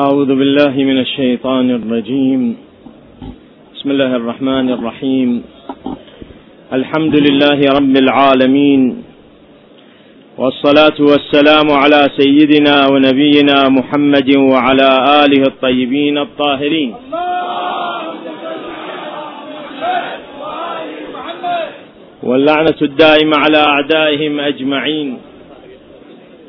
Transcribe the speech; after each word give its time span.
أعوذ 0.00 0.26
بالله 0.26 0.74
من 0.90 0.98
الشيطان 1.00 1.70
الرجيم. 1.70 2.56
بسم 3.74 3.88
الله 3.90 4.16
الرحمن 4.16 4.66
الرحيم. 4.70 5.42
الحمد 6.72 7.14
لله 7.26 7.60
رب 7.78 7.94
العالمين. 8.04 8.82
والصلاة 10.38 10.98
والسلام 11.10 11.68
على 11.82 12.00
سيدنا 12.20 12.76
ونبينا 12.92 13.68
محمد 13.68 14.36
وعلى 14.36 14.88
آله 15.24 15.42
الطيبين 15.52 16.18
الطاهرين. 16.18 16.92
واللعنة 22.22 22.80
الدائمة 22.82 23.36
على 23.44 23.60
أعدائهم 23.72 24.40
أجمعين. 24.40 25.08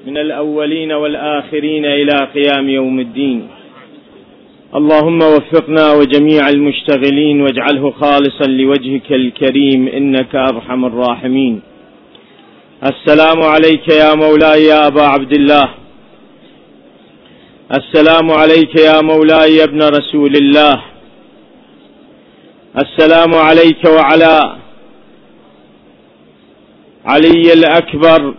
من 0.05 0.17
الأولين 0.17 0.91
والآخرين 0.91 1.85
إلى 1.85 2.17
قيام 2.35 2.69
يوم 2.69 2.99
الدين. 2.99 3.47
اللهم 4.75 5.17
وفقنا 5.17 5.93
وجميع 5.93 6.49
المشتغلين 6.49 7.41
واجعله 7.41 7.91
خالصا 7.91 8.47
لوجهك 8.47 9.11
الكريم 9.11 9.87
إنك 9.87 10.35
أرحم 10.35 10.85
الراحمين. 10.85 11.61
السلام 12.83 13.43
عليك 13.43 13.87
يا 13.87 14.15
مولاي 14.15 14.63
يا 14.63 14.87
أبا 14.87 15.01
عبد 15.01 15.33
الله. 15.33 15.69
السلام 17.77 18.31
عليك 18.31 18.75
يا 18.79 19.01
مولاي 19.01 19.55
يا 19.55 19.63
ابن 19.63 19.81
رسول 19.83 20.33
الله. 20.35 20.83
السلام 22.77 23.35
عليك 23.35 23.83
وعلى 23.85 24.55
علي 27.05 27.53
الأكبر 27.53 28.33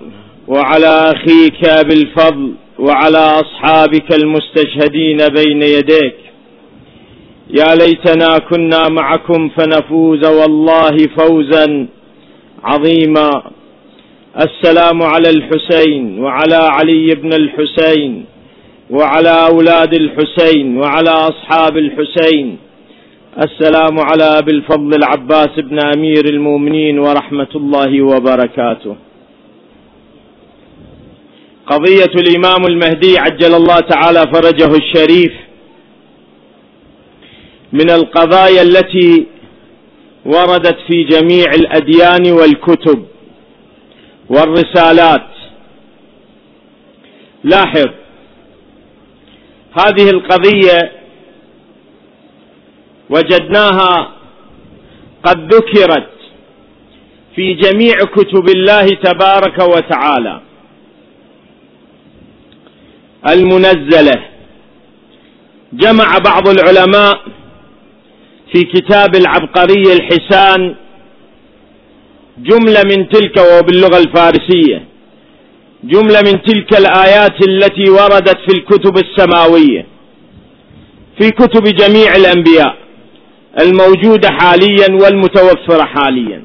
وعلى 0.48 1.12
أخيك 1.14 1.64
أبي 1.64 1.94
الفضل 1.94 2.54
وعلى 2.78 3.18
أصحابك 3.18 4.14
المستشهدين 4.22 5.16
بين 5.16 5.62
يديك. 5.62 6.16
يا 7.50 7.74
ليتنا 7.74 8.38
كنا 8.38 8.88
معكم 8.88 9.48
فنفوز 9.48 10.24
والله 10.24 10.96
فوزا 11.18 11.86
عظيما. 12.64 13.42
السلام 14.40 15.02
على 15.02 15.30
الحسين 15.30 16.18
وعلى 16.18 16.54
علي 16.54 17.14
بن 17.14 17.32
الحسين 17.32 18.24
وعلى 18.90 19.46
أولاد 19.50 19.94
الحسين 19.94 20.76
وعلى 20.76 21.10
أصحاب 21.10 21.76
الحسين. 21.76 22.58
السلام 23.38 23.98
على 23.98 24.38
أبي 24.38 24.52
الفضل 24.52 24.94
العباس 24.94 25.54
بن 25.58 25.78
أمير 25.96 26.24
المؤمنين 26.24 26.98
ورحمة 26.98 27.52
الله 27.54 28.02
وبركاته. 28.02 28.96
قضية 31.66 32.12
الإمام 32.14 32.66
المهدي 32.66 33.18
عجل 33.18 33.54
الله 33.54 33.80
تعالى 33.80 34.20
فرجه 34.32 34.76
الشريف 34.76 35.32
من 37.72 37.90
القضايا 37.90 38.62
التي 38.62 39.26
وردت 40.24 40.76
في 40.88 41.04
جميع 41.04 41.46
الأديان 41.54 42.32
والكتب 42.32 43.06
والرسالات. 44.30 45.28
لاحظ 47.44 47.88
هذه 49.78 50.10
القضية 50.10 50.92
وجدناها 53.10 54.12
قد 55.24 55.54
ذكرت 55.54 56.10
في 57.34 57.54
جميع 57.54 57.94
كتب 57.94 58.48
الله 58.48 58.86
تبارك 58.86 59.58
وتعالى. 59.58 60.40
المنزلة. 63.28 64.22
جمع 65.72 66.18
بعض 66.18 66.48
العلماء 66.48 67.20
في 68.52 68.62
كتاب 68.62 69.16
العبقري 69.16 69.92
الحسان 69.92 70.74
جملة 72.38 72.82
من 72.84 73.08
تلك 73.08 73.36
وباللغة 73.38 73.98
الفارسية. 73.98 74.84
جملة 75.84 76.20
من 76.20 76.42
تلك 76.42 76.78
الآيات 76.78 77.48
التي 77.48 77.90
وردت 77.90 78.38
في 78.46 78.56
الكتب 78.58 78.96
السماوية. 78.96 79.86
في 81.20 81.30
كتب 81.30 81.62
جميع 81.62 82.16
الأنبياء 82.16 82.76
الموجودة 83.60 84.28
حاليا 84.30 84.88
والمتوفرة 85.02 85.84
حاليا. 85.84 86.42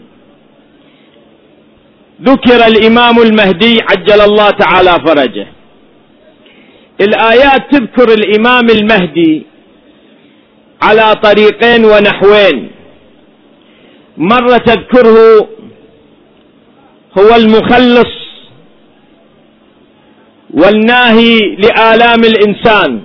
ذكر 2.22 2.68
الإمام 2.68 3.20
المهدي 3.20 3.80
عجل 3.90 4.22
الله 4.22 4.50
تعالى 4.50 4.92
فرجه. 5.06 5.48
الآيات 7.02 7.72
تذكر 7.72 8.14
الإمام 8.14 8.70
المهدي 8.70 9.46
على 10.82 11.16
طريقين 11.24 11.86
ونحوين. 11.86 12.72
مرة 14.18 14.58
تذكره 14.58 15.50
هو 17.20 17.36
المخلص 17.36 18.14
والناهي 20.54 21.38
لآلام 21.40 22.20
الإنسان. 22.20 23.02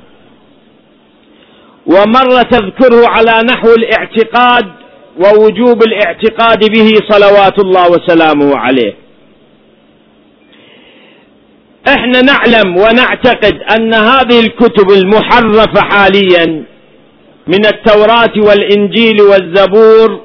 ومرة 1.87 2.43
تذكره 2.43 3.09
على 3.09 3.43
نحو 3.49 3.69
الاعتقاد 3.69 4.73
ووجوب 5.21 5.83
الاعتقاد 5.83 6.71
به 6.71 6.91
صلوات 7.09 7.59
الله 7.59 7.91
وسلامه 7.91 8.57
عليه. 8.57 9.02
إحنا 11.89 12.21
نعلم 12.21 12.77
ونعتقد 12.77 13.59
أن 13.77 13.95
هذه 13.95 14.41
الكتب 14.41 14.91
المحرفة 14.91 15.81
حاليا 15.81 16.65
من 17.47 17.67
التوراة 17.67 18.33
والإنجيل 18.37 19.21
والزبور 19.21 20.21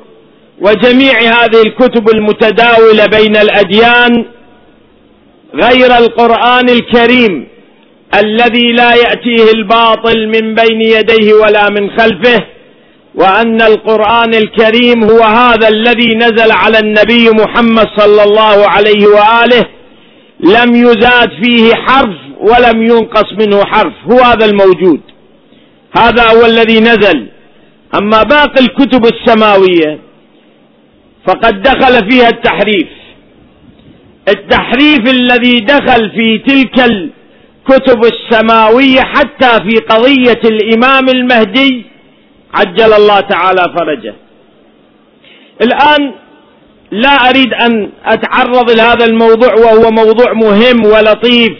وجميع 0.61 1.19
هذه 1.19 1.61
الكتب 1.61 2.09
المتداولة 2.09 3.05
بين 3.05 3.35
الأديان 3.35 4.25
غير 5.55 5.97
القرآن 5.97 6.69
الكريم 6.69 7.47
الذي 8.23 8.71
لا 8.71 8.93
يأتيه 8.95 9.51
الباطل 9.55 10.27
من 10.27 10.55
بين 10.55 10.81
يديه 10.81 11.33
ولا 11.33 11.69
من 11.69 11.89
خلفه 11.99 12.43
وأن 13.15 13.61
القرآن 13.61 14.33
الكريم 14.35 15.03
هو 15.03 15.23
هذا 15.23 15.67
الذي 15.67 16.15
نزل 16.15 16.51
على 16.51 16.79
النبي 16.79 17.29
محمد 17.29 17.85
صلى 17.97 18.23
الله 18.23 18.67
عليه 18.67 19.07
وآله 19.07 19.65
لم 20.39 20.75
يزاد 20.75 21.29
فيه 21.43 21.73
حرف 21.75 22.15
ولم 22.39 22.81
ينقص 22.81 23.33
منه 23.33 23.65
حرف. 23.65 23.93
هو 24.11 24.19
هذا 24.19 24.45
الموجود. 24.45 25.01
هذا 25.97 26.23
هو 26.23 26.45
الذي 26.45 26.79
نزل. 26.79 27.27
أما 27.95 28.23
باقي 28.23 28.61
الكتب 28.61 29.05
السماوية 29.05 29.99
فقد 31.27 31.61
دخل 31.61 32.09
فيها 32.09 32.29
التحريف. 32.29 32.87
التحريف 34.29 34.99
الذي 35.09 35.59
دخل 35.59 36.11
في 36.11 36.37
تلك 36.37 36.79
الكتب 36.79 38.01
السماوية 38.05 39.01
حتى 39.01 39.69
في 39.69 39.77
قضية 39.89 40.41
الإمام 40.45 41.09
المهدي 41.09 41.85
عجل 42.53 42.93
الله 42.93 43.19
تعالى 43.19 43.73
فرجه. 43.77 44.15
الآن 45.61 46.13
لا 46.91 47.09
أريد 47.29 47.53
أن 47.53 47.89
أتعرض 48.05 48.71
لهذا 48.71 49.05
الموضوع 49.05 49.53
وهو 49.53 49.91
موضوع 49.91 50.33
مهم 50.33 50.85
ولطيف 50.85 51.57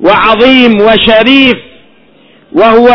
وعظيم 0.00 0.72
وشريف 0.80 1.56
وهو 2.52 2.88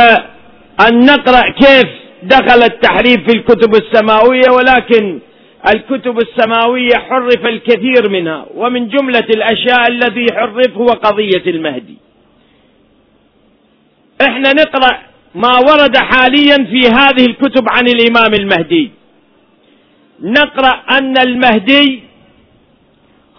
أن 0.87 1.05
نقرأ 1.05 1.49
كيف 1.49 1.87
دخل 2.23 2.63
التحريف 2.63 3.19
في 3.27 3.37
الكتب 3.37 3.75
السماوية 3.75 4.49
ولكن 4.51 5.19
الكتب 5.73 6.17
السماوية 6.19 6.95
حرف 6.95 7.45
الكثير 7.45 8.09
منها 8.09 8.45
ومن 8.55 8.87
جملة 8.87 9.27
الأشياء 9.29 9.87
الذي 9.87 10.25
حرف 10.33 10.77
هو 10.77 10.85
قضية 10.87 11.43
المهدي. 11.47 11.97
إحنا 14.21 14.53
نقرأ 14.53 14.97
ما 15.35 15.57
ورد 15.57 15.97
حاليا 15.97 16.57
في 16.57 16.81
هذه 16.87 17.25
الكتب 17.25 17.63
عن 17.69 17.87
الإمام 17.87 18.33
المهدي. 18.33 18.91
نقرأ 20.21 20.83
أن 20.91 21.17
المهدي 21.17 22.03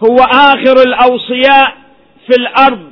هو 0.03 0.17
آخر 0.17 0.81
الأوصياء 0.81 1.77
في 2.27 2.35
الأرض 2.39 2.91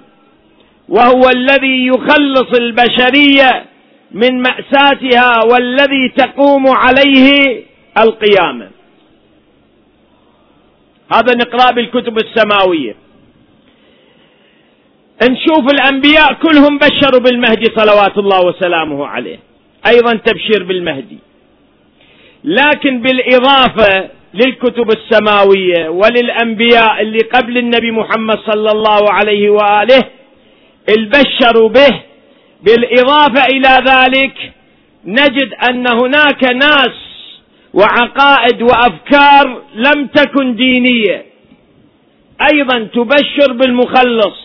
وهو 0.90 1.30
الذي 1.30 1.88
يخلص 1.88 2.60
البشرية 2.60 3.66
من 4.12 4.42
مأساتها 4.42 5.44
والذي 5.52 6.10
تقوم 6.18 6.68
عليه 6.68 7.64
القيامة. 7.98 8.70
هذا 11.14 11.36
نقرأ 11.36 11.72
بالكتب 11.72 12.18
السماوية. 12.18 12.96
نشوف 15.24 15.72
الأنبياء 15.74 16.34
كلهم 16.34 16.78
بشروا 16.78 17.20
بالمهدي 17.20 17.66
صلوات 17.76 18.18
الله 18.18 18.46
وسلامه 18.46 19.08
عليه. 19.08 19.40
أيضا 19.88 20.14
تبشير 20.14 20.64
بالمهدي. 20.64 21.18
لكن 22.44 23.02
بالإضافة 23.02 24.10
للكتب 24.34 24.88
السماوية 24.92 25.90
وللأنبياء 25.90 27.02
اللي 27.02 27.20
قبل 27.20 27.58
النبي 27.58 27.92
محمد 27.92 28.38
صلى 28.52 28.72
الله 28.72 29.12
عليه 29.12 29.50
وآله 29.50 30.04
البشروا 30.98 31.70
به 31.70 32.02
بالإضافة 32.64 33.46
إلى 33.46 33.84
ذلك 33.92 34.52
نجد 35.06 35.54
أن 35.70 35.86
هناك 35.88 36.44
ناس 36.44 36.96
وعقائد 37.74 38.62
وأفكار 38.62 39.62
لم 39.76 40.08
تكن 40.08 40.56
دينية. 40.56 41.26
أيضا 42.54 42.80
تبشر 42.94 43.54
بالمخلص. 43.54 44.40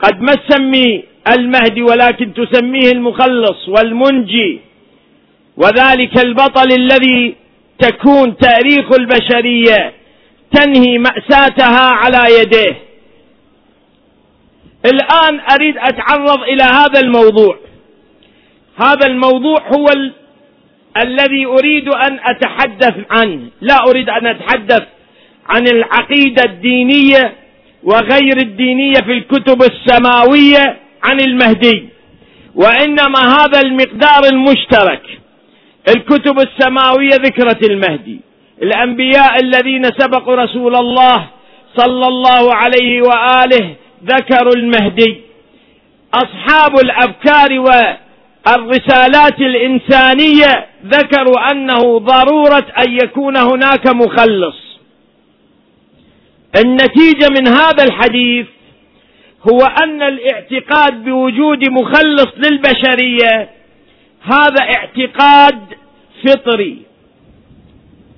قد 0.00 0.20
ما 0.20 0.32
تسمي 0.32 1.04
المهدي 1.38 1.82
ولكن 1.82 2.34
تسميه 2.34 2.90
المخلص 2.92 3.68
والمنجي. 3.68 4.60
وذلك 5.56 6.24
البطل 6.24 6.72
الذي 6.72 7.34
تكون 7.78 8.36
تاريخ 8.36 8.92
البشرية 8.98 9.92
تنهي 10.52 10.98
مأساتها 10.98 11.88
على 11.90 12.40
يديه. 12.40 12.76
الآن 14.84 15.40
أريد 15.40 15.76
أتعرض 15.78 16.42
إلى 16.42 16.62
هذا 16.62 17.00
الموضوع. 17.00 17.58
هذا 18.76 19.06
الموضوع 19.06 19.58
هو 19.76 19.86
ال... 19.96 20.12
الذي 21.04 21.46
أريد 21.46 21.88
أن 21.88 22.18
أتحدث 22.24 22.94
عنه. 23.10 23.40
لا 23.60 23.76
أريد 23.88 24.08
أن 24.08 24.26
أتحدث 24.26 24.82
عن 25.48 25.66
العقيدة 25.68 26.42
الدينية 26.44 27.34
وغير 27.82 28.36
الدينية 28.36 28.94
في 28.94 29.12
الكتب 29.12 29.62
السماوية 29.62 30.76
عن 31.02 31.20
المهدي. 31.20 31.88
وإنما 32.54 33.18
هذا 33.18 33.60
المقدار 33.60 34.24
المشترك. 34.32 35.21
الكتب 35.88 36.38
السماوية 36.38 37.14
ذكرت 37.14 37.70
المهدي. 37.70 38.20
الأنبياء 38.62 39.40
الذين 39.42 39.84
سبقوا 39.84 40.34
رسول 40.34 40.76
الله 40.76 41.26
صلى 41.76 42.06
الله 42.06 42.54
عليه 42.54 43.02
وآله 43.02 43.74
ذكروا 44.04 44.52
المهدي. 44.56 45.20
أصحاب 46.14 46.74
الأفكار 46.84 47.60
والرسالات 47.60 49.40
الإنسانية 49.40 50.66
ذكروا 50.86 51.50
أنه 51.52 51.98
ضرورة 51.98 52.66
أن 52.86 52.92
يكون 53.04 53.36
هناك 53.36 53.86
مخلص. 53.86 54.56
النتيجة 56.64 57.28
من 57.30 57.48
هذا 57.48 57.84
الحديث 57.84 58.46
هو 59.52 59.60
أن 59.82 60.02
الاعتقاد 60.02 61.04
بوجود 61.04 61.68
مخلص 61.68 62.28
للبشرية 62.36 63.50
هذا 64.22 64.62
اعتقاد 64.76 65.60
فطري 66.24 66.82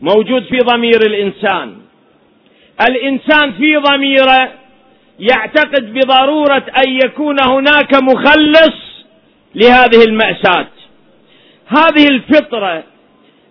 موجود 0.03 0.45
في 0.45 0.59
ضمير 0.59 1.07
الإنسان. 1.07 1.77
الإنسان 2.89 3.53
في 3.53 3.77
ضميره 3.77 4.53
يعتقد 5.19 5.95
بضرورة 5.95 6.65
أن 6.87 6.93
يكون 7.05 7.37
هناك 7.43 8.03
مخلص 8.03 9.05
لهذه 9.55 10.05
المأساة. 10.09 10.67
هذه 11.67 12.09
الفطرة 12.09 12.85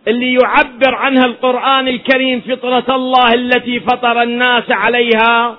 اللي 0.08 0.34
يعبر 0.34 0.96
عنها 0.96 1.26
القرآن 1.26 1.88
الكريم 1.88 2.42
فطرة 2.42 2.96
الله 2.96 3.34
التي 3.34 3.80
فطر 3.80 4.22
الناس 4.22 4.64
عليها 4.70 5.58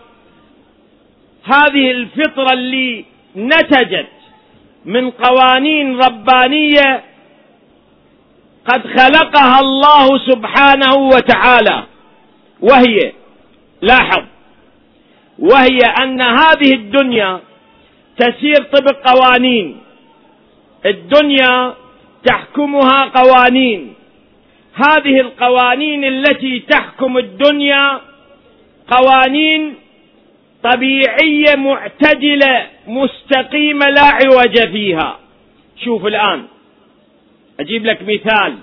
هذه 1.44 1.90
الفطرة 1.90 2.52
اللي 2.52 3.04
نتجت 3.36 4.06
من 4.84 5.10
قوانين 5.10 5.96
ربانية 6.00 7.02
قد 8.66 8.82
خلقها 8.86 9.60
الله 9.60 10.18
سبحانه 10.18 10.94
وتعالى 10.94 11.84
وهي 12.60 13.12
لاحظ 13.82 14.24
وهي 15.38 15.78
أن 16.02 16.22
هذه 16.22 16.72
الدنيا 16.74 17.40
تسير 18.18 18.62
طبق 18.72 19.08
قوانين. 19.08 19.78
الدنيا 20.86 21.74
تحكمها 22.24 23.04
قوانين. 23.04 23.94
هذه 24.74 25.20
القوانين 25.20 26.04
التي 26.04 26.60
تحكم 26.60 27.18
الدنيا 27.18 28.00
قوانين 28.88 29.74
طبيعية 30.62 31.56
معتدلة. 31.56 32.66
مستقيمه 32.86 33.86
لا 33.86 34.02
عوج 34.02 34.58
فيها. 34.72 35.18
شوف 35.84 36.06
الآن. 36.06 36.44
أجيب 37.60 37.86
لك 37.86 38.02
مثال. 38.02 38.58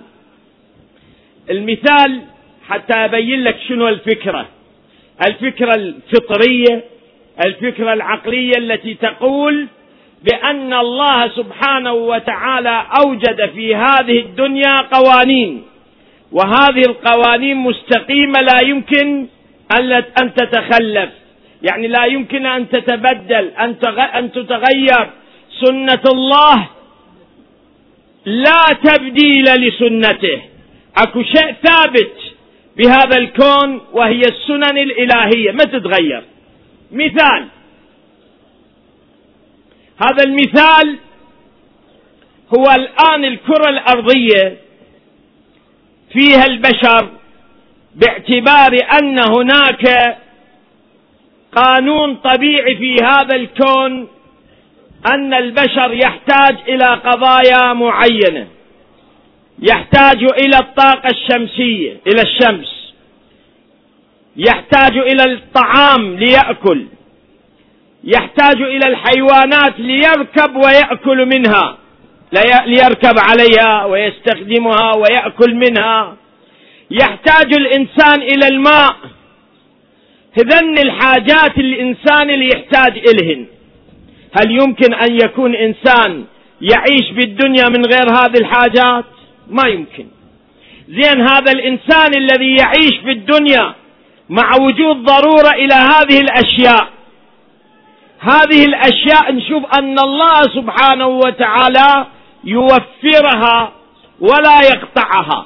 المثال 1.49 2.21
حتى 2.67 2.93
أبين 2.93 3.43
لك 3.43 3.57
شنو 3.67 3.87
الفكرة. 3.87 4.47
الفكرة 5.27 5.75
الفطرية 5.75 6.83
الفكرة 7.45 7.93
العقلية 7.93 8.57
التي 8.57 8.93
تقول 8.93 9.67
بأن 10.23 10.73
الله 10.73 11.27
سبحانه 11.27 11.93
وتعالى 11.93 12.85
أوجد 13.05 13.49
في 13.49 13.75
هذه 13.75 14.19
الدنيا 14.19 14.77
قوانين. 14.91 15.63
وهذه 16.31 16.81
القوانين 16.87 17.57
مستقيمة 17.57 18.39
لا 18.39 18.67
يمكن 18.67 19.27
أن 20.21 20.33
تتخلف. 20.33 21.09
يعني 21.63 21.87
لا 21.87 22.05
يمكن 22.05 22.45
أن 22.45 22.69
تتبدل 22.69 23.47
أن 23.47 23.75
أن 24.15 24.31
تتغير. 24.31 25.09
سنة 25.65 26.03
الله 26.05 26.67
لا 28.25 28.61
تبديل 28.83 29.45
لسنته. 29.45 30.41
أكو 30.97 31.23
شيء 31.23 31.55
ثابت 31.63 32.15
بهذا 32.77 33.17
الكون 33.17 33.81
وهي 33.93 34.21
السنن 34.21 34.77
الإلهية. 34.77 35.51
ما 35.51 35.63
تتغير؟ 35.63 36.23
مثال. 36.91 37.47
هذا 40.05 40.23
المثال 40.23 40.97
هو 42.57 42.63
الآن 42.75 43.25
الكرة 43.25 43.69
الأرضية 43.69 44.57
فيها 46.13 46.45
البشر 46.45 47.09
باعتبار 47.95 48.77
أن 49.01 49.19
هناك 49.19 50.17
قانون 51.55 52.15
طبيعي 52.15 52.75
في 52.75 52.95
هذا 53.03 53.35
الكون 53.35 54.07
أن 55.07 55.33
البشر 55.33 55.93
يحتاج 55.93 56.57
إلى 56.67 56.85
قضايا 56.85 57.73
معينة. 57.73 58.47
يحتاج 59.59 60.23
إلى 60.23 60.57
الطاقة 60.59 61.09
الشمسية 61.11 61.97
إلى 62.07 62.21
الشمس. 62.21 62.93
يحتاج 64.37 64.97
إلى 64.97 65.33
الطعام 65.33 66.15
ليأكل. 66.15 66.85
يحتاج 68.03 68.61
إلى 68.61 68.87
الحيوانات 68.87 69.79
ليركب 69.79 70.55
ويأكل 70.55 71.25
منها. 71.25 71.77
ليركب 72.65 73.15
عليها 73.19 73.85
ويستخدمها 73.85 74.95
ويأكل 74.95 75.55
منها. 75.55 76.15
يحتاج 76.91 77.53
الإنسان 77.53 78.21
إلى 78.21 78.47
الماء. 78.47 78.95
هذن 80.37 80.77
الحاجات 80.77 81.57
الإنسان 81.57 82.29
اللي 82.29 82.49
يحتاج 82.55 82.97
إلهن. 82.97 83.45
هل 84.37 84.51
يمكن 84.51 84.93
أن 84.93 85.15
يكون 85.23 85.55
إنسان 85.55 86.25
يعيش 86.61 87.11
بالدنيا 87.11 87.69
من 87.69 87.85
غير 87.85 88.09
هذه 88.09 88.37
الحاجات؟ 88.39 89.05
ما 89.47 89.67
يمكن. 89.67 90.05
زين 90.89 91.21
هذا 91.21 91.51
الإنسان 91.51 92.15
الذي 92.15 92.55
يعيش 92.55 92.97
في 93.03 93.11
الدنيا 93.11 93.75
مع 94.29 94.51
وجود 94.61 95.03
ضرورة 95.03 95.49
إلى 95.49 95.73
هذه 95.73 96.19
الأشياء. 96.21 96.89
هذه 98.19 98.65
الأشياء 98.65 99.31
نشوف 99.31 99.65
أن 99.79 99.99
الله 99.99 100.41
سبحانه 100.41 101.07
وتعالى 101.07 102.07
يوفرها 102.43 103.71
ولا 104.19 104.61
يقطعها. 104.61 105.45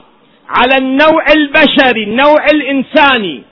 على 0.50 0.78
النوع 0.78 1.26
البشري 1.36 2.04
النوع 2.04 2.46
الإنساني 2.54 3.44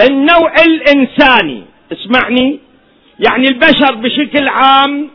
النوع 0.00 0.52
الإنساني. 0.66 1.64
اسمعني. 1.92 2.60
يعني 3.26 3.48
البشر 3.48 3.94
بشكل 3.94 4.48
عام 4.48 5.10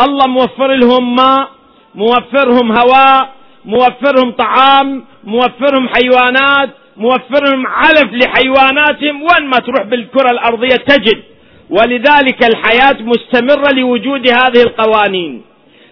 الله 0.00 0.26
موفر 0.26 0.74
لهم 0.74 1.14
ماء 1.14 1.48
موفرهم 1.94 2.72
هواء 2.72 3.32
موفرهم 3.64 4.32
طعام 4.32 5.04
موفرهم 5.24 5.88
حيوانات 5.88 6.70
موفرهم 6.96 7.66
علف 7.66 8.12
لحيواناتهم. 8.12 9.22
وين 9.22 9.50
ما 9.50 9.58
تروح 9.58 9.82
بالكرة 9.82 10.30
الأرضية 10.30 10.76
تجد. 10.76 11.22
ولذلك 11.70 12.44
الحياة 12.44 12.96
مستمرة 13.02 13.72
لوجود 13.72 14.28
هذه 14.28 14.62
القوانين. 14.62 15.42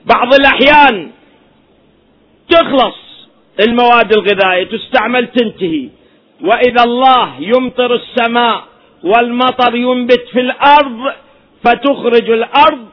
بعض 0.07 0.35
الأحيان 0.35 1.11
تخلص 2.51 2.97
المواد 3.61 4.13
الغذائية 4.13 4.65
تستعمل 4.65 5.27
تنتهي. 5.27 5.89
وإذا 6.41 6.85
الله 6.85 7.35
يمطر 7.41 7.95
السماء 7.95 8.65
والمطر 9.05 9.75
ينبت 9.77 10.25
في 10.33 10.41
الأرض 10.41 11.13
فتخرج 11.65 12.31
الأرض 12.31 12.87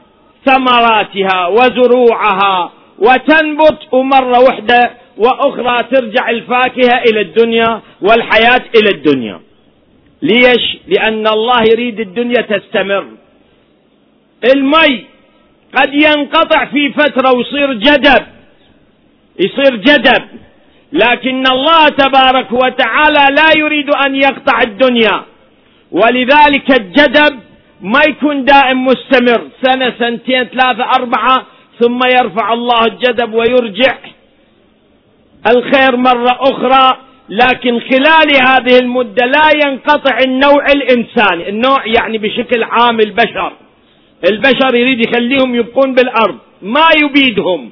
ثمراتها 0.46 1.46
وزروعها 1.46 2.72
وتنبت 2.98 3.78
ومرة 3.92 4.38
واحدة 4.40 4.90
وأخرى 5.16 5.82
ترجع 5.82 6.30
الفاكهة 6.30 7.02
إلى 7.10 7.20
الدنيا 7.20 7.80
والحياة 8.02 8.62
إلى 8.76 8.90
الدنيا. 8.94 9.40
ليش؟ 10.22 10.76
لأن 10.86 11.26
الله 11.26 11.62
يريد 11.72 12.00
الدنيا 12.00 12.42
تستمر. 12.42 13.06
المي 14.54 15.04
قد 15.76 15.94
ينقطع 15.94 16.64
في 16.64 16.92
فترة 16.92 17.36
ويصير 17.36 17.72
جدب. 17.72 18.26
يصير 19.40 19.76
جدب. 19.76 20.24
لكن 20.94 21.44
الله 21.46 21.88
تبارك 21.88 22.52
وتعالى 22.52 23.34
لا 23.34 23.50
يريد 23.56 23.90
أن 24.06 24.16
يقطع 24.16 24.62
الدنيا. 24.62 25.22
ولذلك 25.92 26.80
الجدب 26.80 27.40
ما 27.80 28.00
يكون 28.08 28.44
دائم 28.44 28.86
مستمر. 28.86 29.40
سنة 29.62 29.92
سنتين 29.98 30.44
ثلاثة 30.44 30.84
أربعة 30.98 31.46
ثم 31.80 32.00
يرفع 32.18 32.52
الله 32.52 32.84
الجدب 32.84 33.34
ويرجع. 33.34 33.94
الخير 35.46 35.96
مرة 35.96 36.38
أخرى 36.40 36.98
لكن 37.28 37.80
خلال 37.80 38.28
هذه 38.48 38.78
المدة 38.78 39.26
لا 39.26 39.48
ينقطع 39.66 40.18
النوع 40.26 40.64
الإنساني. 40.76 41.48
النوع 41.48 41.86
يعني 41.86 42.18
بشكل 42.18 42.62
عام 42.62 43.00
البشر. 43.00 43.52
البشر 44.30 44.74
يريد 44.74 45.08
يخليهم 45.08 45.54
يبقون 45.54 45.94
بالأرض. 45.94 46.38
ما 46.62 46.86
يبيدهم. 47.02 47.70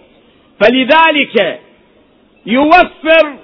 فلذلك 0.60 1.60
يوفر 2.46 3.34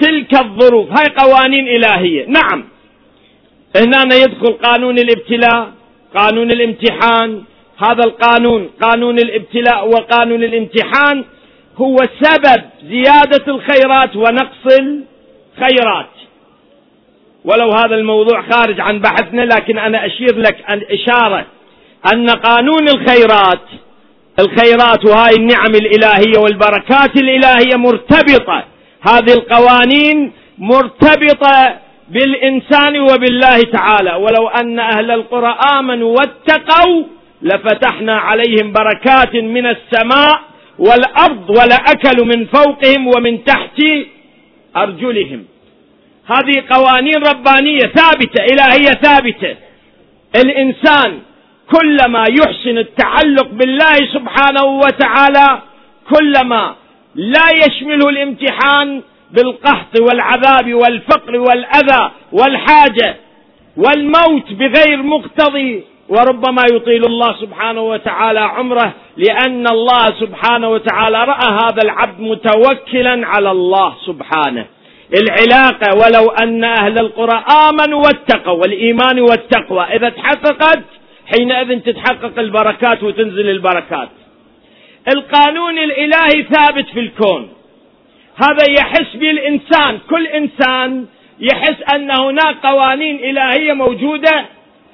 تلك 0.00 0.40
الظروف. 0.40 0.88
هاي 0.88 1.06
قوانين 1.18 1.68
إلهية. 1.68 2.26
نعم. 2.26 2.64
هنا 3.76 4.14
يدخل 4.14 4.52
قانون 4.52 4.98
الابتلاء 4.98 5.72
قانون 6.14 6.50
الامتحان. 6.50 7.42
هذا 7.78 8.04
القانون 8.04 8.70
قانون 8.82 9.18
الابتلاء 9.18 9.88
وقانون 9.88 10.44
الامتحان 10.44 11.24
هو 11.76 11.96
سبب 12.20 12.62
زيادة 12.88 13.44
الخيرات 13.48 14.16
ونقص 14.16 14.66
الخيرات. 14.80 16.16
ولو 17.44 17.70
هذا 17.70 17.94
الموضوع 17.94 18.42
خارج 18.42 18.80
عن 18.80 18.98
بحثنا 18.98 19.42
لكن 19.42 19.78
أنا 19.78 20.06
أشير 20.06 20.38
لك 20.38 20.64
أن 20.70 20.82
إشارة 20.90 21.46
أن 22.14 22.30
قانون 22.30 22.88
الخيرات 22.88 23.60
الخيرات 24.38 25.04
وهاي 25.04 25.34
النعم 25.34 25.74
الإلهية 25.74 26.38
والبركات 26.38 27.16
الإلهية 27.16 27.76
مرتبطة. 27.76 28.64
هذه 29.08 29.32
القوانين 29.32 30.32
مرتبطة 30.58 31.78
بالإنسان 32.08 33.00
وبالله 33.00 33.60
تعالى. 33.72 34.14
ولو 34.14 34.48
أن 34.48 34.78
أهل 34.78 35.10
القرى 35.10 35.58
آمنوا 35.78 36.16
واتقوا 36.16 37.04
لفتحنا 37.42 38.18
عليهم 38.18 38.72
بركات 38.72 39.34
من 39.34 39.66
السماء 39.66 40.40
والأرض 40.78 41.50
ولأكلوا 41.50 42.24
من 42.26 42.46
فوقهم 42.46 43.06
ومن 43.06 43.44
تحت 43.44 43.82
أرجلهم. 44.76 45.44
هذه 46.26 46.64
قوانين 46.70 47.16
ربانية 47.16 47.80
ثابتة 47.80 48.44
إلهية 48.44 48.92
ثابتة. 49.02 49.56
الإنسان 50.36 51.18
كلما 51.74 52.24
يحسن 52.40 52.78
التعلق 52.78 53.48
بالله 53.52 53.94
سبحانه 54.12 54.64
وتعالى 54.64 55.62
كلما 56.14 56.74
لا 57.14 57.46
يشمله 57.66 58.08
الامتحان 58.08 59.02
بالقحط 59.30 60.00
والعذاب 60.00 60.74
والفقر 60.74 61.36
والأذى 61.36 62.10
والحاجة 62.32 63.16
والموت 63.76 64.52
بغير 64.52 65.02
مقتضي 65.02 65.84
وربما 66.08 66.62
يطيل 66.72 67.04
الله 67.04 67.36
سبحانه 67.40 67.80
وتعالى 67.80 68.40
عمره 68.40 68.92
لأن 69.16 69.66
الله 69.66 70.04
سبحانه 70.20 70.68
وتعالى 70.68 71.24
رأى 71.24 71.52
هذا 71.52 71.82
العبد 71.84 72.20
متوكلا 72.20 73.26
على 73.26 73.50
الله 73.50 73.94
سبحانه. 74.06 74.66
العلاقة 75.14 75.96
ولو 75.96 76.30
أن 76.30 76.64
أهل 76.64 76.98
القرى 76.98 77.44
آمنوا 77.68 78.02
واتقوا 78.04 78.52
والإيمان 78.52 79.20
والتقوى 79.20 79.84
إذا 79.84 80.08
تحققت 80.08 80.82
حينئذ 81.34 81.80
تتحقق 81.80 82.38
البركات 82.38 83.02
وتنزل 83.02 83.50
البركات. 83.50 84.08
القانون 85.14 85.78
الإلهي 85.78 86.42
ثابت 86.42 86.88
في 86.88 87.00
الكون. 87.00 87.48
هذا 88.36 88.70
يحس 88.80 89.16
به 89.16 89.30
الانسان 89.30 89.98
كل 90.10 90.26
إنسان 90.26 91.06
يحس 91.40 91.94
أن 91.94 92.10
هناك 92.10 92.56
قوانين 92.66 93.16
إلهية 93.16 93.72
موجودة 93.72 94.46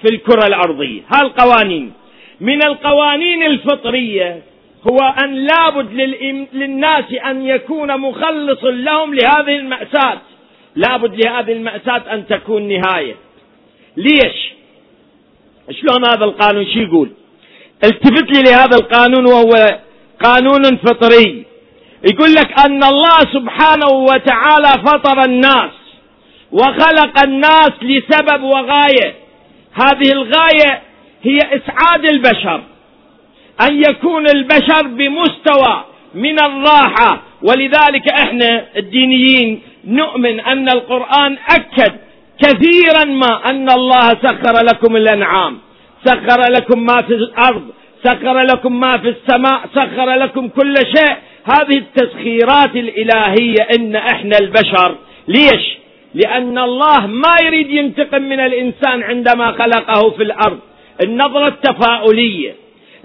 في 0.03 0.15
الكرة 0.15 0.47
الأرضية. 0.47 1.01
هالقوانين 1.15 1.93
من 2.41 2.63
القوانين 2.63 3.43
الفطرية 3.43 4.43
هو 4.91 4.99
أن 5.25 5.35
لابد 5.35 5.93
للناس 6.53 7.05
أن 7.27 7.47
يكون 7.47 8.01
مخلص 8.01 8.65
لهم 8.65 9.15
لهذه 9.15 9.57
المأساة. 9.57 10.19
لابد 10.77 11.25
لهذه 11.25 11.53
المأساة 11.53 12.15
أن 12.15 12.27
تكون 12.27 12.69
نهاية. 12.69 13.15
ليش؟ 13.97 14.53
شلون 15.71 16.05
هذا 16.07 16.25
القانون؟ 16.25 16.67
شو 16.67 16.79
يقول؟ 16.79 17.11
التفت 17.85 18.37
لي 18.37 18.43
لهذا 18.43 18.77
القانون 18.77 19.27
وهو 19.27 19.79
قانون 20.25 20.77
فطري. 20.77 21.45
يقول 22.11 22.33
لك 22.35 22.61
أن 22.61 22.85
الله 22.85 23.19
سبحانه 23.33 23.89
وتعالى 23.89 24.69
فطر 24.87 25.25
الناس 25.25 25.71
وخلق 26.53 27.23
الناس 27.23 27.73
لسبب 27.83 28.43
وغاية. 28.43 29.15
هذه 29.73 30.13
الغاية 30.13 30.83
هي 31.23 31.39
إسعاد 31.39 32.07
البشر. 32.09 32.63
أن 33.61 33.83
يكون 33.91 34.27
البشر 34.27 34.87
بمستوى 34.87 35.85
من 36.15 36.41
الراحة. 36.41 37.23
ولذلك 37.43 38.13
إحنا 38.13 38.65
الدينيين 38.77 39.63
نؤمن 39.85 40.41
أن 40.41 40.69
القرآن 40.69 41.39
أكد 41.49 41.93
كثيرا 42.39 43.05
ما 43.05 43.51
أن 43.51 43.71
الله 43.71 44.09
سخر 44.09 44.65
لكم 44.73 44.97
الأنعام 44.97 45.59
سخر 46.05 46.41
لكم 46.53 46.87
ما 46.87 47.03
في 47.03 47.15
الأرض 47.15 47.63
سخر 48.05 48.41
لكم 48.41 48.81
ما 48.81 48.99
في 48.99 49.09
السماء 49.09 49.61
سخر 49.75 50.15
لكم 50.15 50.49
كل 50.49 50.75
شيء. 50.77 51.17
هذه 51.45 51.79
التسخيرات 51.79 52.77
الإلهية 52.77 53.63
إن 53.79 53.97
إحنا 53.97 54.39
البشر. 54.41 54.97
ليش؟ 55.29 55.79
لأن 56.15 56.59
الله 56.59 57.07
ما 57.07 57.35
يريد 57.45 57.71
ينتقم 57.71 58.23
من 58.23 58.41
الإنسان 58.41 59.03
عندما 59.03 59.53
خلقه 59.53 60.11
في 60.11 60.23
الأرض. 60.23 60.59
النظرة 61.05 61.49
التفاؤلية 61.49 62.55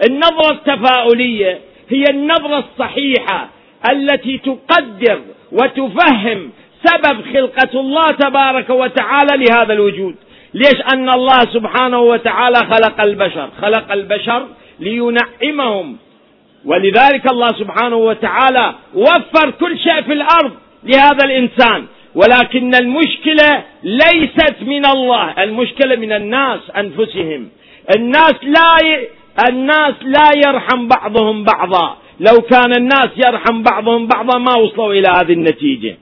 النظرة 0.09 0.51
التفاؤلية 0.51 1.59
هي 1.89 2.03
النظرة 2.09 2.63
الصحيحة 2.71 3.49
التي 3.91 4.37
تقدر 4.37 5.19
وتفهم 5.51 6.51
سبب 6.83 7.33
خلقة 7.33 7.79
الله 7.79 8.07
تبارك 8.11 8.69
وتعالى 8.69 9.45
لهذا 9.45 9.73
الوجود. 9.73 10.15
ليش؟ 10.53 10.81
أن 10.93 11.09
الله 11.09 11.39
سبحانه 11.39 11.99
وتعالى 11.99 12.55
خلق 12.55 13.01
البشر. 13.01 13.49
خلق 13.61 13.91
البشر 13.91 14.47
لينعمهم. 14.79 15.97
ولذلك 16.65 17.31
الله 17.31 17.47
سبحانه 17.47 17.95
وتعالى 17.95 18.73
وفر 18.95 19.51
كل 19.51 19.79
شيء 19.79 20.01
في 20.01 20.13
الأرض 20.13 20.51
لهذا 20.83 21.25
الإنسان. 21.25 21.85
ولكن 22.15 22.75
المشكلة 22.75 23.63
ليست 23.83 24.55
من 24.61 24.85
الله 24.85 25.43
المشكلة 25.43 25.95
من 25.95 26.11
الناس 26.11 26.59
أنفسهم. 26.77 27.49
الناس 27.95 28.35
لا 28.43 28.87
ي... 28.87 29.07
الناس 29.49 29.93
لا 30.01 30.29
يرحم 30.47 30.87
بعضهم 30.87 31.43
بعضا. 31.43 31.97
لو 32.19 32.41
كان 32.41 32.71
الناس 32.77 33.09
يرحم 33.17 33.63
بعضهم 33.63 34.07
بعضا 34.07 34.37
ما 34.37 34.55
وصلوا 34.55 34.93
إلى 34.93 35.07
هذه 35.07 35.33
النتيجة. 35.33 35.97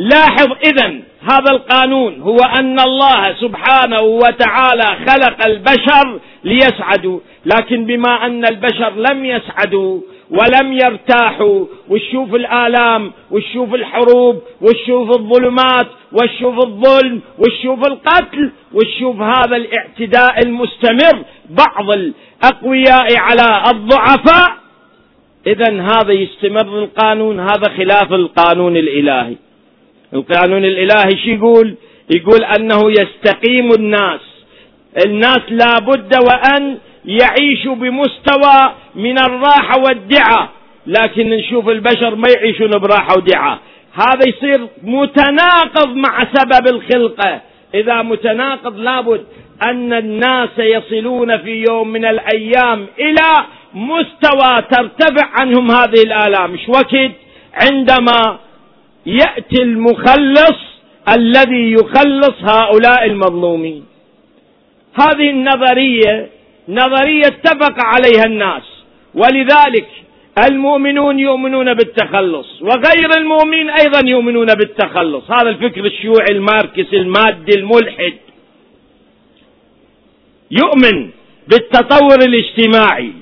لاحظ 0.00 0.52
اذا 0.64 1.00
هذا 1.22 1.50
القانون 1.50 2.20
هو 2.20 2.36
أن 2.58 2.80
الله 2.80 3.34
سبحانه 3.40 4.00
وتعالى 4.00 4.86
خلق 5.08 5.46
البشر 5.46 6.20
ليسعدوا 6.44 7.20
لكن 7.46 7.84
بما 7.84 8.26
أن 8.26 8.44
البشر 8.44 8.90
لم 8.90 9.24
يسعدوا 9.24 10.00
ولم 10.30 10.72
يرتاحوا 10.72 11.66
وشوف 11.88 12.34
الآلام 12.34 13.12
وشوف 13.30 13.74
الحروب 13.74 14.42
وشوف 14.60 15.10
الظلمات 15.10 15.86
وشوف 16.12 16.58
الظلم 16.58 17.20
وشوف 17.38 17.86
القتل 17.86 18.50
وشوف 18.74 19.20
هذا 19.20 19.56
الاعتداء 19.56 20.38
المستمر 20.44 21.24
بعض 21.50 21.90
الأقوياء 21.90 23.18
على 23.18 23.62
الضعفاء. 23.70 24.56
إذا 25.46 25.82
هذا 25.82 26.12
يستمر 26.12 26.78
القانون 26.78 27.40
هذا 27.40 27.68
خلاف 27.76 28.12
القانون 28.12 28.76
الإلهي. 28.76 29.36
القانون 30.14 30.64
الإلهي 30.64 31.10
شو 31.24 31.30
يقول؟ 31.30 31.74
يقول 32.14 32.44
أنه 32.44 32.90
يستقيم 32.90 33.68
الناس. 33.78 34.20
الناس 35.06 35.40
لا 35.50 35.78
بد 35.78 36.14
وأن 36.16 36.78
يعيشوا 37.04 37.74
بمستوى 37.74 38.72
من 38.94 39.18
الراحة 39.18 39.80
والدعة 39.86 40.50
لكن 40.86 41.30
نشوف 41.30 41.68
البشر 41.68 42.14
ما 42.14 42.28
يعيشون 42.36 42.70
براحة 42.70 43.14
ودعة 43.16 43.60
هذا 43.94 44.28
يصير 44.28 44.66
متناقض 44.82 45.94
مع 45.96 46.26
سبب 46.34 46.74
الخلقة. 46.74 47.40
إذا 47.74 48.02
متناقض 48.02 48.76
لابد 48.76 49.24
أن 49.62 49.92
الناس 49.92 50.58
يصلون 50.58 51.38
في 51.38 51.64
يوم 51.70 51.88
من 51.88 52.04
الأيام 52.04 52.86
إلى 52.98 53.46
مستوى 53.74 54.62
ترتفع 54.70 55.26
عنهم 55.40 55.70
هذه 55.70 56.02
الآلام. 56.06 56.50
مش 56.50 56.68
وقت 56.68 56.94
عندما 57.54 58.38
يأتي 59.06 59.62
المخلص 59.62 60.58
الذي 61.08 61.72
يخلص 61.72 62.36
هؤلاء 62.42 63.04
المظلومين. 63.06 63.84
هذه 65.00 65.30
النظرية 65.30 66.28
نظرية 66.68 67.26
اتفق 67.26 67.74
عليها 67.84 68.24
الناس. 68.26 68.62
ولذلك 69.14 69.88
المؤمنون 70.50 71.18
يؤمنون 71.18 71.74
بالتخلص 71.74 72.62
وغير 72.62 73.10
المؤمنين 73.16 73.70
أيضا 73.70 74.08
يؤمنون 74.08 74.46
بالتخلص. 74.46 75.30
هذا 75.30 75.48
الفكر 75.48 75.84
الشيوعي 75.84 76.26
الماركسي 76.30 76.96
المادي 76.96 77.58
الملحد. 77.58 78.14
يؤمن 80.50 81.10
بالتطور 81.48 82.18
الاجتماعي. 82.28 83.12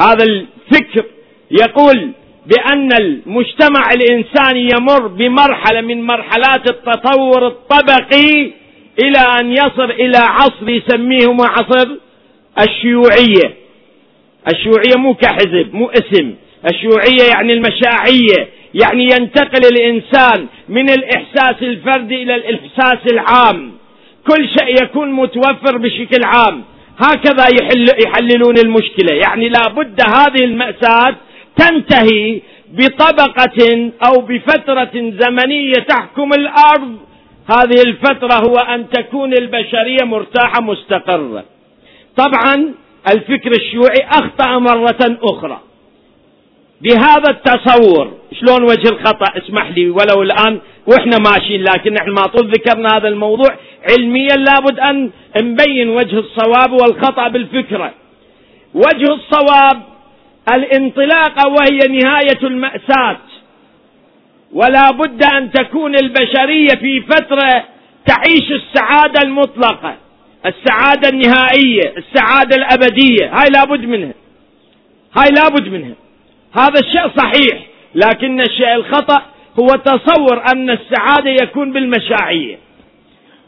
هذا 0.00 0.24
الفكر 0.24 1.04
يقول 1.50 2.10
بأن 2.46 2.92
المجتمع 2.92 3.90
الإنساني 3.94 4.68
يمر 4.74 5.06
بمرحلة 5.06 5.80
من 5.80 6.02
مرحلات 6.02 6.70
التطور 6.70 7.46
الطبقي 7.46 8.50
إلى 9.04 9.18
أن 9.40 9.52
يصل 9.52 9.90
إلى 9.90 10.18
عصر 10.18 10.68
يسميه 10.68 11.36
عصر 11.40 11.88
الشيوعية. 12.60 13.54
الشيوعية 14.48 14.96
مو 14.96 15.14
كحزب 15.14 15.74
مو 15.74 15.90
اسم. 15.90 16.34
الشيوعية 16.70 17.34
يعني 17.34 17.52
المشاعية 17.52 18.48
يعني 18.74 19.04
ينتقل 19.04 19.66
الإنسان 19.72 20.46
من 20.68 20.90
الإحساس 20.90 21.62
الفردي 21.62 22.22
إلى 22.22 22.34
الإحساس 22.34 23.12
العام. 23.12 23.72
كل 24.26 24.48
شيء 24.48 24.82
يكون 24.82 25.12
متوفر 25.12 25.78
بشكل 25.78 26.24
عام. 26.24 26.64
هكذا 26.98 27.44
يحل 27.60 27.86
يحللون 28.06 28.58
المشكلة. 28.58 29.14
يعني 29.24 29.48
لابد 29.48 30.00
هذه 30.00 30.44
المأساة 30.44 31.14
تنتهي 31.56 32.40
بطبقة 32.72 33.90
أو 34.06 34.20
بفترة 34.20 34.90
زمنية 34.94 35.72
تحكم 35.72 36.30
الأرض. 36.32 36.96
هذه 37.50 37.82
الفترة 37.86 38.34
هو 38.48 38.54
أن 38.54 38.90
تكون 38.90 39.32
البشرية 39.34 40.04
مرتاحة 40.04 40.62
مستقرة. 40.62 41.44
طبعا 42.16 42.74
الفكر 43.14 43.50
الشيوعي 43.50 44.08
أخطأ 44.10 44.58
مرة 44.58 45.18
أخرى. 45.22 45.60
بهذا 46.80 47.30
التصور 47.30 48.12
شلون 48.40 48.62
وجه 48.62 48.88
الخطأ؟ 48.88 49.38
اسمح 49.38 49.70
لي 49.70 49.90
ولو 49.90 50.22
الآن 50.22 50.58
وإحنا 50.86 51.18
ماشيين 51.18 51.62
لكن 51.62 51.96
إحنا 51.96 52.12
ما 52.12 52.26
طول 52.26 52.50
ذكرنا 52.50 52.96
هذا 52.96 53.08
الموضوع. 53.08 53.56
علميا 53.90 54.36
لابد 54.36 54.78
أن 54.78 55.10
نبين 55.36 55.88
وجه 55.88 56.18
الصواب 56.18 56.72
والخطأ 56.72 57.28
بالفكرة. 57.28 57.94
وجه 58.74 59.14
الصواب 59.14 59.91
الانطلاقه 60.48 61.48
وهي 61.48 61.78
نهاية 61.78 62.38
المأساة. 62.42 63.18
ولا 64.52 64.90
بد 64.90 65.24
أن 65.24 65.50
تكون 65.52 65.94
البشرية 65.94 66.68
في 66.80 67.00
فترة 67.00 67.64
تعيش 68.06 68.52
السعادة 68.52 69.20
المطلقة 69.24 69.96
السعادة 70.46 71.08
النهائية 71.08 71.94
السعادة 71.96 72.56
الأبدية. 72.56 73.30
هاي 73.32 73.48
لابد 73.54 73.84
منها. 73.84 74.14
هاي 75.18 75.28
لابد 75.28 75.68
منها. 75.68 75.94
هذا 76.58 76.80
الشيء 76.80 77.10
صحيح 77.16 77.66
لكن 77.94 78.40
الشيء 78.40 78.74
الخطأ 78.74 79.22
هو 79.60 79.66
تصور 79.66 80.42
أن 80.52 80.70
السعادة 80.70 81.30
يكون 81.30 81.72
بالمشاعيه 81.72 82.58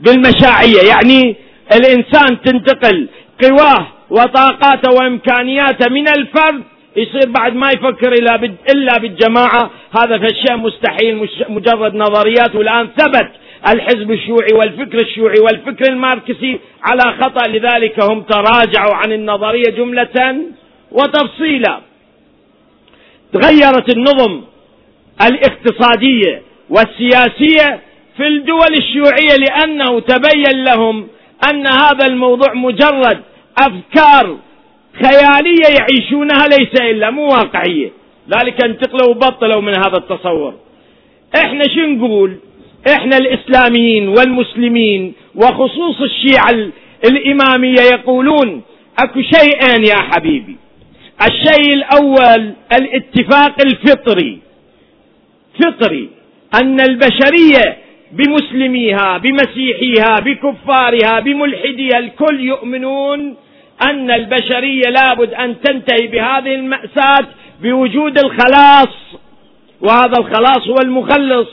بالمشاعيه 0.00 0.88
يعني 0.88 1.36
الإنسان 1.72 2.40
تنتقل 2.44 3.08
قواه 3.42 3.86
وطاقاته 4.10 4.92
وإمكانياته 4.92 5.90
من 5.90 6.08
الفرد 6.08 6.62
يصير 6.96 7.30
بعد 7.38 7.54
ما 7.54 7.68
يفكر 7.68 8.12
إلا 8.74 8.98
بالجماعة. 8.98 9.70
هذا 9.98 10.18
فالشيء 10.18 10.56
مستحيل 10.56 11.28
مجرد 11.48 11.94
نظريات. 11.94 12.54
والآن 12.54 12.88
ثبت 12.98 13.30
الحزب 13.68 14.12
الشيوعي 14.12 14.52
والفكر 14.54 14.98
الشيوعي 14.98 15.40
والفكر 15.40 15.92
الماركسي 15.92 16.60
على 16.82 17.12
خطأ. 17.20 17.48
لذلك 17.48 18.02
هم 18.02 18.22
تراجعوا 18.22 18.94
عن 18.94 19.12
النظرية 19.12 19.70
جملة 19.76 20.36
وتفصيلا. 20.92 21.80
تغيرت 23.32 23.96
النظم 23.96 24.42
الاقتصادية 25.22 26.42
والسياسية 26.70 27.80
في 28.16 28.26
الدول 28.26 28.74
الشيوعية 28.78 29.36
لأنه 29.36 30.00
تبين 30.00 30.64
لهم 30.64 31.08
أن 31.50 31.66
هذا 31.66 32.06
الموضوع 32.06 32.54
مجرد 32.54 33.20
أفكار 33.58 34.36
خيالية 35.02 35.78
يعيشونها 35.78 36.46
ليس 36.46 36.80
إلا 36.80 37.10
مو 37.10 37.26
واقعية. 37.26 37.90
ذلك 38.28 38.64
انتقلوا 38.64 39.10
وبطلوا 39.10 39.60
من 39.60 39.76
هذا 39.76 39.96
التصور. 39.96 40.54
إحنا 41.36 41.64
شو 41.74 41.80
نقول؟ 41.80 42.36
إحنا 42.90 43.16
الإسلاميين 43.16 44.08
والمسلمين 44.08 45.12
وخصوص 45.34 46.00
الشيعة 46.00 46.70
الإمامية 47.04 47.80
يقولون 47.80 48.62
أكو 48.98 49.22
شيئين 49.22 49.84
يا 49.84 49.96
حبيبي. 49.96 50.56
الشيء 51.26 51.74
الأول 51.74 52.52
الاتفاق 52.72 53.56
الفطري. 53.66 54.38
فطري. 55.62 56.08
أن 56.62 56.80
البشرية 56.80 57.76
بمسلميها 58.12 59.18
بمسيحيها 59.18 60.20
بكفارها 60.20 61.20
بملحديها 61.20 61.98
الكل 61.98 62.40
يؤمنون 62.40 63.36
أن 63.82 64.10
البشرية 64.10 64.82
لابد 64.90 65.34
أن 65.34 65.60
تنتهي 65.60 66.06
بهذه 66.06 66.54
المأساة 66.54 67.26
بوجود 67.62 68.18
الخلاص 68.18 68.94
وهذا 69.80 70.18
الخلاص 70.18 70.68
هو 70.68 70.76
المخلص. 70.84 71.48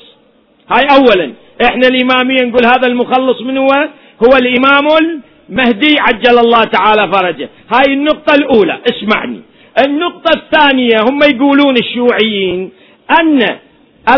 هاي 0.72 0.86
اولا. 0.98 1.34
إحنا 1.66 1.88
الإمامية 1.88 2.42
نقول 2.42 2.66
هذا 2.66 2.88
المخلص 2.88 3.42
من 3.42 3.58
هو؟ 3.58 3.90
هو 4.26 4.38
الإمام 4.38 4.88
المهدي 5.02 5.96
عجل 6.00 6.40
الله 6.40 6.64
تعالى 6.64 7.12
فرجه. 7.12 7.50
هاي 7.74 7.94
النقطة 7.94 8.36
الأولى. 8.36 8.80
اسمعني. 8.92 9.42
النقطة 9.86 10.32
الثانية 10.36 10.96
هم 11.10 11.20
يقولون 11.36 11.78
الشيوعيين 11.78 12.72
أن 13.20 13.40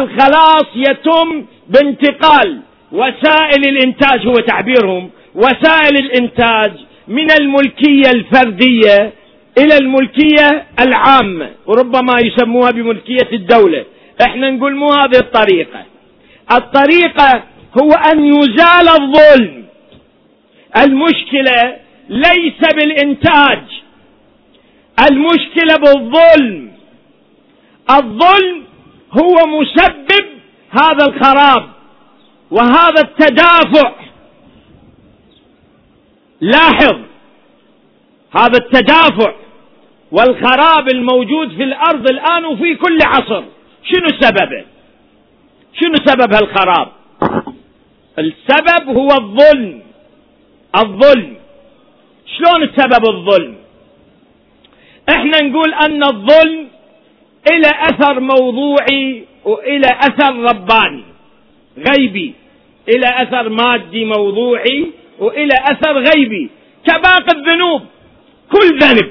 الخلاص 0.01 0.65
يتم 0.75 1.45
بانتقال 1.69 2.59
وسائل 2.91 3.67
الإنتاج 3.67 4.27
هو 4.27 4.33
تعبيرهم. 4.33 5.09
وسائل 5.35 5.95
الإنتاج 5.99 6.71
من 7.07 7.31
الملكية 7.31 8.11
الفردية 8.11 9.13
إلى 9.57 9.77
الملكية 9.77 10.65
العامة 10.79 11.49
وربما 11.65 12.13
يسموها 12.23 12.71
بملكية 12.71 13.29
الدولة. 13.33 13.85
إحنا 14.21 14.49
نقول 14.49 14.75
مو 14.75 14.89
هذه 14.91 15.17
الطريقة. 15.19 15.85
الطريقة 16.51 17.43
هو 17.81 17.91
أن 17.91 18.25
يزال 18.25 18.89
الظلم. 18.89 19.63
المشكلة 20.77 21.77
ليس 22.09 22.73
بالإنتاج. 22.75 23.63
المشكلة 25.09 25.75
بالظلم. 25.77 26.71
الظلم 27.91 28.63
هو 29.11 29.47
مسبب 29.47 30.25
هذا 30.81 31.05
الخراب 31.05 31.69
وهذا 32.51 33.01
التدافع. 33.01 33.91
لاحظ 36.43 36.97
هذا 38.37 38.57
التدافع 38.57 39.33
والخراب 40.11 40.87
الموجود 40.93 41.55
في 41.55 41.63
الأرض 41.63 42.09
الآن 42.09 42.45
وفي 42.45 42.75
كل 42.75 42.97
عصر. 43.05 43.43
شنو 43.83 44.09
سببه؟ 44.21 44.65
شنو 45.79 45.95
سبب 46.05 46.33
هالخراب؟ 46.33 46.87
السبب 48.19 48.97
هو 48.97 49.07
الظلم. 49.07 49.81
الظلم. 50.75 51.35
شلون 52.25 52.63
السبب 52.63 53.03
الظلم؟ 53.09 53.55
إحنا 55.09 55.43
نقول 55.43 55.73
أن 55.73 56.03
الظلم 56.03 56.67
إلى 57.51 57.67
أثر 57.67 58.19
موضوعي 58.19 59.23
وإلى 59.45 59.87
أثر 59.87 60.35
رباني 60.35 61.03
غيبي 61.77 62.33
إلى 62.89 63.07
أثر 63.23 63.49
مادي 63.49 64.05
موضوعي 64.05 64.91
وإلى 65.23 65.53
أثر 65.71 65.97
غيبي 65.97 66.49
كباقي 66.87 67.31
الذنوب. 67.37 67.81
كل 68.51 68.79
ذنب 68.79 69.09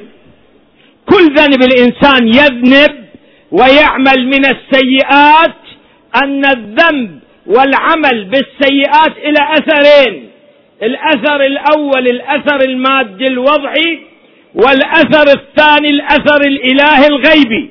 كل 1.06 1.34
ذنب 1.34 1.62
الإنسان 1.62 2.28
يذنب 2.28 2.94
ويعمل 3.50 4.26
من 4.26 4.44
السيئات 4.46 5.54
أن 6.22 6.44
الذنب 6.44 7.20
والعمل 7.46 8.24
بالسيئات 8.24 9.16
إلى 9.16 9.40
أثرين 9.58 10.28
الأثر 10.82 11.40
الأول 11.46 12.06
الأثر 12.08 12.60
المادي 12.68 13.26
الوضعي 13.26 14.00
والأثر 14.54 15.26
الثاني 15.40 15.88
الأثر 15.90 16.40
الإلهي 16.46 17.06
الغيبي. 17.06 17.70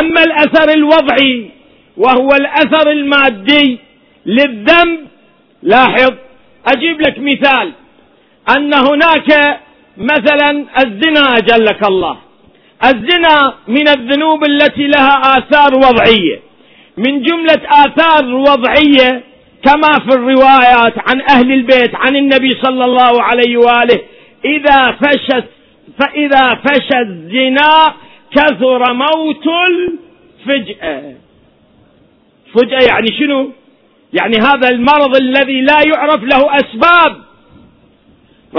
أما 0.00 0.22
الأثر 0.22 0.68
الوضعي 0.74 1.50
وهو 1.96 2.28
الأثر 2.28 2.90
المادي 2.90 3.78
للذنب 4.26 4.98
لاحظ 5.62 6.14
أجيب 6.66 7.00
لك 7.00 7.18
مثال. 7.18 7.72
أن 8.56 8.74
هناك 8.74 9.60
مثلا 9.96 10.66
الزنا 10.84 11.20
أجلك 11.20 11.88
الله. 11.88 12.16
الزنا 12.84 13.54
من 13.68 13.88
الذنوب 13.88 14.44
التي 14.44 14.86
لها 14.86 15.38
آثار 15.38 15.74
وضعية. 15.74 16.40
من 16.96 17.22
جملة 17.22 17.62
آثار 17.70 18.34
وضعية 18.34 19.22
كما 19.64 19.92
في 19.98 20.14
الروايات 20.14 20.94
عن 21.08 21.22
أهل 21.30 21.52
البيت 21.52 21.94
عن 21.94 22.16
النبي 22.16 22.50
صلى 22.62 22.84
الله 22.84 23.22
عليه 23.22 23.56
وآله 23.56 24.00
إذا 24.44 24.92
فشت 24.92 25.44
فإذا 25.98 26.54
فشى 26.54 26.98
الزنا 26.98 27.94
كثر 28.36 28.92
موت 28.92 29.46
الفجأة. 29.70 31.14
فجأة 32.54 32.86
يعني 32.88 33.06
شنو؟ 33.18 33.52
يعني 34.12 34.36
هذا 34.36 34.68
المرض 34.68 35.16
الذي 35.16 35.60
لا 35.60 35.80
يعرف 35.86 36.22
له 36.22 36.56
أسباب. 36.56 37.16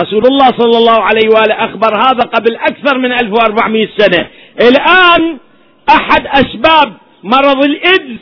رسول 0.02 0.26
الله 0.26 0.46
صلى 0.46 0.78
الله 0.78 1.04
عليه 1.04 1.30
وآله 1.30 1.66
أخبر 1.66 1.96
هذا 1.96 2.24
قبل 2.24 2.56
أكثر 2.56 2.98
من 2.98 3.12
1400 3.12 3.88
سنة. 3.98 4.28
الآن 4.62 5.38
أحد 5.90 6.28
أسباب 6.28 6.94
مرض 7.24 7.64
الإيدز 7.64 8.18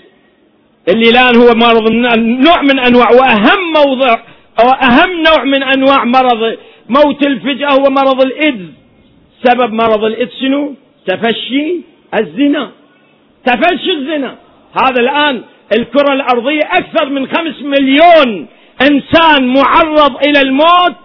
اللي 0.90 1.10
الآن 1.10 1.36
هو 1.36 1.54
مرض 1.56 1.92
نوع 2.18 2.62
من 2.62 2.80
أنواع 2.80 3.10
وأهم 3.12 3.74
موضع 3.76 4.20
وأهم 4.60 5.24
نوع 5.24 5.44
من 5.44 5.64
أنواع 5.64 6.04
مرض 6.04 6.58
موت 6.90 7.28
الفجأة 7.28 7.70
هو 7.70 7.90
مرض 7.90 8.22
الإيدز 8.22 8.70
سبب 9.44 9.74
مرض 9.74 10.04
الإيدز 10.04 10.32
شنو؟ 10.42 10.76
تفشي 11.08 11.82
الزنا. 12.20 12.72
تفشي 13.46 13.92
الزنا. 13.92 14.36
هذا 14.78 15.02
الآن 15.02 15.42
الكرة 15.73 16.13
الأرضية 16.13 16.62
أكثر 16.71 17.10
من 17.10 17.28
خمس 17.28 17.62
مليون 17.62 18.47
إنسان 18.82 19.47
معرض 19.47 20.15
إلى 20.28 20.41
الموت 20.41 20.97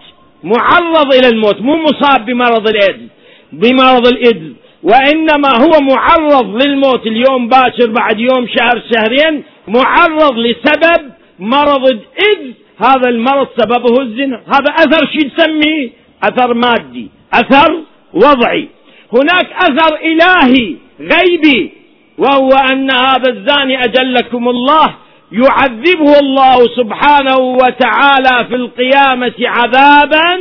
معرض 0.43 1.13
إلى 1.13 1.29
الموت 1.29 1.61
مو 1.61 1.75
مصاب 1.75 2.25
بمرض 2.25 2.67
الإيدز 2.67 3.07
بمرض 3.51 4.07
الإيدز 4.07 4.53
وإنما 4.83 5.49
هو 5.49 5.79
معرض 5.81 6.63
للموت 6.63 7.07
اليوم 7.07 7.47
باكر 7.47 7.89
بعد 7.89 8.19
يوم 8.19 8.47
شهر 8.47 8.81
شهرين 8.93 9.43
معرض 9.67 10.37
لسبب 10.37 11.11
مرض 11.39 11.85
الإيدز 11.85 12.53
هذا 12.85 13.09
المرض 13.09 13.47
سببه 13.57 14.01
الزنا. 14.01 14.41
هذا 14.47 14.73
أثر 14.73 15.07
شو 15.13 15.29
تسميه 15.29 15.89
أثر 16.23 16.53
مادي 16.53 17.07
أثر 17.33 17.79
وضعي. 18.13 18.67
هناك 19.13 19.47
أثر 19.53 19.95
إلهي 19.95 20.75
غيبي. 20.99 21.71
وهو 22.17 22.49
أن 22.71 22.91
هذا 22.91 23.29
الزاني 23.31 23.83
أجلكم 23.83 24.49
الله 24.49 24.95
يعذبه 25.31 26.19
الله 26.19 26.55
سبحانه 26.75 27.37
وتعالى 27.37 28.47
في 28.49 28.55
القيامة 28.55 29.33
عذابا 29.39 30.39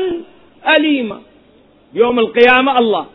أليما. 0.76 1.20
يوم 1.94 2.18
القيامة 2.18 2.78
الله 2.78 3.06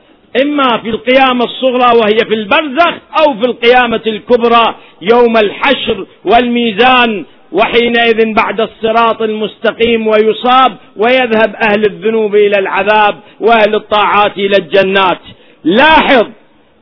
إما 0.43 0.77
في 0.83 0.89
القيامة 0.89 1.45
الصغرى 1.45 1.97
وهي 1.97 2.17
في 2.27 2.33
البرزخ 2.33 2.93
أو 3.19 3.33
في 3.39 3.45
القيامة 3.45 4.01
الكبرى 4.07 4.75
يوم 5.01 5.37
الحشر 5.37 6.07
والميزان 6.25 7.25
وحينئذ 7.51 8.33
بعد 8.33 8.61
الصراط 8.61 9.21
المستقيم 9.21 10.07
ويصاب 10.07 10.77
ويذهب 10.97 11.55
أهل 11.55 11.85
الذنوب 11.85 12.35
إلى 12.35 12.59
العذاب 12.59 13.19
وأهل 13.39 13.75
الطاعات 13.75 14.37
إلى 14.37 14.57
الجنات. 14.59 15.19
لاحظ 15.63 16.27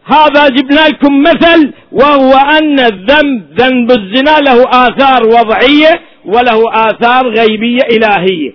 هذا 0.06 0.50
جبنا 0.50 0.88
لكم 0.88 1.24
مثل 1.24 1.74
وهو 1.92 2.32
أن 2.34 2.80
الذنب 2.80 3.44
ذنب 3.60 3.92
الزنا 3.92 4.40
له 4.40 4.64
آثار 4.64 5.28
وضعية 5.28 6.02
وله 6.26 6.88
آثار 6.88 7.28
غيبية 7.28 7.82
إلهية. 7.92 8.54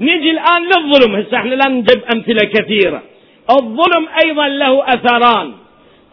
نجي 0.00 0.30
الآن 0.30 0.62
للظلم. 0.62 1.14
هسه 1.16 1.36
إحنا 1.36 1.54
لا 1.54 1.68
نجيب 1.68 2.00
أمثلة 2.14 2.48
كثيرة. 2.54 3.02
الظلم 3.50 4.08
أيضا 4.24 4.48
له 4.48 4.94
أثران. 4.94 5.52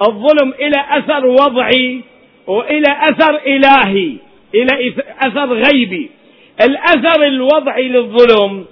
الظلم 0.02 0.54
إلى 0.60 0.86
أثر 0.90 1.26
وضعي 1.26 2.02
وإلى 2.48 2.98
أثر 3.10 3.40
إلهي 3.48 4.14
إلى 4.56 4.94
أثر 5.20 5.54
غيبي. 5.54 6.10
الأثر 6.62 7.24
الوضعي 7.24 7.88
للظلم 7.90 8.66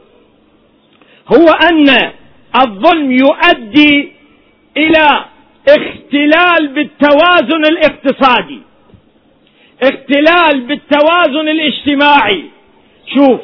هو 1.33 1.47
أن 1.69 2.11
الظلم 2.61 3.11
يؤدي 3.11 4.11
إلى 4.77 5.25
اختلال 5.67 6.67
بالتوازن 6.67 7.63
الاقتصادي 7.69 8.61
اختلال 9.83 10.61
بالتوازن 10.61 11.49
الاجتماعي. 11.49 12.43
شوف 13.15 13.41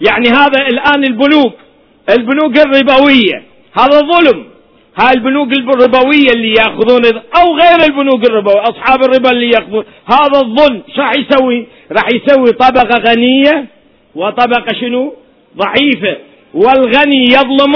يعني 0.00 0.28
هذا 0.28 0.66
الآن 0.66 1.04
البنوك 1.04 1.54
البنوك 2.10 2.58
الربوية 2.58 3.42
هذا 3.78 4.00
ظلم. 4.00 4.44
هاي 5.00 5.12
البنوك 5.14 5.52
الربوية 5.52 6.32
اللي 6.32 6.54
ياخذون 6.58 7.04
أو 7.36 7.54
غير 7.54 7.90
البنوك 7.90 8.24
الربوية 8.24 8.62
أصحاب 8.62 9.04
الربا 9.04 9.30
اللي 9.30 9.48
ياخذون. 9.48 9.84
هذا 10.06 10.40
الظلم 10.40 10.82
شو 10.94 11.00
راح 11.00 11.12
يسوي؟ 11.18 11.66
راح 11.92 12.04
يسوي 12.14 12.52
طبقة 12.52 12.98
غنية 12.98 13.66
وطبقة 14.14 14.80
شنو؟ 14.80 15.14
ضعيفة. 15.56 16.16
والغني 16.54 17.24
يظلم 17.24 17.72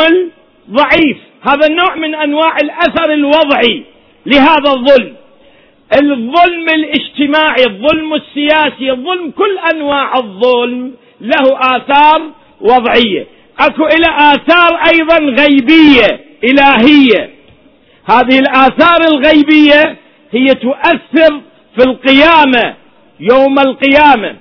الضعيف. 0.68 1.16
هذا 1.48 1.66
النوع 1.66 1.94
من 1.94 2.14
أنواع 2.14 2.56
الأثر 2.56 3.12
الوضعي 3.12 3.82
لهذا 4.26 4.70
الظلم. 4.70 5.14
الظلم 6.00 6.66
الاجتماعي 6.74 7.64
الظلم 7.66 8.14
السياسي 8.14 8.90
الظلم 8.90 9.30
كل 9.30 9.58
أنواع 9.74 10.16
الظلم 10.16 10.94
له 11.20 11.58
آثار 11.76 12.22
وضعية. 12.60 13.26
أكو 13.60 13.86
إلى 13.86 14.06
آثار 14.18 14.80
أيضا 14.94 15.18
غيبية 15.18 16.20
إلهية. 16.44 17.30
هذه 18.04 18.38
الآثار 18.38 19.00
الغيبية 19.12 19.96
هي 20.32 20.46
تؤثر 20.46 21.40
في 21.76 21.84
القيامة 21.86 22.74
يوم 23.20 23.58
القيامة. 23.58 24.36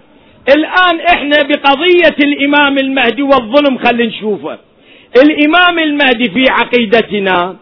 الآن 0.56 1.00
إحنا 1.10 1.38
بقضية 1.44 2.18
الإمام 2.24 2.78
المهدي 2.78 3.22
والظلم 3.22 3.78
خلينا 3.78 4.10
نشوفه. 4.10 4.58
الإمام 5.18 5.80
المهدي 5.80 6.30
في 6.30 6.46
عقيدتنا 6.50 7.56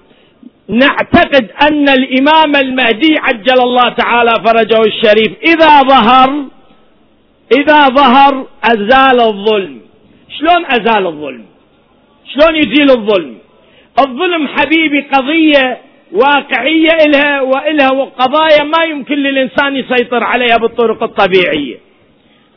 نعتقد 0.67 1.51
أن 1.67 1.89
الإمام 1.89 2.55
المهدي 2.55 3.15
عجل 3.17 3.61
الله 3.63 3.89
تعالى 3.89 4.33
فرجه 4.45 4.81
الشريف. 4.81 5.31
إذا 5.47 5.81
ظهر 5.81 6.45
إذا 7.59 7.87
ظهر 7.87 8.45
أزال 8.63 9.21
الظلم. 9.21 9.79
شلون 10.39 10.65
أزال 10.65 11.07
الظلم؟ 11.07 11.45
شلون 12.33 12.55
يزيل 12.55 12.89
الظلم؟ 12.91 13.37
الظلم 13.99 14.47
حبيبي 14.47 15.01
قضية 15.01 15.77
واقعية 16.11 16.91
إلها 17.05 17.41
وإلها 17.41 17.89
قضايا 18.19 18.63
ما 18.63 18.83
يمكن 18.89 19.15
للإنسان 19.15 19.75
يسيطر 19.75 20.23
عليها 20.23 20.57
بالطرق 20.57 21.03
الطبيعية. 21.03 21.77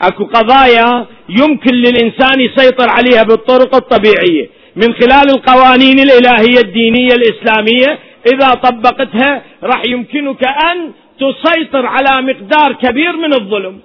أكو 0.02 0.24
قضايا 0.24 1.06
يمكن 1.28 1.74
للإنسان 1.74 2.40
يسيطر 2.40 2.88
عليها 2.88 3.22
بالطرق 3.22 3.74
الطبيعية. 3.74 4.48
من 4.76 4.94
خلال 4.94 5.30
القوانين 5.30 5.98
الإلهية 6.00 6.60
الدينية 6.60 7.14
الإسلامية 7.14 7.98
إذا 8.32 8.50
طبقتها 8.50 9.42
راح 9.62 9.82
يمكنك 9.86 10.44
أن 10.44 10.92
تسيطر 11.20 11.86
على 11.86 12.22
مقدار 12.22 12.72
كبير 12.72 13.16
من 13.16 13.34
الظلم. 13.34 13.80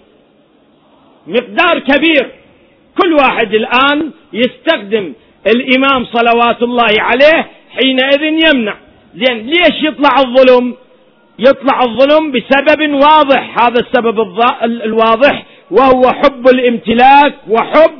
مقدار 1.28 1.80
كبير. 1.80 2.32
كل 3.02 3.13
واحد 3.13 3.54
الآن 3.54 4.12
يستخدم 4.34 5.13
الإمام 5.47 6.06
صلوات 6.06 6.62
الله 6.62 6.91
عليه 6.99 7.47
حينئذ 7.78 8.21
يمنع. 8.21 8.75
زين 9.15 9.38
ليش 9.38 9.84
يطلع 9.84 10.19
الظلم؟ 10.19 10.75
يطلع 11.39 11.82
الظلم 11.82 12.32
بسبب 12.32 12.93
واضح. 12.93 13.63
هذا 13.63 13.80
السبب 13.80 14.19
الواضح 14.63 15.45
وهو 15.71 16.02
حب 16.13 16.47
الامتلاك 16.47 17.34
وحب 17.49 17.91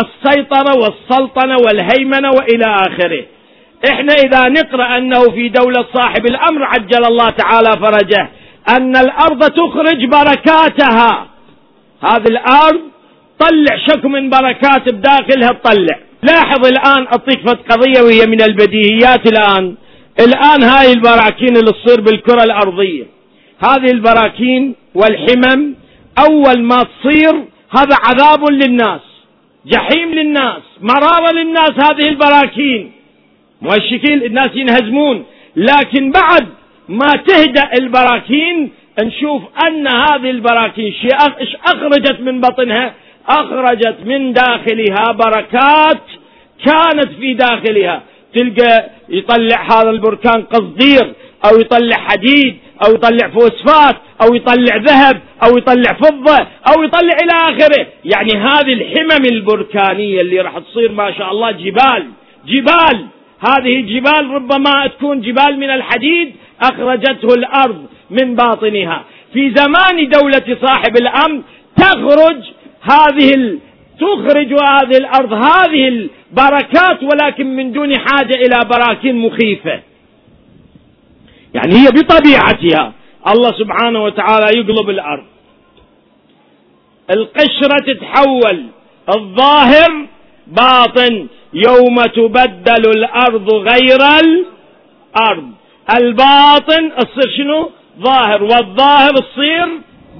السيطرة 0.00 0.74
والسلطنة 0.76 1.56
والهيمنة 1.56 2.30
وإلى 2.30 2.64
آخره. 2.64 3.24
إحنا 3.88 4.14
إذا 4.14 4.48
نقرأ 4.48 4.98
أنه 4.98 5.20
في 5.20 5.48
دولة 5.48 5.86
صاحب 5.94 6.26
الأمر 6.26 6.62
عجل 6.62 7.04
الله 7.04 7.30
تعالى 7.30 7.70
فرجه 7.70 8.28
أن 8.68 8.96
الأرض 8.96 9.50
تخرج 9.50 10.04
بركاتها. 10.04 11.26
هذه 12.02 12.28
الأرض 12.28 12.80
طلع 13.38 13.78
شك 13.88 14.04
من 14.04 14.30
بركات 14.30 14.94
بداخلها 14.94 15.48
تطلع. 15.48 15.98
لاحظ 16.22 16.66
الآن 16.66 17.06
أعطيك 17.06 17.48
قضية 17.48 18.02
وهي 18.02 18.26
من 18.26 18.42
البديهيات 18.42 19.26
الآن. 19.26 19.74
الآن 20.20 20.62
هاي 20.62 20.92
البراكين 20.92 21.56
اللي 21.56 21.72
تصير 21.72 22.00
بالكرة 22.00 22.42
الأرضية. 22.44 23.04
هذه 23.64 23.90
البراكين 23.90 24.74
والحمم 24.94 25.74
أول 26.28 26.62
ما 26.62 26.82
تصير 26.82 27.44
هذا 27.78 27.96
عذاب 28.04 28.50
للناس. 28.50 29.00
جحيم 29.66 30.14
للناس 30.14 30.62
مرارة 30.80 31.32
للناس 31.32 31.70
هذه 31.70 32.08
البراكين. 32.08 32.92
والشكل 33.62 34.24
الناس 34.24 34.50
ينهزمون 34.54 35.24
لكن 35.56 36.12
بعد 36.12 36.46
ما 36.88 37.08
تهدأ 37.26 37.70
البراكين 37.78 38.72
نشوف 39.02 39.42
أن 39.66 39.86
هذه 39.86 40.30
البراكين 40.30 40.92
شيء 40.92 41.16
أخرجت 41.66 42.20
من 42.20 42.40
بطنها؟ 42.40 42.94
أخرجت 43.28 43.96
من 44.04 44.32
داخلها 44.32 45.12
بركات 45.12 46.02
كانت 46.64 47.08
في 47.20 47.34
داخلها. 47.34 48.02
تلقى 48.34 48.90
يطلع 49.08 49.62
هذا 49.62 49.90
البركان 49.90 50.42
قصدير 50.42 51.12
أو 51.44 51.60
يطلع 51.60 51.96
حديد 51.96 52.56
أو 52.86 52.94
يطلع 52.94 53.28
فوسفات 53.28 53.96
أو 54.22 54.34
يطلع 54.34 54.76
ذهب 54.76 55.20
أو 55.42 55.58
يطلع 55.58 55.92
فضة 55.92 56.46
أو 56.68 56.82
يطلع 56.82 57.16
إلى 57.22 57.32
آخره. 57.32 57.86
يعني 58.04 58.32
هذه 58.32 58.72
الحمم 58.72 59.24
البركانية 59.30 60.20
اللي 60.20 60.40
راح 60.40 60.58
تصير 60.58 60.92
ما 60.92 61.12
شاء 61.18 61.30
الله 61.30 61.50
جبال 61.50 62.06
جبال. 62.46 63.06
هذه 63.48 63.76
الجبال 63.80 64.30
ربما 64.30 64.86
تكون 64.86 65.20
جبال 65.20 65.58
من 65.58 65.70
الحديد 65.70 66.32
أخرجته 66.60 67.28
الأرض 67.34 67.86
من 68.10 68.34
باطنها. 68.34 69.04
في 69.32 69.54
زمان 69.56 70.08
دولة 70.08 70.56
صاحب 70.62 70.96
الأمر 70.96 71.42
تخرج 71.76 72.42
هذه 72.82 73.58
تخرج 74.00 74.52
هذه 74.52 74.96
الأرض 74.96 75.32
هذه 75.32 75.88
البركات 75.88 77.02
ولكن 77.02 77.56
من 77.56 77.72
دون 77.72 77.98
حاجة 77.98 78.34
إلى 78.34 78.60
براكين 78.70 79.16
مخيفة. 79.16 79.80
يعني 81.54 81.74
هي 81.74 81.86
بطبيعتها. 81.86 82.92
الله 83.28 83.52
سبحانه 83.52 84.04
وتعالى 84.04 84.46
يقلب 84.58 84.90
الأرض. 84.90 85.24
القشرة 87.10 87.78
تتحول. 87.86 88.66
الظاهر 89.16 90.06
باطن. 90.46 91.26
يوم 91.54 92.02
تبدل 92.02 92.90
الأرض 92.96 93.54
غير 93.54 94.02
الأرض. 94.24 95.50
الباطن 95.96 96.90
تصير 96.96 97.36
شنو؟ 97.36 97.70
ظاهر. 98.00 98.42
والظاهر 98.42 99.12
تصير 99.12 99.68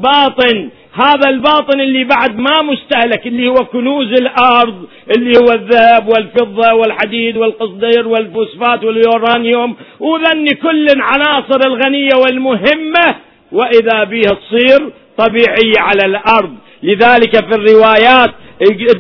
باطن. 0.01 0.71
هذا 0.95 1.29
الباطن 1.29 1.81
اللي 1.81 2.05
بعد 2.05 2.39
ما 2.39 2.63
مستهلك 2.63 3.27
اللي 3.27 3.49
هو 3.49 3.55
كنوز 3.55 4.13
الأرض 4.13 4.87
اللي 5.17 5.39
هو 5.39 5.53
الذهب 5.53 6.09
والفضة 6.09 6.75
والحديد 6.75 7.37
والقصدير 7.37 8.09
والفوسفات 8.09 8.85
واليورانيوم 8.85 9.77
وذن 10.01 10.47
كل 10.63 10.87
العناصر 10.87 11.61
الغنية 11.67 12.15
والمهمة 12.25 13.15
وإذا 13.53 14.05
بها 14.05 14.31
تصير 14.31 14.93
طبيعية 15.17 15.79
على 15.79 16.05
الأرض. 16.05 16.55
لذلك 16.83 17.45
في 17.45 17.55
الروايات 17.55 18.31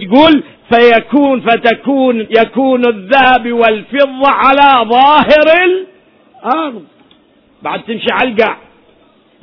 تقول 0.00 0.42
فيكون 0.72 1.40
فتكون 1.40 2.26
يكون 2.38 2.86
الذهب 2.88 3.52
والفضة 3.52 4.28
على 4.28 4.90
ظاهر 4.90 5.64
الأرض. 5.64 6.84
بعد 7.62 7.82
تمشي 7.82 8.06
على 8.12 8.30
القاع 8.30 8.58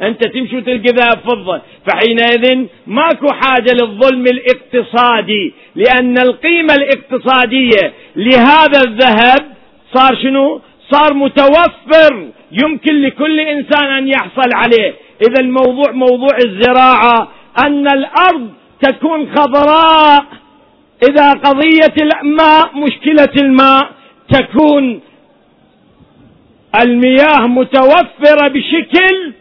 أنت 0.02 0.28
تمشي 0.28 0.58
وتلقى 0.58 0.92
ذهب 0.92 1.20
فضة 1.26 1.62
فحينئذ 1.88 2.66
ماكو 2.88 3.28
حاجة 3.28 3.74
للظلم 3.74 4.26
الاقتصادي 4.26 5.54
لأن 5.76 6.18
القيمة 6.18 6.74
الاقتصادية 6.74 7.94
لهذا 8.16 8.82
الذهب 8.88 9.52
صار 9.94 10.16
شنو؟ 10.24 10.62
صار 10.92 11.14
متوفر. 11.14 12.28
يمكن 12.52 13.02
لكل 13.02 13.40
إنسان 13.40 13.86
أن 13.98 14.08
يحصل 14.08 14.50
عليه. 14.54 14.94
إذا 15.22 15.42
الموضوع 15.42 15.92
موضوع 15.92 16.38
الزراعة 16.46 17.32
أن 17.66 17.88
الأرض 17.88 18.50
تكون 18.82 19.36
خضراء. 19.36 20.26
إذا 21.10 21.32
قضية 21.32 21.96
الماء 22.02 22.78
مشكلة 22.78 23.34
الماء 23.42 23.90
تكون 24.30 25.02
المياه 26.84 27.48
متوفرة 27.48 28.48
بشكل 28.48 29.34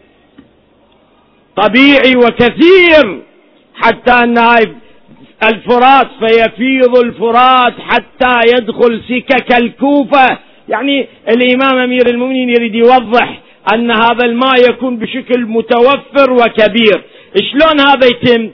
طبيعي 1.55 2.15
وكثير 2.15 3.21
حتى 3.75 4.11
أن 4.11 4.37
الفرات 5.43 6.07
فيفيض 6.19 6.97
الفرات 6.97 7.73
حتى 7.79 8.39
يدخل 8.57 9.01
سكك 9.09 9.57
الكوفة. 9.57 10.37
يعني 10.69 11.07
الإمام 11.29 11.77
أمير 11.77 12.09
المؤمنين 12.09 12.49
يريد 12.49 12.75
يوضح 12.75 13.39
أن 13.73 13.91
هذا 13.91 14.25
الماء 14.25 14.69
يكون 14.69 14.97
بشكل 14.97 15.45
متوفر 15.45 16.31
وكبير. 16.31 17.01
شلون 17.51 17.79
هذا 17.79 18.07
يتم؟ 18.07 18.49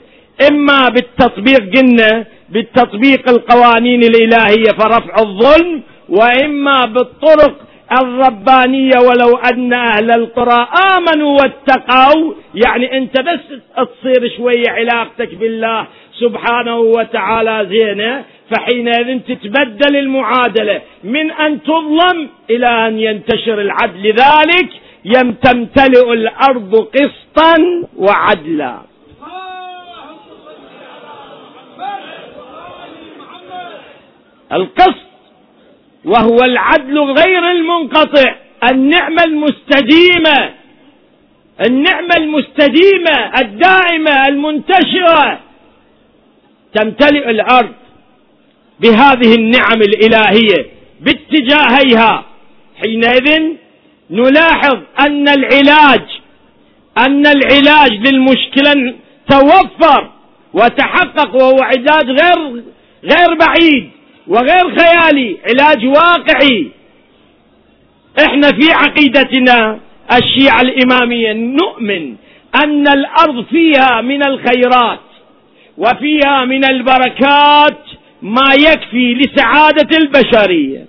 إما 0.50 0.88
بالتطبيق 0.88 1.76
قلنا 1.76 2.24
بالتطبيق 2.48 3.28
القوانين 3.28 4.02
الإلهية 4.02 4.70
فرفع 4.78 5.14
الظلم 5.22 5.82
وإما 6.08 6.84
بالطرق 6.84 7.56
الربانية 7.92 8.98
ولو 8.98 9.36
أن 9.36 9.72
أهل 9.72 10.10
القرى 10.10 10.68
آمنوا 10.96 11.38
واتقوا. 11.40 12.34
يعني 12.54 12.98
أنت 12.98 13.20
بس 13.20 13.40
تصير 13.76 14.36
شوية 14.36 14.68
علاقتك 14.68 15.34
بالله 15.34 15.86
سبحانه 16.18 16.78
وتعالى 16.78 17.66
زينة 17.70 18.24
فحينئذ 18.50 19.20
تتبدل 19.20 19.96
المعادلة. 19.96 20.80
من 21.04 21.30
أن 21.30 21.62
تظلم 21.62 22.28
إلى 22.50 22.88
أن 22.88 22.98
ينتشر 22.98 23.60
العدل. 23.60 24.02
لذلك 24.02 24.68
تمتلئ 25.42 26.12
الأرض 26.12 26.74
قسطا 26.74 27.56
وعدلا. 27.96 28.78
القسط 34.52 35.07
وهو 36.04 36.36
العدل 36.36 36.98
غير 36.98 37.50
المنقطع. 37.50 38.34
النعمة 38.70 39.24
المستديمة. 39.24 40.50
النعمة 41.66 42.14
المستديمة 42.18 43.40
الدائمة 43.40 44.28
المنتشرة. 44.28 45.40
تمتلئ 46.74 47.30
الأرض 47.30 47.74
بهذه 48.80 49.34
النعم 49.34 49.80
الإلهية 49.82 50.66
باتجاهيها. 51.00 52.24
حينئذ 52.82 53.56
نلاحظ 54.10 54.78
أن 55.00 55.28
العلاج 55.28 56.02
أن 56.98 57.26
العلاج 57.26 57.92
للمشكلة 57.92 58.94
توفر 59.30 60.10
وتحقق 60.52 61.36
وهو 61.36 61.62
علاج 61.62 62.06
غير 62.10 62.62
غير 63.04 63.34
بعيد. 63.34 63.90
وغير 64.28 64.78
خيالي 64.78 65.36
علاج 65.48 65.86
واقعي. 65.86 66.70
إحنا 68.26 68.48
في 68.48 68.72
عقيدتنا 68.72 69.78
الشيعة 70.12 70.60
الإمامية 70.60 71.32
نؤمن 71.32 72.14
أن 72.64 72.88
الأرض 72.88 73.44
فيها 73.44 74.00
من 74.00 74.22
الخيرات 74.26 75.00
وفيها 75.78 76.44
من 76.44 76.64
البركات 76.64 77.78
ما 78.22 78.48
يكفي 78.60 79.14
لسعادة 79.14 79.96
البشرية. 79.98 80.84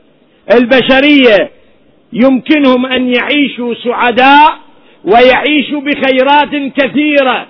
البشرية 0.53 1.49
يمكنهم 2.13 2.85
أن 2.85 3.13
يعيشوا 3.15 3.73
سعداء 3.83 4.59
ويعيشوا 5.03 5.81
بخيرات 5.81 6.73
كثيرة 6.77 7.47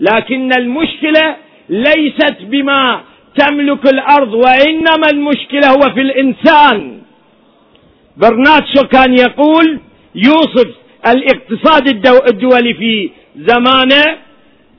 لكن 0.00 0.52
المشكلة 0.52 1.36
ليست 1.68 2.36
بما 2.42 3.00
تملك 3.38 3.92
الأرض 3.92 4.34
وإنما 4.34 5.06
المشكلة 5.12 5.68
هو 5.68 5.94
في 5.94 6.00
الإنسان. 6.00 7.00
برناتشو 8.16 8.82
كان 8.92 9.14
يقول 9.18 9.80
يوصف 10.14 10.68
الاقتصاد 11.06 11.88
الدولي 12.28 12.74
في 12.74 13.10
زمانه 13.36 14.18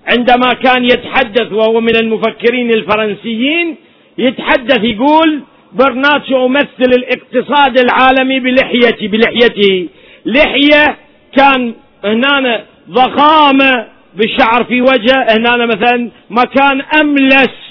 عندما 0.07 0.53
كان 0.53 0.83
يتحدث 0.83 1.51
وهو 1.51 1.81
من 1.81 1.95
المفكرين 1.95 2.69
الفرنسيين 2.69 3.75
يتحدث 4.17 4.83
يقول 4.83 5.41
برناتشو 5.73 6.45
أمثل 6.45 6.91
الاقتصاد 6.97 7.79
العالمي 7.79 8.39
بلحيتي 8.39 9.07
بلحيته. 9.07 9.87
لحية 10.25 10.97
كان 11.37 11.73
هنا 12.03 12.63
ضخامة 12.89 13.87
بالشعر 14.15 14.63
في 14.63 14.81
وجهه 14.81 15.25
هنا 15.37 15.65
مثلا 15.65 16.09
مكان 16.29 16.81
أملس. 17.01 17.70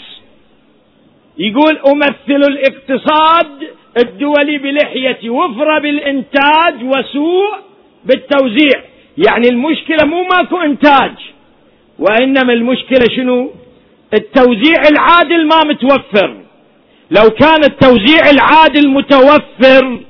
يقول 1.38 1.78
أمثل 1.86 2.50
الاقتصاد 2.50 3.46
الدولي 3.98 4.58
بلحية 4.58 5.30
وفرة 5.30 5.78
بالإنتاج 5.78 6.74
وسوء 6.82 7.50
بالتوزيع. 8.04 8.82
يعني 9.18 9.48
المشكلة 9.48 10.06
مو 10.06 10.22
ماكو 10.22 10.56
إنتاج 10.60 11.12
وإنما 11.98 12.52
المشكلة 12.52 13.16
شنو؟ 13.16 13.50
التوزيع 14.14 14.82
العادل 14.90 15.46
ما 15.46 15.64
متوفر. 15.64 16.36
لو 17.10 17.30
كان 17.30 17.64
التوزيع 17.64 18.30
العادل 18.30 18.88
متوفر 18.88 20.00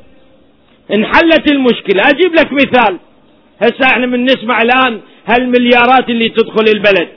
انحلت 0.94 1.52
المشكلة. 1.52 2.02
أجيب 2.10 2.34
لك 2.34 2.52
مثال. 2.52 2.98
هسه 3.62 3.86
إحنا 3.86 4.06
من 4.06 4.24
نسمع 4.24 4.62
الآن 4.62 5.00
هالمليارات 5.26 6.10
اللي 6.10 6.28
تدخل 6.28 6.64
البلد. 6.74 7.08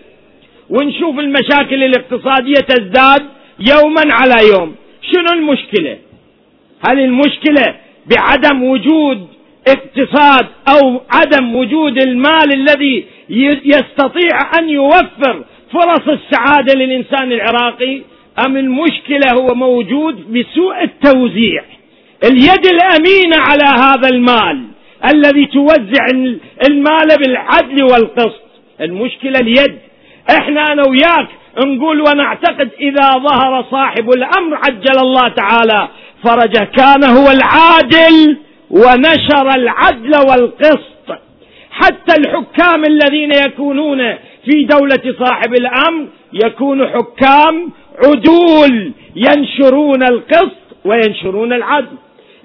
ونشوف 0.70 1.20
المشاكل 1.20 1.84
الاقتصادية 1.84 2.60
تزداد 2.68 3.26
يوما 3.72 4.04
على 4.14 4.48
يوم. 4.54 4.76
شنو 5.12 5.40
المشكلة؟ 5.40 5.98
هل 6.88 7.00
المشكلة 7.00 7.76
بعدم 8.06 8.64
وجود 8.64 9.28
اقتصاد 9.68 10.48
أو 10.68 11.02
عدم 11.10 11.56
وجود 11.56 12.02
المال 12.02 12.54
الذي 12.54 13.06
يستطيع 13.66 14.60
أن 14.60 14.70
يوفر 14.70 15.44
فرص 15.72 16.08
السعادة 16.08 16.74
للإنسان 16.74 17.32
العراقي؟ 17.32 18.02
أم 18.46 18.58
المشكلة 18.58 19.32
هو 19.34 19.56
موجود 19.56 20.34
بسوء 20.34 20.84
التوزيع؟ 20.84 21.64
اليد 22.24 22.66
الأمينة 22.66 23.38
على 23.38 23.66
هذا 23.84 24.10
المال 24.10 24.64
الذي 25.14 25.46
توزع 25.46 26.06
المال 26.70 27.08
بالعدل 27.20 27.84
والقسط. 27.84 28.44
المشكلة 28.82 29.40
اليد. 29.40 29.78
إحنا 30.40 30.74
أنا 30.74 30.84
وياك 30.90 31.28
نقول 31.60 32.02
ونعتقد 32.02 32.70
إذا 32.80 33.10
ظهر 33.10 33.66
صاحب 33.72 34.10
الأمر 34.10 34.56
عجل 34.56 35.00
الله 35.00 35.28
تعالى 35.28 35.88
فرجه 36.24 36.64
كان 36.64 37.04
هو 37.04 37.32
العادل 37.32 38.38
ونشر 38.70 39.56
العدل 39.56 40.16
والقسط. 40.16 40.94
حتى 41.72 42.16
الحكام 42.18 42.86
الذين 42.86 43.32
يكونون 43.32 44.14
في 44.46 44.64
دولة 44.64 45.16
صاحب 45.20 45.54
الأمر 45.54 46.08
يكون 46.34 46.88
حكام 46.88 47.72
عدول 48.06 48.92
ينشرون 49.16 50.04
القسط 50.04 50.78
وينشرون 50.86 51.54
العدل. 51.54 51.98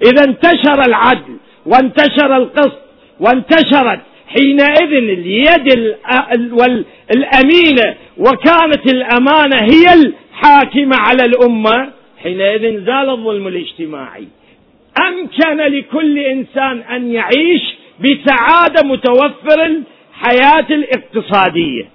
إذا 0.05 0.23
انتشر 0.23 0.85
العدل 0.85 1.37
وانتشر 1.65 2.37
القسط 2.37 2.81
وانتشرت 3.19 3.99
حينئذ 4.29 4.93
اليد 4.93 5.95
الأمينة 7.15 7.95
وكانت 8.17 8.93
الأمانة 8.93 9.55
هي 9.55 9.93
الحاكمة 9.93 10.97
على 10.97 11.23
الأمة 11.23 11.89
حينئذ 12.23 12.85
زال 12.85 13.09
الظلم 13.09 13.47
الاجتماعي. 13.47 14.27
أمكن 15.07 15.57
لكل 15.57 16.19
إنسان 16.19 16.79
أن 16.81 17.11
يعيش 17.11 17.61
بسعادة 17.99 18.87
متوفر 18.87 19.65
الحياة 19.65 20.65
الاقتصادية. 20.69 21.89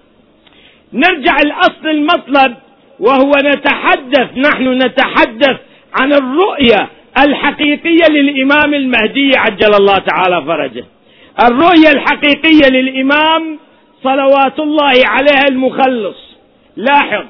نرجع 0.93 1.37
الأصل 1.45 1.89
المطلب 1.89 2.55
وهو 3.01 3.33
نتحدث 3.45 4.39
نحن 4.39 4.69
نتحدث 4.69 5.57
عن 6.01 6.13
الرؤية 6.13 6.89
الحقيقية 7.27 8.09
للإمام 8.11 8.75
المهدي 8.75 9.31
عجل 9.37 9.75
الله 9.75 9.99
تعالى 9.99 10.43
فرجه. 10.47 10.85
الرؤية 11.41 11.91
الحقيقية 11.95 12.69
للإمام 12.71 13.59
صلوات 14.03 14.61
الله 14.61 14.95
عليه 15.07 15.49
المخلص. 15.51 16.17
لاحظ 16.77 17.25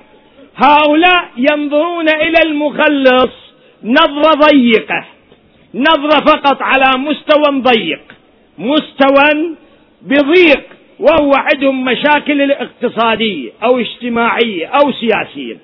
هؤلاء 0.56 1.30
ينظرون 1.36 2.08
إلى 2.08 2.38
المخلص 2.46 3.32
نظرة 3.84 4.34
ضيقة 4.34 5.04
نظرة 5.74 6.24
فقط 6.24 6.62
على 6.62 6.98
مستوى 6.98 7.60
ضيق 7.60 8.00
مستوى 8.58 9.54
بضيق 10.02 10.64
وهو 10.98 11.32
عندهم 11.34 11.84
مشاكل 11.84 12.42
الاقتصادية 12.42 13.50
أو 13.62 13.78
اجتماعية 13.78 14.66
أو 14.66 14.92
سياسية. 14.92 15.56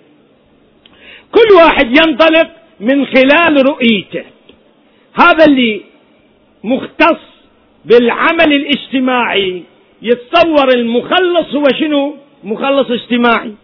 كل 1.32 1.54
واحد 1.56 1.86
ينطلق 1.86 2.50
من 2.80 3.06
خلال 3.06 3.68
رؤيته. 3.68 4.24
هذا 5.14 5.44
اللي 5.44 5.80
مختص 6.64 7.29
بالعمل 7.84 8.52
الاجتماعي. 8.52 9.62
يتصور 10.02 10.68
المخلص 10.74 11.54
هو 11.54 11.64
شنو؟ 11.80 12.16
مخلص 12.44 12.90
اجتماعي. 12.90 13.54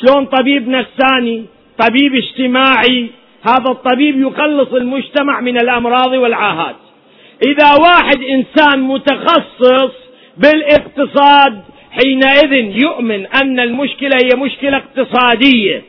شلون 0.00 0.26
طبيب 0.26 0.68
نفساني 0.68 1.44
طبيب 1.78 2.14
اجتماعي. 2.14 3.06
هذا 3.42 3.70
الطبيب 3.70 4.20
يخلص 4.20 4.72
المجتمع 4.72 5.40
من 5.40 5.58
الأمراض 5.58 6.12
والعاهات. 6.12 6.76
إذا 7.46 7.74
واحد 7.74 8.22
إنسان 8.22 8.80
متخصص 8.80 9.92
بالاقتصاد 10.36 11.62
حينئذ 11.90 12.82
يؤمن 12.82 13.26
أن 13.26 13.60
المشكلة 13.60 14.16
هي 14.24 14.40
مشكلة 14.40 14.76
اقتصادية. 14.76 15.82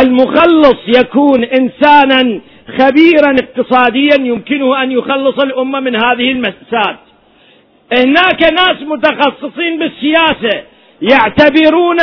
المخلص 0.00 0.76
يكون 0.96 1.44
إنسانا 1.44 2.40
خبيرا 2.68 3.36
اقتصاديا 3.42 4.16
يمكنه 4.20 4.82
أن 4.82 4.92
يخلص 4.92 5.38
الأمة 5.42 5.80
من 5.80 5.96
هذه 5.96 6.32
المسات 6.32 6.98
هناك 7.98 8.52
ناس 8.52 8.82
متخصصين 8.82 9.78
بالسياسة 9.78 10.62
يعتبرون 11.02 11.96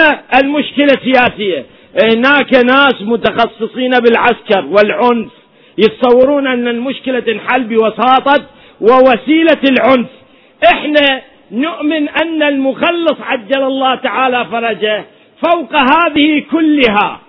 المشكلة 0.44 0.94
سياسية. 1.04 1.66
هناك 2.04 2.54
ناس 2.54 2.96
متخصصين 3.02 3.92
بالعسكر 3.92 4.66
والعنف 4.66 5.32
يتصورون 5.78 6.48
أن 6.48 6.68
المشكلة 6.68 7.20
تنحل 7.20 7.64
بوساطة 7.64 8.46
ووسيلة 8.82 9.62
العنف. 9.72 10.08
إحنا 10.74 11.22
نؤمن 11.52 12.10
أن 12.10 12.44
المخلص 12.44 13.22
عجل 13.22 13.64
الله 13.64 13.96
تعالى 13.96 14.46
فرجه 14.52 15.06
فوق 15.48 15.74
هذه 15.76 16.44
كلها 16.52 17.20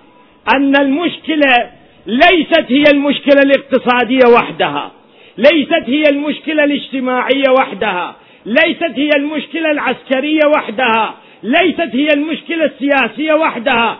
أن 0.55 0.75
المشكلة 0.81 1.69
ليست 2.05 2.65
هي 2.69 2.83
المشكلة 2.93 3.41
الاقتصادية 3.43 4.27
وحدها. 4.33 4.91
ليست 5.37 5.83
هي 5.85 6.03
المشكلة 6.09 6.63
الاجتماعية 6.63 7.49
وحدها. 7.59 8.15
ليست 8.45 8.93
هي 8.95 9.09
المشكلة 9.15 9.71
العسكرية 9.71 10.39
وحدها. 10.55 11.15
ليست 11.43 11.89
هي 11.93 12.07
المشكلة 12.13 12.65
السياسية 12.65 13.33
وحدها. 13.33 13.99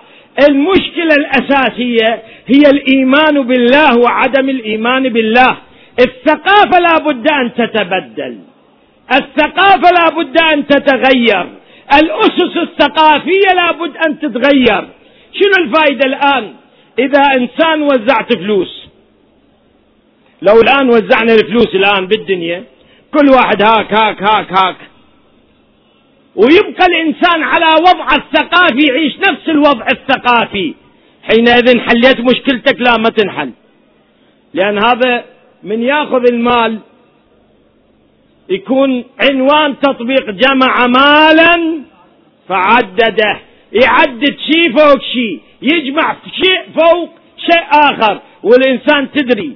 المشكلة 0.50 1.16
الأساسية 1.18 2.24
هي 2.48 2.62
الإيمان 2.74 3.42
بالله 3.42 3.98
وعدم 3.98 4.50
الإيمان 4.50 5.10
بالله. 5.10 5.58
الثقافة 6.00 6.80
لا 6.80 6.98
بد 6.98 7.28
أن 7.32 7.54
تتبدل. 7.54 8.38
الثقافة 9.14 9.90
لا 9.92 10.10
بد 10.16 10.38
أن 10.54 10.68
تتغير. 10.68 11.48
الأسس 11.94 12.58
الثقافية 12.58 13.54
لا 13.56 13.72
بد 13.72 13.98
أن 13.98 14.20
تتغير. 14.20 14.88
شنو 15.34 15.66
الفائده 15.66 16.06
الآن؟ 16.06 16.61
إذا 17.00 17.22
إنسان 17.38 17.82
وزعت 17.82 18.34
فلوس 18.34 18.88
لو 20.42 20.62
الآن 20.62 20.90
وزعنا 20.90 21.34
الفلوس 21.34 21.76
الآن 21.76 22.08
بالدنيا 22.08 22.64
كل 23.14 23.30
واحد 23.30 23.62
هاك 23.62 23.94
هاك 23.94 24.24
هاك 24.24 24.52
هاك. 24.52 24.76
ويبقى 26.36 26.86
الإنسان 26.86 27.44
على 27.44 27.66
وضعه 27.66 28.16
الثقافي 28.16 28.88
يعيش 28.88 29.18
نفس 29.18 29.50
الوضع 29.50 29.86
الثقافي. 29.92 30.74
حينئذ 31.24 31.80
حليت 31.80 32.20
مشكلتك 32.20 32.82
لا 32.82 32.98
ما 32.98 33.10
تنحل. 33.10 33.52
لأن 34.54 34.78
هذا 34.78 35.26
من 35.64 35.84
يأخذ 35.84 36.24
المال 36.32 36.80
يكون 38.50 39.04
عنوان 39.20 39.80
تطبيق 39.80 40.30
جمع 40.30 40.88
مالا 40.88 41.82
فعدده. 42.50 43.40
يعدد 43.74 44.38
شيء 44.52 44.78
فوق 44.78 45.02
شيء 45.02 45.40
يجمع 45.62 46.16
شيء 46.44 46.62
فوق 46.80 47.10
شيء 47.38 47.64
آخر 47.72 48.22
والإنسان 48.44 49.12
تدري 49.12 49.56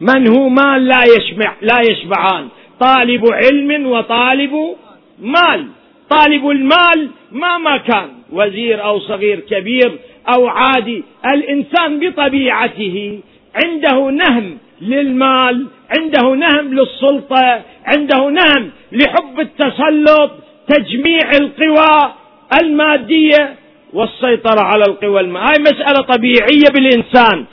من 0.00 0.36
هو 0.36 0.48
مال 0.48 0.86
لا 0.86 1.02
يشبع 1.16 1.52
لا 1.62 1.80
يشبعان. 1.90 2.48
طالب 2.80 3.24
علم 3.32 3.86
وطالب 3.86 4.76
مال. 5.20 5.66
طالب 6.10 6.48
المال 6.50 7.08
مهما 7.32 7.76
كان 7.76 8.08
وزير 8.32 8.84
أو 8.84 9.00
صغير 9.00 9.40
كبير 9.40 9.98
أو 10.34 10.46
عادي 10.46 11.04
الإنسان 11.34 12.00
بطبيعته 12.00 13.20
عنده 13.64 14.10
نهم 14.10 14.58
للمال 14.80 15.66
عنده 15.98 16.34
نهم 16.34 16.74
للسلطة 16.74 17.62
عنده 17.84 18.30
نهم 18.30 18.70
لحب 18.92 19.40
التسلط 19.40 20.30
تجميع 20.68 21.30
القوى. 21.40 22.12
المادية 22.60 23.56
والسيطرة 23.92 24.60
على 24.60 24.84
القوى 24.84 25.20
المادية 25.20 25.48
هاي 25.48 25.54
مسألة 25.60 26.00
طبيعية 26.00 26.68
بالإنسان. 26.74 27.46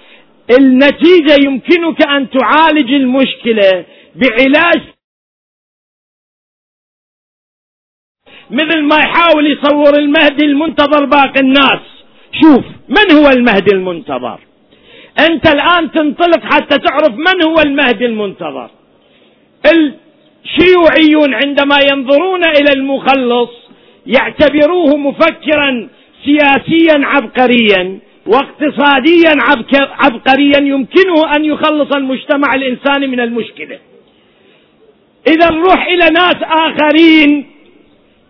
النتيجة 0.60 1.36
يمكنك 1.46 2.08
أن 2.08 2.30
تعالج 2.30 2.94
المشكلة 2.94 3.86
بعلاج 4.16 4.82
مثل 8.52 8.82
ما 8.82 8.98
يحاول 8.98 9.52
يصور 9.52 10.00
المهدي 10.00 10.46
المنتظر 10.46 11.06
باقي 11.06 11.40
الناس. 11.40 11.80
شوف 12.42 12.66
من 12.90 13.18
هو 13.18 13.30
المهدي 13.30 13.76
المنتظر؟ 13.76 14.40
أنت 15.20 15.48
الآن 15.48 15.92
تنطلق 15.92 16.40
حتى 16.54 16.78
تعرف 16.78 17.10
من 17.10 17.44
هو 17.48 17.56
المهدي 17.66 18.06
المنتظر. 18.06 18.70
الشيوعيون 19.66 21.34
عندما 21.34 21.80
ينظرون 21.92 22.44
إلى 22.44 22.74
المخلص 22.74 23.50
يعتبروه 24.18 24.98
مفكرا 24.98 25.90
سياسيا 26.26 27.06
عبقريا 27.06 28.00
واقتصاديا 28.28 29.34
عبقريا 29.76 30.60
يمكنه 30.62 31.36
أن 31.36 31.46
يخلص 31.46 31.96
المجتمع 31.96 32.56
الإنساني 32.56 33.08
من 33.08 33.20
المشكلة. 33.20 33.80
إذا 35.28 35.50
نروح 35.52 35.88
إلى 35.88 36.10
ناس 36.10 36.36
آخرين 36.44 37.46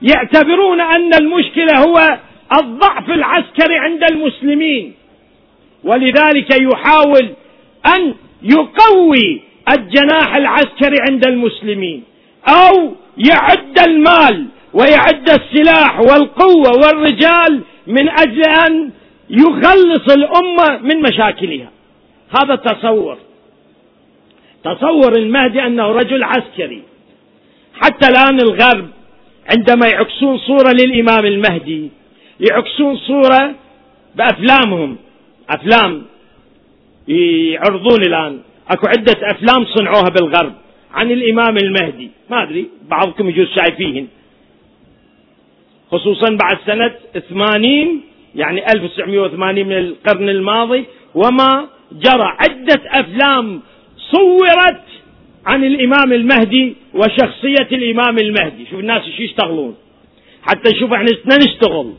يعتبرون 0.01 0.81
أن 0.81 1.13
المشكلة 1.13 1.77
هو 1.77 2.17
الضعف 2.61 3.09
العسكري 3.09 3.77
عند 3.77 4.03
المسلمين 4.11 4.93
ولذلك 5.83 6.61
يحاول 6.61 7.29
أن 7.85 8.13
يقوي 8.43 9.41
الجناح 9.71 10.35
العسكري 10.35 10.97
عند 11.09 11.27
المسلمين 11.27 12.03
أو 12.47 12.95
يعد 13.17 13.79
المال 13.87 14.47
ويعد 14.73 15.29
السلاح 15.29 15.99
والقوة 15.99 16.71
والرجال 16.83 17.61
من 17.87 18.09
أجل 18.09 18.41
أن 18.67 18.91
يخلص 19.29 20.15
الأمة 20.17 20.77
من 20.81 21.01
مشاكلها. 21.01 21.71
هذا 22.39 22.55
تصور. 22.55 23.17
تصور 24.63 25.13
المهدي 25.17 25.65
أنه 25.65 25.87
رجل 25.87 26.23
عسكري. 26.23 26.83
حتى 27.73 28.07
الآن 28.07 28.39
الغرب 28.39 28.87
عندما 29.51 29.87
يعكسون 29.87 30.37
صورة 30.37 30.71
للإمام 30.71 31.25
المهدي 31.25 31.89
يعكسون 32.49 32.97
صورة 32.97 33.55
بأفلامهم. 34.15 34.97
أفلام 35.49 36.05
يعرضون 37.07 38.01
الآن. 38.01 38.39
أكو 38.69 38.87
عدة 38.87 39.17
أفلام 39.31 39.65
صنعوها 39.65 40.09
بالغرب 40.09 40.53
عن 40.93 41.11
الإمام 41.11 41.57
المهدي. 41.57 42.09
ما 42.29 42.43
أدري 42.43 42.69
بعضكم 42.89 43.29
يجوز 43.29 43.47
شايفيهن. 43.47 44.07
خصوصا 45.91 46.29
بعد 46.29 46.57
سنة 46.65 46.91
80 47.29 48.01
يعني 48.35 48.71
1980 48.73 49.65
من 49.65 49.77
القرن 49.77 50.29
الماضي 50.29 50.85
وما 51.15 51.67
جرى 51.91 52.37
عدة 52.39 52.81
أفلام 52.87 53.61
صورت 53.97 54.81
عن 55.45 55.63
الإمام 55.63 56.13
المهدي 56.13 56.75
وشخصية 56.93 57.67
الإمام 57.71 58.17
المهدي. 58.17 58.65
شوف 58.69 58.79
الناس 58.79 59.01
شو 59.17 59.23
يشتغلون. 59.23 59.75
حتى 60.43 60.69
نشوف 60.75 60.93
إحنا 60.93 61.37
نشتغل. 61.37 61.93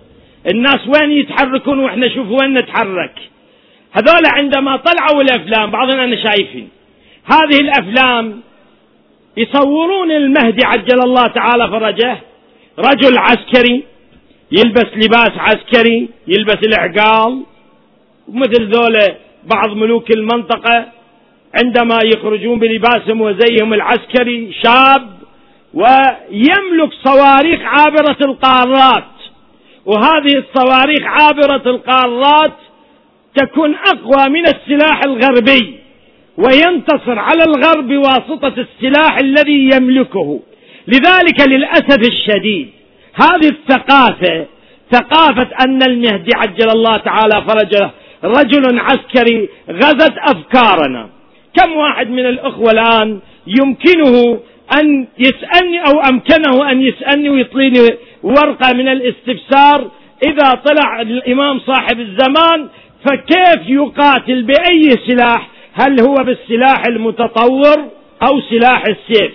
الناس 0.51 0.81
وين 0.89 1.13
يتحركون 1.13 1.79
وإحنا 1.79 2.09
شوف 2.09 2.31
وين 2.31 2.55
نتحرك. 2.55 3.19
هذول 3.93 4.23
عندما 4.27 4.77
طلعوا 4.77 5.23
الأفلام 5.23 5.71
بعضنا 5.71 6.05
أنا 6.05 6.17
شايفين. 6.17 6.69
هذه 7.25 7.61
الأفلام 7.61 8.41
يصورون 9.37 10.11
المهدي 10.11 10.65
عجل 10.65 11.01
الله 11.05 11.27
تعالى 11.27 11.69
فرجه. 11.69 12.19
رجل 12.89 13.19
عسكري 13.19 13.85
يلبس 14.53 14.87
لباس 14.95 15.33
عسكري 15.37 16.09
يلبس 16.29 16.59
العقال. 16.67 17.43
مثل 18.29 18.71
ذولا 18.75 19.17
بعض 19.45 19.77
ملوك 19.77 20.11
المنطقة 20.11 20.87
عندما 21.65 21.99
يخرجون 22.05 22.59
بلباسهم 22.59 23.21
وزيهم 23.21 23.75
العسكري 23.75 24.53
شاب 24.63 25.09
ويملك 25.75 26.93
صواريخ 27.05 27.61
عابرة 27.63 28.17
القارات. 28.23 29.05
وهذه 29.87 30.45
الصواريخ 30.45 31.01
عابرة 31.03 31.71
القارات 31.71 32.53
تكون 33.35 33.75
أقوى 33.75 34.29
من 34.29 34.43
السلاح 34.47 35.01
الغربي 35.05 35.75
وينتصر 36.39 37.19
على 37.19 37.43
الغرب 37.45 37.89
بواسطة 37.89 38.55
السلاح 38.67 39.19
الذي 39.19 39.71
يملكه. 39.75 40.41
لذلك 40.93 41.49
للأسف 41.49 41.99
الشديد 42.09 42.69
هذه 43.15 43.49
الثقافة 43.49 44.47
ثقافة 44.93 45.49
أن 45.65 45.83
المهدي 45.83 46.31
عجل 46.37 46.71
الله 46.71 46.97
تعالى 46.97 47.45
فرجه 47.49 47.91
رجل 48.25 48.79
عسكري 48.79 49.49
غزت 49.71 50.15
أفكارنا. 50.19 51.09
كم 51.55 51.73
واحد 51.73 52.11
من 52.11 52.27
الأخوة 52.27 52.71
الآن 52.71 53.21
يمكنه 53.47 54.41
أن 54.81 55.07
يسألني 55.19 55.81
أو 55.81 56.01
أمكنه 56.01 56.71
أن 56.71 56.83
يسألني 56.83 57.31
ويطليني 57.31 57.79
ورقة 58.23 58.73
من 58.75 58.89
الاستفسار؟ 58.89 59.91
إذا 60.27 60.55
طلع 60.65 61.01
الإمام 61.01 61.61
صاحب 61.61 62.01
الزمان 62.01 62.69
فكيف 63.05 63.69
يقاتل 63.69 64.43
بأي 64.43 64.91
سلاح؟ 65.09 65.49
هل 65.73 66.01
هو 66.01 66.15
بالسلاح 66.15 66.83
المتطور 66.89 67.77
أو 68.29 68.41
سلاح 68.41 68.83
السيف؟ 68.89 69.33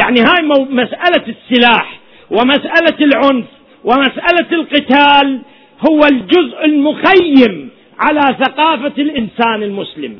يعني 0.00 0.20
هاي 0.20 0.42
مسألة 0.70 1.24
السلاح 1.28 2.00
ومسألة 2.30 2.98
العنف 3.00 3.44
ومسألة 3.84 4.46
القتال 4.52 5.40
هو 5.90 6.00
الجزء 6.04 6.64
المخيم 6.64 7.68
على 7.98 8.20
ثقافة 8.20 8.92
الإنسان 8.98 9.62
المسلم. 9.62 10.16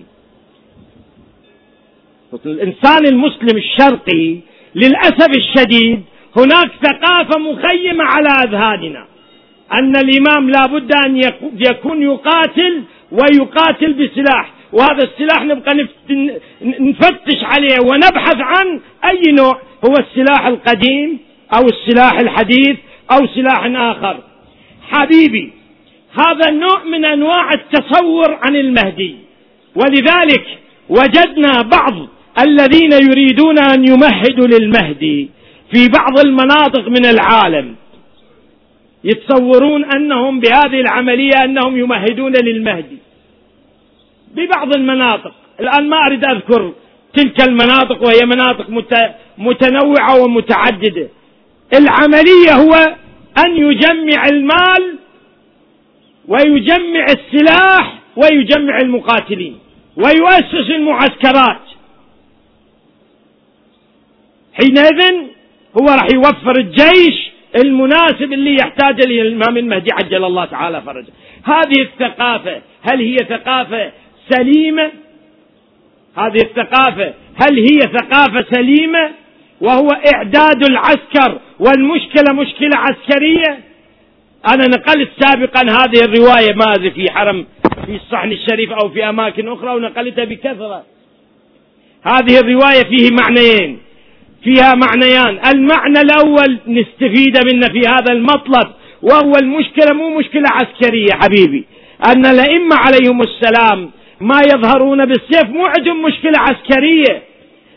الإنسان 2.47 3.07
المسلم 3.07 3.57
الشرقي 3.57 4.39
للأسف 4.75 5.31
الشديد 5.37 6.03
هناك 6.37 6.71
ثقافة 6.83 7.39
مخيمة 7.39 8.05
على 8.05 8.29
أذهاننا 8.29 9.07
أن 9.73 9.97
الإمام 9.97 10.51
لا 10.51 10.67
بد 10.67 10.93
أن 11.07 11.17
يكون 11.71 12.03
يقاتل 12.03 12.83
ويقاتل 13.13 13.93
بسلاح. 13.93 14.51
وهذا 14.75 15.03
السلاح 15.05 15.43
نبقى 15.45 15.75
نفتش 16.81 17.45
عليه 17.45 17.77
ونبحث 17.91 18.37
عن 18.37 18.81
أي 19.05 19.33
نوع. 19.33 19.61
هو 19.85 19.95
السلاح 19.99 20.47
القديم 20.47 21.19
أو 21.57 21.63
السلاح 21.67 22.19
الحديث 22.19 22.77
أو 23.13 23.27
سلاح 23.27 23.65
آخر. 23.65 24.21
حبيبي 24.91 25.53
هذا 26.19 26.51
نوع 26.51 26.85
من 26.85 27.07
أنواع 27.07 27.51
التصور 27.51 28.39
عن 28.43 28.57
المهدي. 28.57 29.17
ولذلك 29.77 30.47
وجدنا 30.89 31.63
بعض 31.63 32.09
الذين 32.47 32.93
يريدون 33.11 33.59
أن 33.59 33.85
يمهدوا 33.89 34.47
للمهدي 34.47 35.31
في 35.73 35.89
بعض 35.89 36.19
المناطق 36.27 36.89
من 36.89 37.07
العالم. 37.07 37.75
يتصورون 39.05 39.85
أنهم 39.85 40.41
بهذه 40.41 40.81
العملية 40.81 41.45
أنهم 41.45 41.77
يمهدون 41.77 42.33
للمهدي. 42.33 43.04
ببعض 44.35 44.75
المناطق. 44.77 45.33
الآن 45.61 45.89
ما 45.89 45.97
أريد 46.07 46.25
أذكر 46.25 46.73
تلك 47.15 47.49
المناطق 47.49 48.03
وهي 48.03 48.21
مناطق 48.27 48.67
متنوعة 49.39 50.23
ومتعددة. 50.23 51.09
العملية 51.79 52.53
هو 52.53 52.75
أن 53.45 53.57
يجمع 53.57 54.27
المال 54.33 54.99
ويجمع 56.29 57.05
السلاح 57.05 57.99
ويجمع 58.17 58.79
المقاتلين 58.79 59.59
ويؤسس 59.97 60.71
المعسكرات. 60.71 61.61
حينئذ 64.55 65.01
هو 65.81 65.87
راح 65.87 66.07
يوفر 66.15 66.59
الجيش 66.59 67.31
المناسب 67.65 68.33
اللي 68.33 68.55
يحتاج 68.55 69.01
الامام 69.01 69.57
المهدي 69.57 69.91
عجل 69.93 70.25
الله 70.25 70.45
تعالى 70.45 70.83
فرجه. 70.83 71.13
هذه 71.45 71.81
الثقافة 71.81 72.63
هل 72.83 73.01
هي 73.01 73.17
ثقافة 73.17 73.93
سليمة. 74.31 74.91
هذه 76.17 76.39
الثقافة 76.43 77.15
هل 77.43 77.59
هي 77.59 77.79
ثقافة 77.79 78.45
سليمة؟ 78.55 79.11
وهو 79.61 79.89
إعداد 80.15 80.65
العسكر. 80.71 81.41
والمشكلة 81.59 82.35
مشكلة 82.35 82.71
عسكرية. 82.75 83.59
أنا 84.55 84.67
نقلت 84.67 85.09
سابقا 85.21 85.61
هذه 85.61 86.05
الرواية 86.05 86.55
ما 86.55 86.91
في 86.91 87.11
حرم 87.11 87.47
في 87.87 87.97
الصحن 87.97 88.33
الشريف 88.33 88.73
أو 88.73 88.89
في 88.89 89.09
أماكن 89.09 89.49
أخرى 89.49 89.75
ونقلتها 89.75 90.25
بكثرة. 90.25 90.85
هذه 92.03 92.39
الرواية 92.39 92.83
فيه 92.83 93.09
معنيين. 93.21 93.79
فيها 94.45 94.75
معنيان. 94.75 95.41
المعنى 95.55 96.01
الأول 96.01 96.59
نستفيد 96.67 97.39
منه 97.53 97.67
في 97.67 97.81
هذا 97.89 98.13
المطلب 98.13 98.71
وهو 99.03 99.33
المشكلة 99.43 99.95
مو 99.95 100.19
مشكلة 100.19 100.49
عسكرية 100.51 101.09
حبيبي. 101.13 101.65
أن 102.07 102.27
الأئمة 102.27 102.77
عليهم 102.77 103.23
السلام 103.23 103.91
ما 104.21 104.41
يظهرون 104.53 105.07
بالسيف 105.07 105.45
مو 105.45 105.67
عندهم 105.67 106.03
مشكلة 106.03 106.39
عسكرية. 106.39 107.23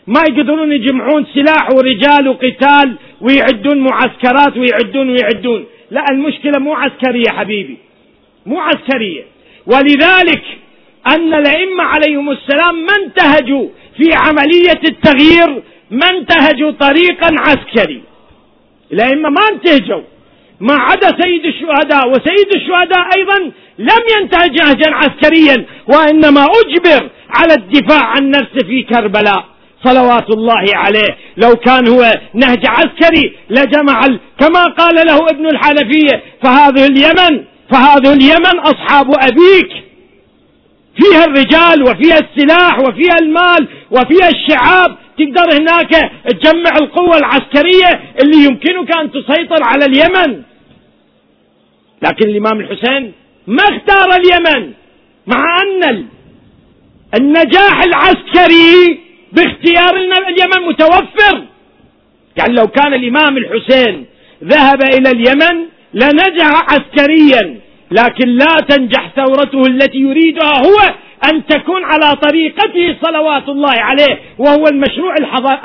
ما 0.06 0.20
يقدرون 0.28 0.72
يجمعون 0.72 1.26
سلاح 1.34 1.70
ورجال 1.70 2.28
وقتال 2.28 2.96
ويعدون 3.20 3.78
معسكرات 3.78 4.56
ويعدون 4.56 5.10
ويعدون. 5.10 5.64
لا 5.90 6.04
المشكلة 6.10 6.58
مو 6.58 6.74
عسكرية 6.74 7.30
حبيبي. 7.30 7.76
مو 8.46 8.60
عسكرية. 8.60 9.24
ولذلك 9.66 10.42
أن 11.06 11.34
الأئمة 11.34 11.84
عليهم 11.84 12.30
السلام 12.30 12.74
ما 12.74 12.94
انتهجوا 13.04 13.68
في 13.96 14.04
عملية 14.14 14.80
التغيير 14.88 15.62
ما 15.90 16.08
انتهجوا 16.10 16.70
طريقا 16.70 17.28
عسكري. 17.38 18.02
الأئمة 18.92 19.28
ما 19.28 19.44
انتهجوا. 19.52 20.02
ما 20.60 20.74
عدا 20.74 21.08
سيد 21.22 21.46
الشهداء 21.46 22.08
وسيد 22.10 22.54
الشهداء 22.54 23.06
أيضا 23.16 23.52
لم 23.78 24.02
ينتهج 24.16 24.62
نهجا 24.62 24.90
عسكريا 24.94 25.64
وإنما 25.86 26.44
أجبر 26.44 27.10
على 27.30 27.54
الدفاع 27.54 28.04
عن 28.04 28.30
نفسه 28.30 28.66
في 28.66 28.82
كربلاء. 28.82 29.44
صلوات 29.84 30.30
الله 30.30 30.64
عليه. 30.74 31.16
لو 31.36 31.56
كان 31.56 31.88
هو 31.88 32.20
نهج 32.34 32.66
عسكري 32.66 33.36
لجمع 33.50 34.00
كما 34.40 34.64
قال 34.64 35.06
له 35.06 35.16
ابن 35.30 35.46
الحنفية 35.46 36.22
فهذه 36.42 36.86
اليمن 36.86 37.44
فهذه 37.70 38.12
اليمن 38.12 38.58
أصحاب 38.58 39.06
أبيك. 39.10 39.70
فيها 41.00 41.24
الرجال 41.24 41.82
وفيها 41.82 42.18
السلاح 42.18 42.78
وفيها 42.78 43.16
المال 43.22 43.68
وفيها 43.90 44.28
الشعاب. 44.28 44.96
تقدر 45.18 45.60
هناك 45.60 46.10
تجمع 46.28 46.76
القوة 46.80 47.18
العسكرية 47.18 48.00
اللي 48.22 48.44
يمكنك 48.44 48.96
أن 48.96 49.10
تسيطر 49.10 49.62
على 49.62 49.84
اليمن. 49.84 50.42
لكن 52.02 52.28
الإمام 52.28 52.60
الحسين 52.60 53.12
ما 53.46 53.62
اختار 53.62 54.08
اليمن 54.20 54.72
مع 55.26 55.62
أن 55.62 56.06
النجاح 57.14 57.82
العسكري 57.82 59.00
باختيار 59.32 59.96
اليمن 59.96 60.68
متوفر. 60.68 61.44
يعني 62.36 62.54
لو 62.54 62.66
كان 62.66 62.94
الإمام 62.94 63.36
الحسين 63.36 64.06
ذهب 64.44 64.82
إلى 64.82 65.10
اليمن 65.10 65.66
لنجح 65.94 66.62
عسكريا 66.72 67.60
لكن 67.90 68.28
لا 68.28 68.60
تنجح 68.68 69.10
ثورته 69.16 69.62
التي 69.62 69.98
يريدها 69.98 70.52
هو 70.66 70.94
أن 71.30 71.46
تكون 71.46 71.84
على 71.84 72.16
طريقته 72.16 72.96
صلوات 73.02 73.48
الله 73.48 73.74
عليه 73.80 74.18
وهو 74.38 74.66
المشروع 74.66 75.14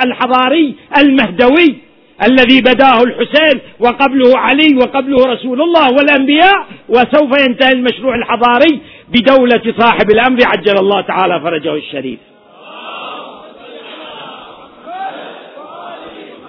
الحضاري 0.04 0.76
المهدوي. 0.98 1.76
الذي 2.22 2.62
بداه 2.62 2.98
الحسين 3.04 3.60
وقبله 3.80 4.38
علي 4.38 4.76
وقبله 4.76 5.26
رسول 5.26 5.62
الله 5.62 5.88
والأنبياء 5.92 6.66
وسوف 6.90 7.40
ينتهي 7.40 7.72
المشروع 7.72 8.16
الحضاري 8.16 8.82
بدولة 9.10 9.74
صاحب 9.78 10.12
الأمر 10.12 10.40
عجل 10.46 10.78
الله 10.80 11.02
تعالى 11.02 11.42
فرجه 11.42 11.76
الشريف. 11.76 12.20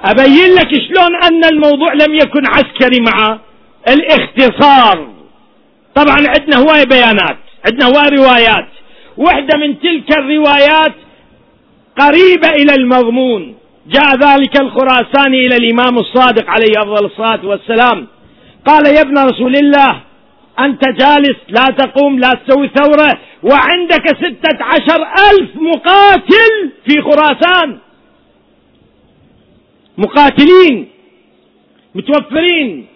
أبين 0.04 0.54
لك 0.54 0.70
شلون 0.74 1.22
أن 1.24 1.44
الموضوع 1.44 1.92
لم 1.92 2.14
يكن 2.14 2.42
عسكري 2.46 3.00
مع 3.00 3.38
الاختصار. 3.88 5.08
طبعا 5.94 6.16
عندنا 6.16 6.56
هواية 6.56 6.84
بيانات 6.84 7.36
عندنا 7.66 7.86
هواية 7.86 8.08
روايات. 8.16 8.68
واحدة 9.16 9.58
من 9.58 9.80
تلك 9.80 10.18
الروايات 10.18 10.94
قريبة 12.00 12.48
إلى 12.48 12.74
المضمون. 12.74 13.54
جاء 13.86 14.16
ذلك 14.16 14.60
الخراساني 14.60 15.46
إلى 15.46 15.56
الإمام 15.56 15.98
الصادق 15.98 16.50
عليه 16.50 16.72
أفضل 16.78 17.06
الصلاة 17.06 17.46
والسلام. 17.46 18.06
قال 18.66 18.86
يا 18.86 19.00
ابن 19.00 19.18
رسول 19.18 19.56
الله 19.56 20.00
أنت 20.60 20.82
جالس 20.88 21.36
لا 21.48 21.64
تقوم 21.64 22.18
لا 22.18 22.30
تسوي 22.30 22.68
ثورة 22.68 23.18
وعندك 23.42 24.06
ستة 24.16 24.64
عشر 24.64 25.06
ألف 25.30 25.50
مقاتل 25.56 26.70
في 26.86 27.02
خراسان. 27.02 27.78
مقاتلين 29.98 30.88
متوفرين. 31.94 32.86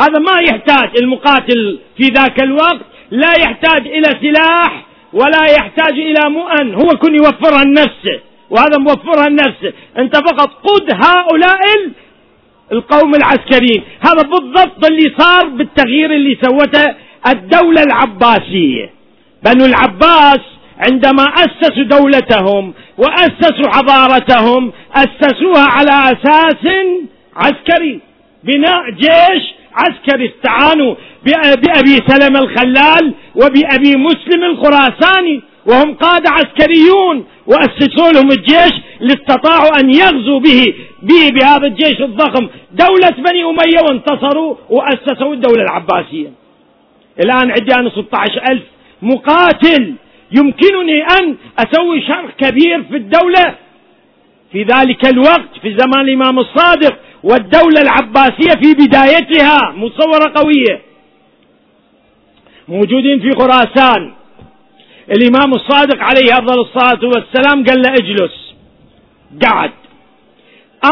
هذا 0.00 0.18
ما 0.18 0.40
يحتاج 0.48 0.90
المقاتل 1.02 1.78
في 1.96 2.04
ذاك 2.04 2.42
الوقت 2.42 2.86
لا 3.10 3.32
يحتاج 3.40 3.86
إلى 3.86 4.08
سلاح 4.22 4.86
ولا 5.12 5.44
يحتاج 5.58 5.92
إلى 5.92 6.30
مؤن. 6.30 6.74
هو 6.74 6.88
كن 6.88 7.14
يوفرها 7.14 7.64
لنفسه 7.64 8.20
وهذا 8.50 8.78
موفرها 8.78 9.28
لنفسه 9.28 9.72
أنت 9.98 10.16
فقط 10.16 10.50
قد 10.50 10.92
هؤلاء 11.04 11.60
القوم 12.72 13.14
العسكريين. 13.14 13.82
هذا 14.00 14.22
بالضبط 14.22 14.84
اللي 14.90 15.14
صار 15.18 15.48
بالتغيير 15.48 16.14
اللي 16.14 16.38
سوته 16.42 16.94
الدولة 17.28 17.82
العباسية. 17.82 18.90
بنو 19.44 19.64
العباس 19.64 20.40
عندما 20.78 21.22
أسسوا 21.22 21.82
دولتهم 21.82 22.74
وأسسوا 22.98 23.70
حضارتهم 23.74 24.72
أسسوها 24.94 25.64
على 25.64 25.90
أساس 25.90 26.66
عسكري. 27.36 28.00
بناء 28.44 28.90
جيش 28.90 29.42
عسكري. 29.74 30.32
استعانوا 30.34 30.94
بأبي 31.24 31.96
سلم 32.08 32.36
الخلال 32.36 33.14
وبأبي 33.34 33.96
مسلم 33.96 34.44
الخراساني. 34.44 35.42
وهم 35.68 35.94
قادة 35.94 36.30
عسكريون 36.30 37.26
وأسسوا 37.46 38.12
لهم 38.12 38.30
الجيش 38.30 38.72
لاستطاعوا 39.00 39.80
أن 39.80 39.90
يغزوا 39.90 40.40
به 40.40 40.74
به 41.02 41.28
بهذا 41.34 41.66
الجيش 41.66 42.00
الضخم. 42.00 42.48
دولة 42.72 43.10
بني 43.10 43.44
أمية 43.44 43.80
وانتصروا 43.88 44.56
وأسسوا 44.70 45.34
الدولة 45.34 45.62
العباسية. 45.62 46.30
الآن 47.24 47.50
عندي 47.50 47.74
أنا 47.74 47.90
16 47.90 48.42
ألف 48.50 48.62
مقاتل 49.02 49.94
يمكنني 50.38 51.02
أن 51.02 51.36
أسوي 51.58 52.02
شرخ 52.02 52.30
كبير 52.38 52.82
في 52.82 52.96
الدولة. 52.96 53.54
في 54.52 54.62
ذلك 54.62 55.06
الوقت 55.06 55.58
في 55.62 55.76
زمان 55.78 56.00
الإمام 56.08 56.38
الصادق 56.38 56.96
والدولة 57.22 57.80
العباسية 57.82 58.60
في 58.62 58.74
بدايتها 58.74 59.72
مصورة 59.76 60.32
قوية. 60.36 60.82
موجودين 62.68 63.20
في 63.20 63.30
خراسان. 63.30 64.17
الإمام 65.16 65.54
الصادق 65.54 65.98
عليه 65.98 66.32
أفضل 66.32 66.60
الصلاة 66.60 67.00
والسلام 67.04 67.64
قال 67.64 67.82
له 67.82 67.92
اجلس. 67.92 68.54
قعد. 69.44 69.70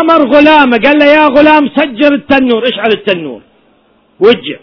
أمر 0.00 0.20
غلامه 0.34 0.78
قال 0.84 0.98
له 0.98 1.06
يا 1.06 1.26
غلام 1.26 1.68
سجر 1.76 2.14
التنور. 2.14 2.62
اشعل 2.68 2.90
التنور؟ 2.92 3.40
وجه. 4.20 4.58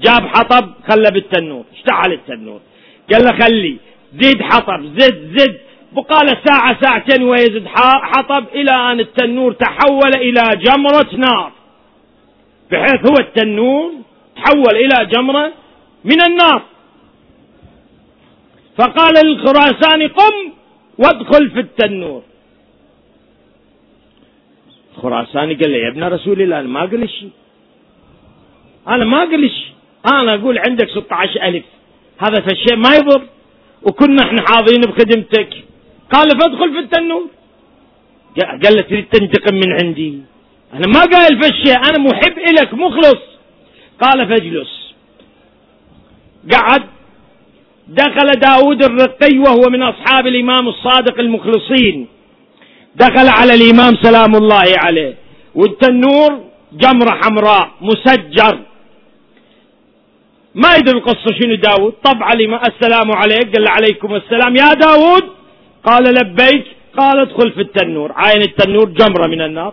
جاب 0.00 0.26
حطب 0.26 0.70
خله 0.88 1.10
بالتنور. 1.10 1.64
اشتعل 1.76 2.12
التنور. 2.12 2.60
قال 3.12 3.24
له 3.24 3.32
خلي. 3.38 3.76
زيد 4.20 4.42
حطب. 4.42 4.84
زد 4.98 5.38
زد. 5.38 5.58
له 5.96 6.36
ساعة 6.48 6.80
ساعتين 6.82 7.22
ويزد 7.22 7.66
حطب 8.12 8.44
إلى 8.54 8.70
أن 8.70 9.00
التنور 9.00 9.52
تحول 9.52 10.14
إلى 10.14 10.42
جمرة 10.66 11.08
نار. 11.16 11.52
بحيث 12.70 13.10
هو 13.10 13.16
التنور 13.18 13.92
تحول 14.36 14.76
إلى 14.76 15.06
جمرة 15.06 15.52
من 16.04 16.22
النار. 16.28 16.62
فقال 18.78 19.26
للخراساني 19.26 20.06
قم 20.06 20.52
وادخل 20.98 21.50
في 21.50 21.60
التنور. 21.60 22.22
خراساني 24.96 25.54
قال 25.54 25.70
لي 25.70 25.78
يا 25.78 25.88
ابن 25.88 26.04
رسول 26.04 26.42
الله 26.42 26.60
أنا 26.60 26.68
ما 26.68 26.84
أقول 26.84 27.10
شيء. 27.10 27.30
أنا 28.88 29.04
ما 29.04 29.22
أقول 29.22 29.50
شيء. 29.50 29.72
أنا 30.12 30.34
أقول 30.34 30.58
عندك 30.58 30.88
16 30.90 31.42
ألف. 31.42 31.64
هذا 32.18 32.40
فالشيء 32.40 32.76
ما 32.76 32.94
يضر. 32.94 33.22
وكنا 33.82 34.22
إحنا 34.22 34.42
حاضرين 34.48 34.80
بخدمتك. 34.80 35.64
قال 36.12 36.28
فادخل 36.40 36.72
في 36.72 36.78
التنور. 36.78 37.26
قال 38.40 38.76
له 38.76 38.82
تريد 38.82 39.08
تنتقم 39.08 39.54
من 39.54 39.72
عندي. 39.82 40.18
أنا 40.74 40.86
ما 40.86 41.00
قايل 41.00 41.42
فالشيء 41.42 41.76
أنا 41.76 41.98
محب 41.98 42.38
إلك 42.38 42.74
مخلص. 42.74 43.22
قال 44.02 44.28
فاجلس. 44.28 44.94
قعد. 46.52 46.97
دخل 47.88 48.28
داود 48.48 48.84
الرقي 48.84 49.38
وهو 49.38 49.70
من 49.70 49.82
أصحاب 49.82 50.26
الإمام 50.26 50.68
الصادق 50.68 51.20
المخلصين. 51.20 52.08
دخل 52.96 53.28
على 53.28 53.54
الإمام 53.54 53.96
سلام 54.02 54.34
الله 54.36 54.68
عليه. 54.84 55.14
والتنور 55.54 56.30
جمرة 56.72 57.10
حمراء 57.10 57.70
مسجر. 57.80 58.58
ما 60.54 60.76
يدري 60.76 60.98
القصة 60.98 61.28
شنو 61.38 61.54
داود. 61.54 61.92
طبع 62.04 62.32
السلام 62.70 63.12
عليك 63.12 63.56
قال 63.56 63.68
عليكم 63.68 64.14
السلام. 64.14 64.56
يا 64.56 64.74
داود! 64.74 65.24
قال 65.84 66.04
لبيك 66.18 66.64
قال 66.98 67.18
ادخل 67.18 67.52
في 67.52 67.60
التنور. 67.60 68.12
عين 68.16 68.42
التنور 68.42 68.88
جمرة 68.88 69.26
من 69.26 69.40
النار. 69.40 69.72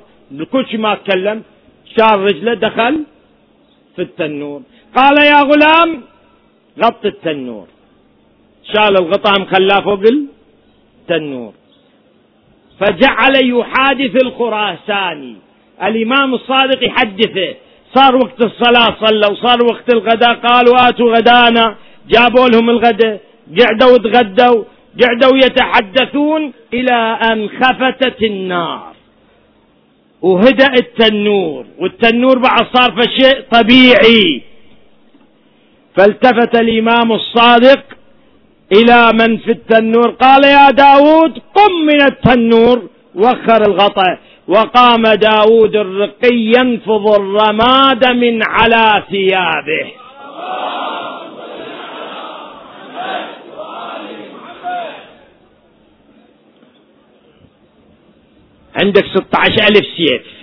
كل 0.51 0.66
شيء 0.70 0.80
ما 0.80 0.95
تكلم. 0.95 1.43
شار 1.97 2.20
رجله 2.20 2.53
دخل 2.53 3.03
في 3.95 4.01
التنور. 4.01 4.61
قال 4.97 5.18
يا 5.32 5.39
غلام 5.49 5.89
غط 6.84 7.05
التنور. 7.05 7.68
شال 8.74 8.97
الغطاء 8.97 9.41
مخلاه 9.41 9.80
فوق 9.80 10.03
التنور. 10.05 11.53
فجعل 12.80 13.34
يحادث 13.36 14.24
الخراساني 14.24 15.36
الإمام 15.84 16.34
الصادق 16.34 16.84
يحدثه. 16.84 17.55
صار 17.95 18.16
وقت 18.16 18.45
الصلاة 18.45 18.95
صلوا 19.05 19.36
صار 19.36 19.63
وقت 19.72 19.93
الغداء 19.93 20.34
قالوا 20.34 20.89
آتوا 20.89 21.16
غدانا. 21.16 21.76
جابوا 22.09 22.47
لهم 22.47 22.70
الغداء 22.70 23.20
قعدوا 23.59 23.97
تغدوا 23.97 24.63
قعدوا 25.01 25.38
يتحدثون 25.38 26.53
إلى 26.74 27.20
أن 27.32 27.49
خفتت 27.49 28.24
النار. 28.24 28.93
وهدأ 30.22 30.74
التنور. 30.74 31.66
والتنور 31.80 32.39
بعد 32.39 32.66
صار 32.74 32.91
فشيء 32.91 33.41
طبيعي. 33.51 34.41
فالتفت 35.97 36.59
الإمام 36.59 37.11
الصادق 37.11 37.84
إلى 38.72 39.11
من 39.13 39.38
في 39.38 39.51
التنور. 39.51 40.09
قال 40.11 40.43
يا 40.43 40.70
داود 40.70 41.41
قم 41.55 41.72
من 41.86 42.01
التنور. 42.01 42.89
وخر 43.16 43.61
الغطاء. 43.68 44.20
وقام 44.47 45.03
داود 45.03 45.76
الرقي 45.76 46.36
ينفض 46.36 47.07
الرماد 47.07 48.09
من 48.09 48.39
على 48.43 49.03
ثيابه. 49.09 49.91
عندك 58.82 59.05
16 59.05 59.68
ألف 59.68 59.86
سيف. 59.97 60.36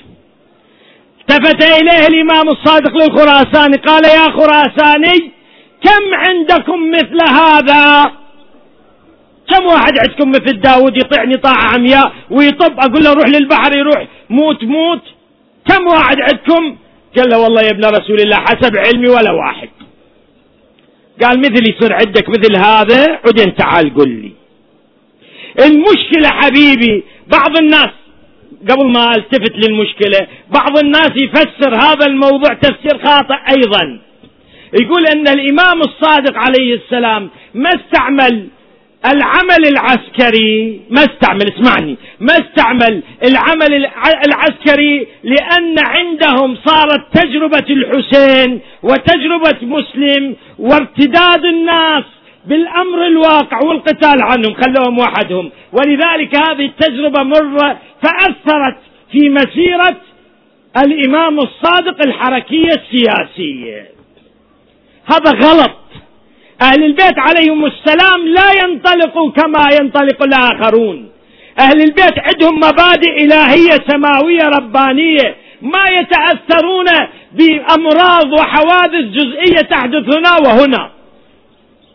التفت 1.20 1.64
إليه 1.64 2.06
الإمام 2.06 2.48
الصادق 2.48 2.96
للخراساني 2.96 3.76
قال 3.76 4.04
يا 4.04 4.30
خراساني 4.30 5.32
كم 5.84 6.14
عندكم 6.14 6.90
مثل 6.90 7.18
هذا؟ 7.30 8.12
كم 9.50 9.66
واحد 9.66 9.92
عندكم 9.98 10.30
مثل 10.30 10.60
داود 10.60 10.96
يطيعني 10.96 11.36
طاعة 11.36 11.74
عمياء 11.74 12.12
ويطب؟ 12.30 12.80
أقول 12.80 13.04
له 13.04 13.12
روح 13.12 13.26
للبحر 13.26 13.76
يروح. 13.76 14.06
موت 14.30 14.64
موت. 14.64 15.02
كم 15.68 15.86
واحد 15.86 16.16
عندكم؟ 16.20 16.76
قال 17.16 17.30
له 17.30 17.38
والله 17.38 17.62
يا 17.62 17.70
ابن 17.70 17.84
رسول 17.84 18.20
الله 18.20 18.36
حسب 18.36 18.76
علمي 18.76 19.08
ولا 19.08 19.32
واحد. 19.32 19.68
قال 21.22 21.38
مثل 21.40 21.70
يصير 21.70 21.92
عندك 21.92 22.28
مثل 22.28 22.56
هذا؟ 22.56 23.20
بعدين 23.24 23.54
تعال 23.54 23.94
قل 23.94 24.08
لي. 24.08 24.32
المشكلة 25.66 26.28
حبيبي 26.28 27.04
بعض 27.26 27.56
الناس 27.56 27.90
قبل 28.70 28.92
ما 28.92 29.14
التفت 29.16 29.52
للمشكلة 29.56 30.26
بعض 30.50 30.78
الناس 30.78 31.10
يفسر 31.16 31.74
هذا 31.74 32.06
الموضوع 32.06 32.54
تفسير 32.54 33.04
خاطئ 33.04 33.34
أيضا. 33.56 34.00
يقول 34.80 35.06
أن 35.06 35.28
الإمام 35.28 35.80
الصادق 35.80 36.38
عليه 36.38 36.74
السلام 36.74 37.30
ما 37.54 37.70
استعمل 37.70 38.48
العمل 39.06 39.66
العسكري 39.66 40.80
ما 40.90 41.00
استعمل 41.00 41.42
اسمعني 41.48 41.96
ما 42.20 42.32
استعمل 42.32 43.02
العمل 43.24 43.86
العسكري 44.26 45.06
لأن 45.22 45.76
عندهم 45.78 46.56
صارت 46.64 47.18
تجربة 47.18 47.66
الحسين 47.70 48.60
وتجربة 48.82 49.58
مسلم 49.62 50.36
وارتداد 50.58 51.44
الناس 51.44 52.04
بالأمر 52.46 53.06
الواقع 53.06 53.58
والقتال 53.66 54.22
عنهم 54.22 54.54
خلوهم 54.54 54.98
وحدهم. 54.98 55.50
ولذلك 55.72 56.36
هذه 56.36 56.66
التجربة 56.66 57.22
مرة 57.22 57.78
فأثرت 58.02 58.76
في 59.12 59.28
مسيرة 59.28 59.96
الإمام 60.84 61.38
الصادق 61.38 62.06
الحركية 62.06 62.70
السياسية. 62.70 64.01
هذا 65.06 65.30
غلط. 65.30 65.70
أهل 66.62 66.84
البيت 66.84 67.18
عليهم 67.18 67.66
السلام 67.66 68.26
لا 68.26 68.52
ينطلقوا 68.64 69.30
كما 69.30 69.68
ينطلق 69.80 70.22
الآخرون. 70.22 71.08
أهل 71.60 71.80
البيت 71.80 72.14
عندهم 72.18 72.56
مبادئ 72.56 73.24
إلهية 73.24 73.84
سماوية 73.88 74.42
ربانية. 74.42 75.36
ما 75.62 75.84
يتأثرون 76.00 76.86
بأمراض 77.32 78.32
وحوادث 78.32 79.04
جزئية 79.04 79.60
تحدث 79.70 80.16
هنا 80.16 80.36
وهنا. 80.46 80.90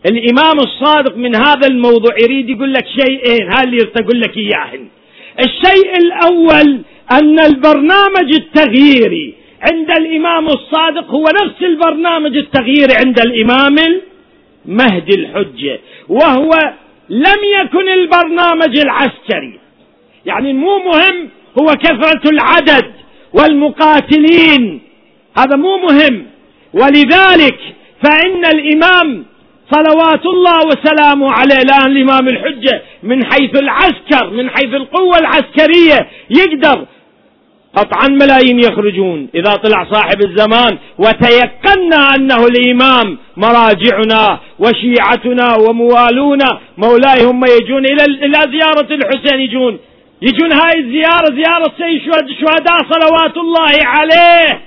الإمام 0.06 0.58
الصادق 0.58 1.16
من 1.16 1.36
هذا 1.36 1.66
الموضوع 1.66 2.14
يريد 2.22 2.50
يقول 2.50 2.72
لك 2.72 2.84
شيئين 2.98 3.52
هذا 3.52 3.64
اللي 3.64 3.78
أقول 3.96 4.20
لك 4.20 4.36
إياهن. 4.36 4.88
الشيء 5.40 5.96
الأول 5.98 6.80
أن 7.12 7.40
البرنامج 7.40 8.32
التغييري 8.32 9.34
عند 9.62 9.90
الإمام 9.90 10.46
الصادق 10.46 11.10
هو 11.10 11.24
نفس 11.44 11.62
البرنامج 11.62 12.36
التغييري 12.36 12.94
عند 12.94 13.20
الإمام 13.20 13.76
المهدي 14.68 15.14
الحجة 15.14 15.80
وهو 16.08 16.50
لم 17.08 17.40
يكن 17.60 17.88
البرنامج 17.88 18.78
العسكري. 18.78 19.60
يعني 20.26 20.52
مو 20.52 20.78
مهم 20.78 21.28
هو 21.60 21.66
كثرة 21.66 22.30
العدد 22.30 22.92
والمقاتلين 23.32 24.80
هذا 25.38 25.56
مو 25.56 25.76
مهم. 25.76 26.26
ولذلك 26.74 27.58
فإن 28.04 28.44
الإمام 28.44 29.24
صلوات 29.70 30.26
الله 30.26 30.58
وسلامه 30.66 31.32
عليه 31.32 31.58
الآن 31.58 31.96
الإمام 31.96 32.28
الحجة 32.28 32.82
من 33.02 33.24
حيث 33.24 33.58
العسكر 33.58 34.30
من 34.30 34.50
حيث 34.50 34.74
القوة 34.74 35.18
العسكرية 35.18 36.08
يقدر 36.30 36.86
قطعا 37.76 38.08
ملايين 38.08 38.58
يخرجون 38.58 39.28
إذا 39.34 39.52
طلع 39.52 39.84
صاحب 39.92 40.24
الزمان 40.24 40.78
وتيقنا 40.98 42.14
أنه 42.16 42.46
الإمام 42.46 43.18
مراجعنا 43.36 44.38
وشيعتنا 44.58 45.56
وموالونا 45.56 46.60
مولاي 46.78 47.24
هم 47.24 47.44
يجون 47.44 47.84
إلى 47.84 48.04
إلى 48.04 48.40
زيارة 48.52 48.94
الحسين 48.94 49.40
يجون. 49.40 49.78
يجون 50.22 50.52
هاي 50.52 50.80
الزيارة 50.80 51.34
زيارة 51.34 51.72
سيد 51.78 52.28
الشهداء 52.28 52.78
صلوات 52.90 53.36
الله 53.36 53.72
عليه. 53.86 54.60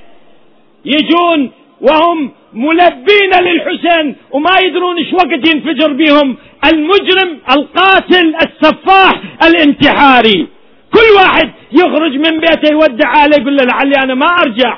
يجون 0.86 1.52
وهم 1.82 2.32
ملبين 2.54 3.32
للحسين 3.41 4.16
وما 4.32 4.56
يدرون 4.64 4.97
إيش 4.97 5.14
وقت 5.14 5.54
ينفجر 5.54 5.93
بهم. 5.93 6.38
المجرم 6.74 7.38
القاتل 7.52 8.36
السفاح 8.36 9.22
الانتحاري. 9.47 10.47
كل 10.94 11.08
واحد 11.16 11.52
يخرج 11.72 12.14
من 12.16 12.39
بيته 12.39 12.72
يودع 12.72 13.08
عليه 13.08 13.38
يقول 13.42 13.56
له 13.58 13.64
لعلي 13.64 13.96
أنا 14.04 14.14
ما 14.14 14.26
أرجع. 14.26 14.78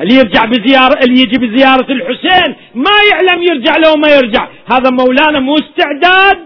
اللي 0.00 0.14
يرجع 0.14 0.44
بزيارة 0.44 0.98
اللي 1.04 1.20
يجي 1.22 1.38
بزيارة 1.38 1.86
الحسين؟ 1.92 2.54
ما 2.74 2.96
يعلم 3.10 3.42
يرجع 3.42 3.76
لو 3.76 3.94
ما 3.96 4.08
يرجع. 4.08 4.48
هذا 4.72 4.90
مولانا 4.90 5.40
مو 5.40 5.54
استعداد 5.54 6.38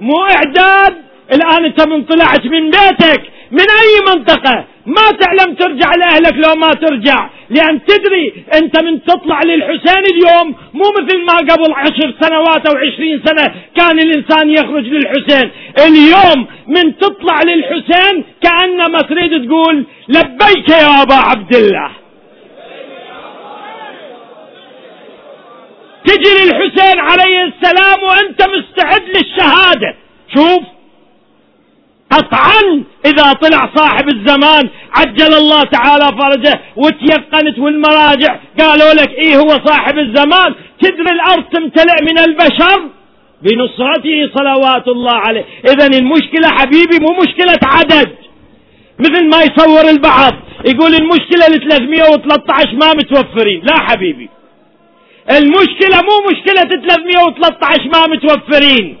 مو 0.00 0.14
إعداد. 0.22 0.94
الآن 1.32 1.64
أنت 1.64 1.88
من 1.88 2.02
طلعت 2.02 2.46
من 2.46 2.70
بيتك 2.70 3.22
من 3.50 3.66
أي 3.82 4.14
منطقة؟ 4.14 4.64
ما 4.86 5.10
تعلم 5.20 5.54
ترجع 5.54 5.90
لأهلك 6.00 6.34
لو 6.46 6.54
ما 6.54 6.70
ترجع. 6.70 7.30
لأن 7.50 7.80
تدري 7.84 8.44
أنت 8.54 8.80
من 8.82 9.04
تطلع 9.04 9.40
للحسين 9.42 10.02
اليوم 10.12 10.54
مو 10.74 10.84
مثل 10.98 11.24
ما 11.24 11.36
قبل 11.36 11.72
عشر 11.72 12.14
سنوات 12.20 12.66
أو 12.66 12.76
عشرين 12.76 13.22
سنة 13.26 13.54
كان 13.76 13.98
الإنسان 13.98 14.50
يخرج 14.50 14.84
للحسين. 14.84 15.50
اليوم 15.86 16.46
من 16.66 16.98
تطلع 16.98 17.38
للحسين 17.42 18.24
كأنما 18.42 18.98
تريد 18.98 19.48
تقول 19.48 19.86
لبيك 20.08 20.68
يا 20.68 21.02
أبا 21.02 21.14
عبد 21.14 21.54
الله. 21.54 21.90
تجي 26.06 26.44
للحسين 26.44 26.98
عليه 27.00 27.44
السلام 27.44 28.02
وأنت 28.02 28.42
مستعد 28.42 29.02
للشهادة. 29.08 29.94
شوف. 30.34 30.62
قطعا 32.12 32.84
إذا 33.06 33.32
طلع 33.32 33.70
صاحب 33.76 34.08
الزمان 34.08 34.68
عجل 34.94 35.34
الله 35.34 35.62
تعالى 35.62 36.04
فرجه 36.04 36.60
وتيقنت 36.76 37.58
والمراجع 37.58 38.36
قالوا 38.60 38.94
لك 38.94 39.10
إيه 39.10 39.36
هو 39.36 39.48
صاحب 39.48 39.98
الزمان؟ 39.98 40.54
تدري 40.80 41.12
الأرض 41.12 41.44
تمتلئ 41.44 42.02
من 42.02 42.18
البشر؟ 42.18 42.88
بنصرته 43.42 44.30
صلوات 44.34 44.88
الله 44.88 45.14
عليه. 45.14 45.44
اذا 45.64 45.86
المشكلة 45.86 46.48
حبيبي 46.48 46.98
مو 47.00 47.16
مشكلة 47.22 47.58
عدد. 47.62 48.16
مثل 48.98 49.28
ما 49.28 49.42
يصور 49.42 49.90
البعض 49.90 50.32
يقول 50.66 50.94
المشكلة 50.94 51.46
ال 51.46 51.68
313 51.68 52.74
ما 52.74 52.92
متوفرين. 52.92 53.62
لا 53.64 53.78
حبيبي. 53.78 54.28
المشكلة 55.30 55.96
مو 55.96 56.30
مشكلة 56.30 56.62
313 56.62 57.88
ما 57.94 58.06
متوفرين. 58.06 58.96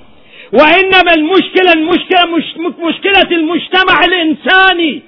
وإنما 0.52 1.14
المشكلة 1.16 1.72
المشكلة 1.72 2.26
مش 2.26 2.44
مشكلة 2.78 3.30
المجتمع 3.30 4.00
الإنساني. 4.04 5.02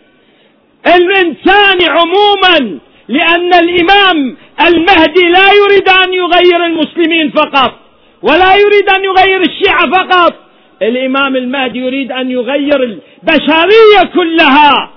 الإنساني 0.87 1.87
عموما 1.89 2.79
لأن 3.09 3.55
الإمام 3.55 4.37
المهدي 4.67 5.29
لا 5.29 5.53
يريد 5.53 5.89
أن 5.89 6.13
يغير 6.13 6.67
المسلمين 6.67 7.31
فقط. 7.31 7.88
ولا 8.23 8.57
يريد 8.57 8.89
أن 8.97 9.05
يغير 9.05 9.41
الشيعة 9.41 9.91
فقط. 9.91 10.35
الإمام 10.83 11.37
المهدي 11.37 11.79
يريد 11.79 12.13
أن 12.13 12.31
يغير 12.31 12.83
البشرية 12.83 14.13
كلها. 14.15 14.91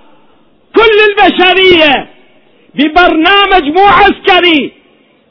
كل 0.76 0.98
البشرية. 1.10 2.10
ببرنامج 2.76 3.64
مو 3.78 3.86
عسكري. 3.86 4.72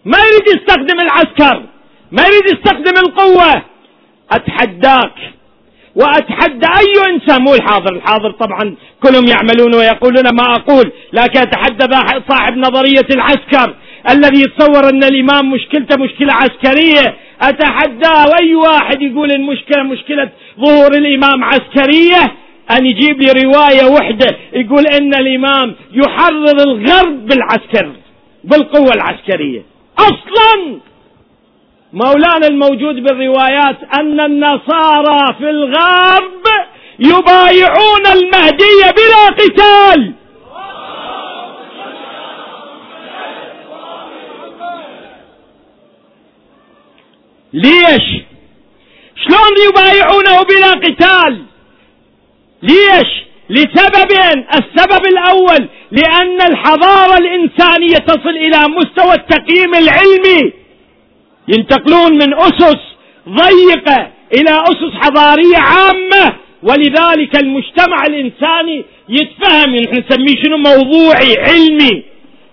ما 0.04 0.18
يريد 0.18 0.56
يستخدم 0.56 1.00
العسكر. 1.00 1.62
ما 2.12 2.22
يريد 2.22 2.44
يستخدم 2.44 2.98
القوة. 3.06 3.62
أتحداك. 4.32 5.14
وأتحدى 5.94 6.66
أي 6.66 7.14
إنسان. 7.14 7.42
مو 7.42 7.54
الحاضر. 7.54 7.94
الحاضر 7.96 8.30
طبعا 8.30 8.74
كلهم 9.02 9.26
يعملون 9.26 9.74
ويقولون 9.74 10.24
ما 10.34 10.54
أقول. 10.54 10.92
لكن 11.12 11.40
أتحدى 11.40 11.84
صاحب 12.28 12.56
نظرية 12.56 13.08
العسكر. 13.10 13.74
الذي 14.08 14.40
يتصور 14.40 14.88
أن 14.88 15.04
الإمام 15.04 15.50
مشكلته 15.50 16.02
مشكلة 16.02 16.32
عسكرية. 16.32 17.16
أتحداه 17.40 18.26
أي 18.42 18.54
واحد 18.54 19.02
يقول 19.02 19.30
المشكلة 19.32 19.82
مشكلة 19.82 20.30
ظهور 20.60 20.92
الإمام 20.92 21.44
عسكرية؟ 21.44 22.34
أن 22.70 22.86
يجيب 22.86 23.22
لي 23.22 23.32
رواية 23.44 23.84
وحدة 23.84 24.36
يقول 24.52 24.84
أن 24.86 25.14
الإمام 25.14 25.74
يحرر 25.92 26.56
الغرب 26.66 27.26
بالعسكر 27.26 27.92
بالقوة 28.44 28.92
العسكرية. 28.94 29.62
أصلا! 29.98 30.80
مولانا 31.92 32.46
الموجود 32.46 32.94
بالروايات 33.02 33.76
أن 34.00 34.20
النصارى 34.20 35.34
في 35.38 35.50
الغرب 35.50 36.44
يبايعون 36.98 38.06
المهدي 38.06 38.80
بلا 38.96 39.26
قتال. 39.38 40.12
ليش؟ 47.52 48.02
شلون 49.16 49.68
يبايعونه 49.68 50.42
بلا 50.42 50.70
قتال؟ 50.70 51.42
ليش؟ 52.62 53.08
لسببين. 53.50 54.46
السبب 54.54 55.06
الأول 55.06 55.68
لأن 55.90 56.42
الحضارة 56.42 57.18
الإنسانية 57.18 57.96
تصل 57.96 58.28
إلى 58.28 58.58
مستوى 58.68 59.14
التقييم 59.14 59.74
العلمي. 59.74 60.52
ينتقلون 61.48 62.12
من 62.12 62.34
أسس 62.34 62.78
ضيقة 63.28 64.10
إلى 64.34 64.62
أسس 64.62 64.94
حضارية 64.94 65.56
عامة. 65.56 66.36
ولذلك 66.62 67.36
المجتمع 67.42 68.02
الإنساني 68.08 68.84
يتفهم 69.08 69.76
نحن 69.76 70.04
نسميه 70.08 70.42
شنو؟ 70.42 70.56
موضوعي 70.56 71.36
علمي. 71.38 72.02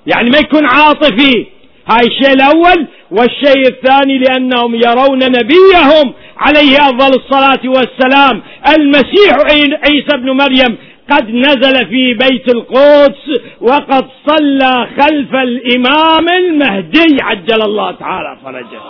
يعني 0.07 0.29
ما 0.29 0.37
يكون 0.37 0.65
عاطفي. 0.65 1.45
هاي 1.89 2.07
الشيء 2.07 2.33
الأول. 2.33 2.87
والشيء 3.12 3.68
الثاني 3.68 4.18
لأنهم 4.18 4.76
يرون 4.76 5.20
نبيهم 5.20 6.14
عليه 6.38 6.78
أفضل 6.78 7.10
الصلاة 7.20 7.62
والسلام. 7.66 8.43
المسيح 8.78 9.38
عيسى 9.86 10.14
ابن 10.14 10.32
مريم 10.32 10.78
قد 11.12 11.30
نزل 11.30 11.88
في 11.88 12.14
بيت 12.14 12.55
القدس 12.55 13.41
وقد 13.62 14.05
صلى 14.28 14.88
خلف 14.99 15.36
الإمام 15.36 16.30
المهدي. 16.30 17.18
عجل 17.22 17.62
الله 17.62 17.91
تعالى 17.91 18.38
فرجه. 18.43 18.82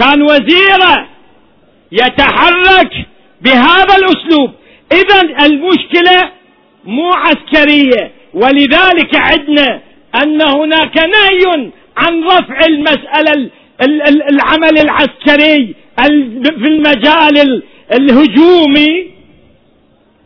كان 0.00 0.22
وزيره 0.22 1.08
يتحرك 1.92 2.92
بهذا 3.40 3.96
الأسلوب. 3.96 4.50
اذا 4.92 5.46
المشكلة 5.46 6.30
مو 6.84 7.12
عسكرية. 7.12 8.12
ولذلك 8.34 9.16
عدنا 9.16 9.80
أن 10.22 10.42
هناك 10.42 10.96
نهي 10.98 11.70
عن 11.96 12.24
رفع 12.24 12.58
المسألة 12.68 13.50
العمل 14.30 14.78
العسكري 14.78 15.74
في 16.42 16.68
المجال 16.68 17.62
الهجومي 17.92 19.10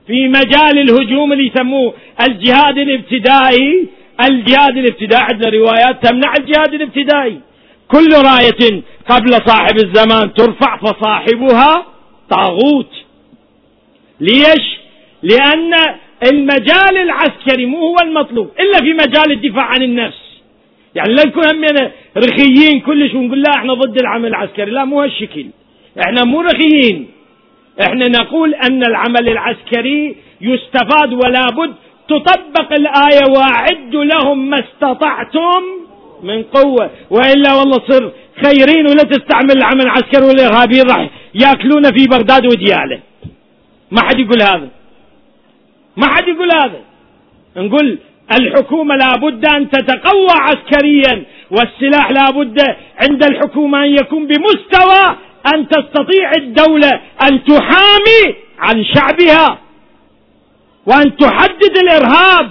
في 0.06 0.28
مجال 0.28 0.78
الهجوم 0.78 1.32
اللي 1.32 1.46
يسموه 1.46 1.94
الجهاد 2.28 2.78
الابتدائي. 2.78 3.86
الجهاد 4.28 4.76
الابتدائي 4.76 5.22
عندنا 5.22 5.50
روايات 5.50 6.06
تمنع 6.06 6.32
الجهاد 6.38 6.74
الابتدائي. 6.74 7.40
كل 7.88 8.08
راية 8.12 8.82
قبل 9.08 9.30
صاحب 9.46 9.76
الزمان 9.76 10.34
ترفع 10.34 10.76
فصاحبها 10.76 11.86
طاغوت. 12.30 12.90
ليش؟ 14.20 14.78
لأن 15.22 15.72
المجال 16.22 16.96
العسكري 17.02 17.66
مو 17.66 17.78
هو 17.78 17.96
المطلوب 18.02 18.50
إلا 18.60 18.78
في 18.78 18.92
مجال 18.92 19.32
الدفاع 19.32 19.64
عن 19.64 19.82
النفس. 19.82 20.42
يعني 20.94 21.14
لا 21.14 21.22
نكون 21.26 21.44
همنا 21.46 21.90
رخيين 22.16 22.80
كلش 22.80 23.14
ونقول 23.14 23.42
لا 23.42 23.50
إحنا 23.56 23.74
ضد 23.74 24.00
العمل 24.00 24.26
العسكري 24.26 24.70
لا 24.70 24.84
مو 24.84 25.02
هالشكل. 25.02 25.46
إحنا 26.00 26.24
مو 26.24 26.40
رخيين. 26.40 27.08
إحنا 27.82 28.08
نقول 28.08 28.54
أن 28.54 28.82
العمل 28.82 29.28
العسكري 29.28 30.16
يستفاد 30.40 31.12
ولا 31.12 31.46
بد 31.50 31.74
تطبق 32.08 32.72
الآية 32.72 33.30
وأعدوا 33.36 34.04
لهم 34.04 34.50
ما 34.50 34.56
استطعتم 34.56 35.62
من 36.22 36.42
قوة. 36.42 36.90
وإلا 37.10 37.54
والله 37.54 37.78
صر 37.88 38.12
خيرين 38.44 38.86
ولا 38.86 39.02
تستعمل 39.02 39.56
العمل 39.56 39.80
العسكري 39.80 40.26
والإرهابيين 40.26 40.84
راح 40.90 41.10
يأكلون 41.34 41.82
في 41.82 42.06
بغداد 42.10 42.46
ودياله. 42.46 43.00
ما 43.90 44.00
حد 44.02 44.18
يقول 44.18 44.42
هذا. 44.42 44.68
ما 45.98 46.06
حد 46.14 46.28
يقول 46.28 46.48
هذا. 46.62 46.80
نقول 47.56 47.98
الحكومة 48.40 48.94
لابد 48.96 49.44
أن 49.46 49.70
تتقوى 49.70 50.28
عسكريا 50.30 51.24
والسلاح 51.50 52.10
لابد 52.10 52.60
عند 53.02 53.24
الحكومة 53.24 53.78
أن 53.84 53.90
يكون 53.90 54.26
بمستوى 54.26 55.16
أن 55.54 55.68
تستطيع 55.68 56.32
الدولة 56.36 57.00
أن 57.22 57.44
تحامي 57.44 58.34
عن 58.58 58.84
شعبها 58.84 59.58
وأن 60.86 61.16
تحدد 61.16 61.76
الإرهاب. 61.82 62.50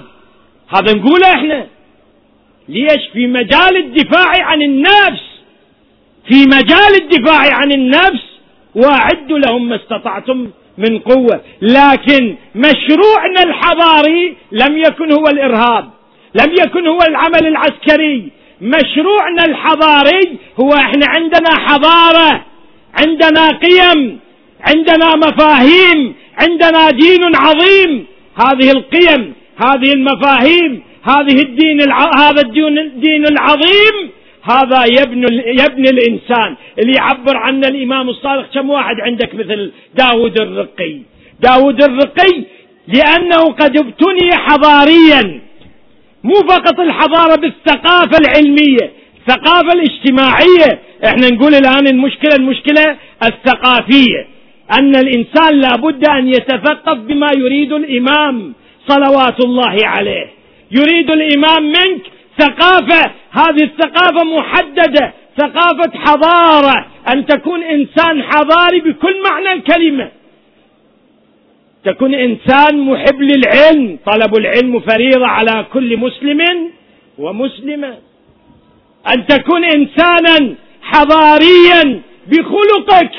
هذا 0.68 0.92
نقوله 0.92 1.32
إحنا. 1.34 1.66
ليش؟ 2.68 3.08
في 3.12 3.26
مجال 3.26 3.76
الدفاع 3.76 4.44
عن 4.44 4.62
النفس. 4.62 5.22
في 6.28 6.44
مجال 6.46 7.02
الدفاع 7.02 7.54
عن 7.54 7.72
النفس. 7.72 8.24
وأعدوا 8.74 9.38
لهم 9.38 9.68
ما 9.68 9.76
استطعتم 9.76 10.50
من 10.78 10.98
قوة. 10.98 11.40
لكن 11.62 12.36
مشروعنا 12.54 13.42
الحضاري 13.44 14.36
لم 14.52 14.78
يكن 14.78 15.12
هو 15.12 15.24
الإرهاب 15.28 15.90
لم 16.34 16.52
يكن 16.60 16.86
هو 16.86 16.98
العمل 17.08 17.46
العسكري. 17.46 18.30
مشروعنا 18.60 19.44
الحضاري 19.44 20.38
هو 20.60 20.70
إحنا 20.72 21.06
عندنا 21.08 21.50
حضارة 21.66 22.44
عندنا 22.94 23.48
قيم 23.48 24.18
عندنا 24.60 25.16
مفاهيم 25.16 26.14
عندنا 26.40 26.90
دين 26.90 27.36
عظيم. 27.36 28.06
هذه 28.40 28.70
القيم 28.70 29.34
هذه 29.64 29.92
المفاهيم 29.92 30.82
هذه 31.02 31.42
الدين 31.42 31.80
الع... 31.80 32.10
هذا 32.16 32.42
الدين, 32.42 32.78
الدين 32.78 33.24
العظيم 33.26 34.10
هذا 34.50 34.84
يبني 34.84 35.26
يبني 35.48 35.90
الإنسان. 35.90 36.56
اللي 36.78 36.92
يعبر 36.96 37.36
عنه 37.36 37.68
الإمام 37.68 38.08
الصادق 38.08 38.50
كم 38.54 38.70
واحد 38.70 38.94
عندك 39.00 39.34
مثل 39.34 39.72
داود 39.94 40.40
الرقي؟ 40.40 40.96
داود 41.40 41.82
الرقي 41.82 42.44
لأنه 42.88 43.44
قد 43.44 43.76
ابتني 43.76 44.30
حضاريا. 44.32 45.40
مو 46.24 46.34
فقط 46.34 46.80
الحضارة 46.80 47.36
بالثقافة 47.40 48.18
العلمية 48.18 48.92
الثقافة 49.18 49.72
الاجتماعية. 49.72 50.78
إحنا 51.04 51.28
نقول 51.28 51.54
الآن 51.54 51.86
المشكلة 51.86 52.34
المشكلة 52.38 52.96
الثقافية. 53.22 54.26
أن 54.72 54.96
الإنسان 54.96 55.60
لابد 55.60 56.08
أن 56.08 56.28
يتثقف 56.28 56.98
بما 56.98 57.28
يريد 57.36 57.72
الإمام 57.72 58.52
صلوات 58.88 59.44
الله 59.44 59.76
عليه. 59.86 60.26
يريد 60.70 61.10
الإمام 61.10 61.62
منك 61.62 62.02
ثقافة 62.38 63.10
هذه 63.30 63.62
الثقافة 63.62 64.24
محددة 64.24 65.12
ثقافة 65.38 65.98
حضارة 65.98 66.86
أن 67.12 67.26
تكون 67.26 67.62
إنسان 67.62 68.22
حضاري 68.22 68.80
بكل 68.80 69.22
معنى 69.30 69.52
الكلمة. 69.52 70.10
تكون 71.84 72.14
إنسان 72.14 72.78
محب 72.78 73.20
للعلم 73.20 73.98
طلب 74.06 74.36
العلم 74.36 74.80
فريضة 74.80 75.26
على 75.26 75.66
كل 75.72 75.96
مسلم 75.96 76.40
ومسلمة. 77.18 77.96
أن 79.14 79.26
تكون 79.26 79.64
إنسانا 79.64 80.54
حضاريا 80.82 82.00
بخلقك 82.26 83.12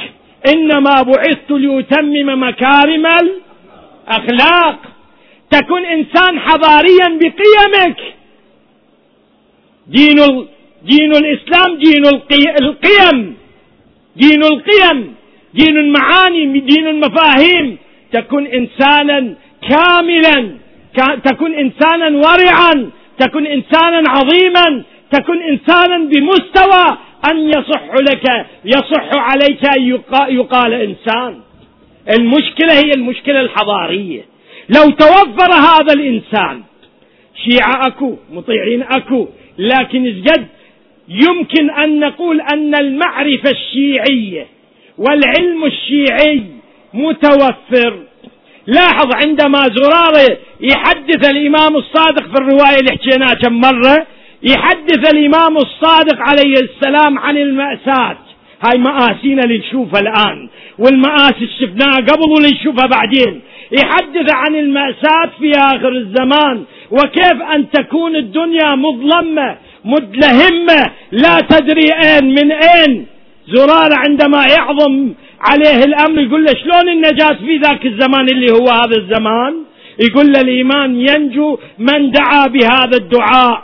إنما 0.53 1.01
بعثت 1.01 1.51
لأتمم 1.51 2.43
مكارم 2.43 3.07
الأخلاق. 4.07 4.79
تكون 5.51 5.85
إنسان 5.85 6.39
حضاريا 6.39 7.19
بقيمك 7.21 8.08
دين 9.97 10.19
دين 10.91 11.11
الإسلام 11.21 11.69
دين 11.77 12.05
القيم. 12.61 13.17
دين 14.15 14.43
القيم. 14.43 15.15
دين 15.53 15.77
المعاني 15.77 16.59
دين 16.59 16.87
المفاهيم. 16.87 17.77
تكون 18.11 18.47
إنسانا 18.47 19.35
كاملا 19.69 20.37
تكون 21.23 21.53
إنسانا 21.53 22.07
ورعا 22.17 22.89
تكون 23.19 23.45
إنسانا 23.47 24.09
عظيما 24.09 24.83
تكون 25.11 25.41
إنسانا 25.41 25.97
بمستوى 25.97 26.97
أن 27.31 27.37
يصح 27.49 27.83
لك 28.09 28.45
يصح 28.65 29.07
عليك 29.13 29.65
أن 29.75 29.81
يقال 30.29 30.73
إنسان. 30.73 31.39
المشكلة 32.17 32.73
هي 32.73 32.91
المشكلة 32.95 33.41
الحضارية. 33.41 34.21
لو 34.69 34.89
توفر 34.89 35.53
هذا 35.53 35.93
الإنسان 35.93 36.61
شيعة 37.45 37.87
أكو 37.87 38.15
مطيعين 38.31 38.83
أكو 38.83 39.27
لكن 39.59 40.05
الجد 40.05 40.47
يمكن 41.09 41.69
أن 41.69 41.99
نقول 41.99 42.41
أن 42.41 42.75
المعرفة 42.75 43.51
الشيعية 43.51 44.47
والعلم 44.97 45.65
الشيعي 45.65 46.43
متوفر. 46.93 47.99
لاحظ 48.67 49.07
عندما 49.25 49.59
زرارة 49.59 50.37
يحدث 50.61 51.29
الإمام 51.29 51.75
الصادق 51.75 52.23
في 52.23 52.33
الرواية 52.41 52.79
اللي 52.79 52.91
حكيناها 52.91 53.33
كم 53.33 53.53
مرة 53.53 54.07
يحدث 54.43 55.13
الإمام 55.13 55.57
الصادق 55.57 56.17
عليه 56.19 56.53
السلام 56.53 57.19
عن 57.19 57.37
المأساة. 57.37 58.17
هاي 58.61 58.77
مآسينا 58.77 59.43
اللي 59.43 59.57
نشوفها 59.57 60.01
الآن 60.01 60.49
والمآسي 60.79 61.35
اللي 61.37 61.49
شفناها 61.59 61.95
قبل 61.95 62.31
واللي 62.31 62.49
نشوفها 62.59 62.87
بعدين. 62.87 63.41
يحدث 63.71 64.33
عن 64.33 64.55
المأساة 64.55 65.29
في 65.39 65.51
آخر 65.51 65.89
الزمان 65.89 66.63
وكيف 66.91 67.41
أن 67.55 67.69
تكون 67.69 68.15
الدنيا 68.15 68.75
مظلمة 68.75 69.57
مدلهمة 69.85 70.91
لا 71.11 71.39
تدري 71.49 71.87
أين 72.03 72.25
من 72.25 72.51
أين. 72.51 73.05
زرار 73.47 73.89
عندما 73.93 74.45
يعظم 74.57 75.13
عليه 75.41 75.83
الأمر 75.83 76.19
يقول 76.21 76.43
له 76.45 76.53
شلون 76.63 76.89
النجاة 76.89 77.37
في 77.45 77.57
ذاك 77.57 77.85
الزمان 77.85 78.27
اللي 78.29 78.51
هو 78.51 78.69
هذا 78.69 78.97
الزمان؟ 78.97 79.53
يقول 79.99 80.31
له 80.33 80.41
الإيمان 80.41 80.95
ينجو 80.95 81.59
من 81.79 82.11
دعا 82.11 82.47
بهذا 82.47 82.97
الدعاء. 82.97 83.63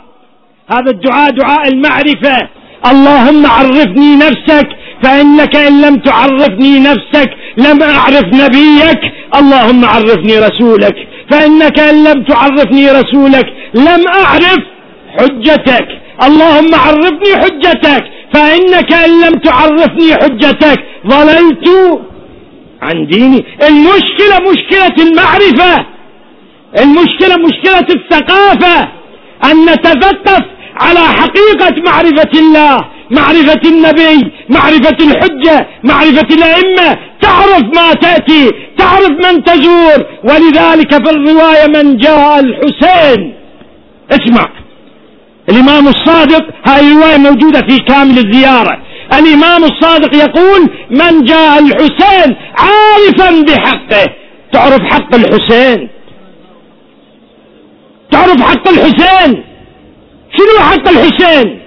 هذا 0.70 0.90
الدعاء 0.90 1.30
دعاء 1.30 1.68
المعرفة. 1.68 2.48
اللهم 2.90 3.46
عرفني 3.46 4.16
نفسك 4.16 4.68
فإنك 5.02 5.56
إن 5.56 5.80
لم 5.80 5.96
تعرفني 5.96 6.78
نفسك 6.78 7.30
لم 7.56 7.82
أعرف 7.82 8.24
نبيك 8.24 9.00
اللهم 9.38 9.84
عرفني 9.84 10.38
رسولك. 10.38 10.96
فإنك 11.30 11.78
إن 11.78 12.04
لم 12.04 12.22
تعرفني 12.22 12.90
رسولك 12.90 13.46
لم 13.74 14.08
أعرف 14.08 14.58
حجتك. 15.18 15.88
اللهم 16.22 16.74
عرفني 16.74 17.36
حجتك. 17.42 18.04
فإنك 18.34 18.92
إن 18.92 19.20
لم 19.24 19.34
تعرفني 19.38 20.14
حجتك 20.14 20.78
ضللت 21.06 21.68
عن 22.82 23.06
ديني. 23.06 23.44
المشكلة 23.68 24.36
مشكلة 24.50 24.96
المعرفة. 25.06 25.86
المشكلة 26.82 27.36
مشكلة 27.36 27.86
الثقافة. 27.98 28.88
أن 29.44 29.64
نتثقف 29.64 30.42
على 30.76 31.00
حقيقة 31.00 31.82
معرفة 31.86 32.38
الله. 32.38 32.84
معرفة 33.10 33.60
النبي 33.64 34.32
معرفة 34.48 34.96
الحجة 35.00 35.66
معرفة 35.84 36.28
الأئمة. 36.34 36.98
تعرف 37.22 37.62
ما 37.74 37.92
تأتي 37.94 38.50
تعرف 38.78 39.10
من 39.10 39.44
تزور. 39.44 40.06
ولذلك 40.24 40.90
في 41.04 41.10
الرواية 41.10 41.66
من 41.66 41.96
جاء 41.96 42.40
الحسين. 42.40 43.34
اسمع. 44.10 44.48
الإمام 45.48 45.88
الصادق 45.88 46.44
هاي 46.66 46.80
الرواية 46.80 47.16
موجودة 47.16 47.60
في 47.68 47.78
كامل 47.78 48.18
الزيارة. 48.18 48.78
الإمام 49.12 49.64
الصادق 49.64 50.14
يقول 50.14 50.70
من 50.90 51.24
جاء 51.24 51.58
الحسين 51.58 52.36
عارفا 52.58 53.44
بحقه. 53.44 54.06
تعرف 54.52 54.82
حق 54.82 55.14
الحسين؟ 55.14 55.88
تعرف 58.10 58.42
حق 58.42 58.68
الحسين؟ 58.68 59.44
شنو 60.36 60.60
حق 60.60 60.88
الحسين؟ 60.88 61.60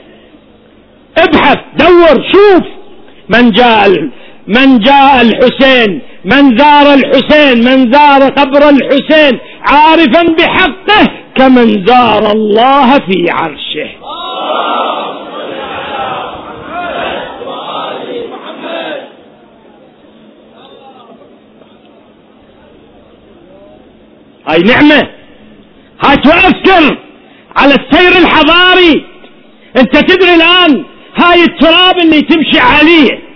ابحث 1.24 1.58
دور 1.80 2.24
شوف. 2.34 2.64
من 3.30 3.52
جاء 3.52 3.90
من 4.48 4.80
جاء 4.80 5.22
الحسين 5.22 6.02
من 6.26 6.58
زار 6.58 6.94
الحسين 6.94 7.58
من 7.68 7.94
زار 7.94 8.22
قبر 8.30 8.70
الحسين 8.70 9.40
عارفا 9.62 10.24
بحقه 10.38 11.08
كمن 11.36 11.86
زار 11.86 12.32
الله 12.32 13.00
في 13.00 13.26
عرشه. 13.30 13.90
هاي 24.48 24.60
نعمة. 24.60 25.10
هاي 26.06 26.16
تؤثر 26.16 26.98
على 27.56 27.74
السير 27.74 28.22
الحضاري. 28.22 29.06
انت 29.78 29.98
تدري 29.98 30.36
الآن 30.36 30.86
هاي 31.16 31.44
التراب 31.44 31.98
اللي 31.98 32.22
تمشي 32.22 32.60
عليه. 32.60 33.30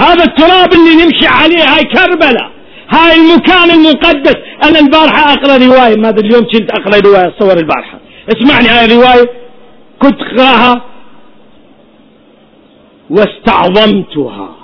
هذا 0.00 0.24
التراب 0.24 0.72
اللي 0.72 1.04
نمشي 1.04 1.26
عليه 1.26 1.64
هاي 1.64 1.84
كربلاء 1.84 2.50
هاي 2.90 3.16
المكان 3.16 3.70
المقدس. 3.70 4.36
أنا 4.64 4.78
البارحة 4.78 5.32
أقرأ 5.32 5.56
رواية 5.56 5.96
ماذا 5.96 6.20
اليوم 6.20 6.44
كنت 6.44 6.70
أقرأ 6.70 7.00
رواية 7.00 7.34
صور 7.38 7.52
البارحة. 7.52 7.98
اسمعني 8.28 8.68
هاي 8.68 8.84
الرواية. 8.84 9.30
كنت 10.02 10.20
أقرأها 10.20 10.84
واستعظمتها. 13.10 14.56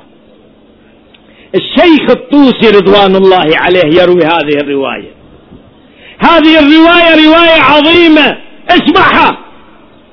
الشيخ 1.54 2.10
الطوسي 2.10 2.70
رضوان 2.78 3.16
الله 3.16 3.56
عليه 3.56 4.00
يروي 4.00 4.24
هذه 4.24 4.60
الرواية. 4.60 5.10
هذه 6.18 6.58
الرواية 6.58 7.26
رواية 7.26 7.62
عظيمة. 7.62 8.38
اسمعها. 8.68 9.38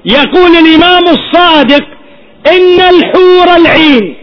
يقول 0.08 0.52
الإمام 0.56 1.04
الصادق 1.04 1.86
إن 2.48 2.80
الحور 2.80 3.56
العين. 3.56 4.16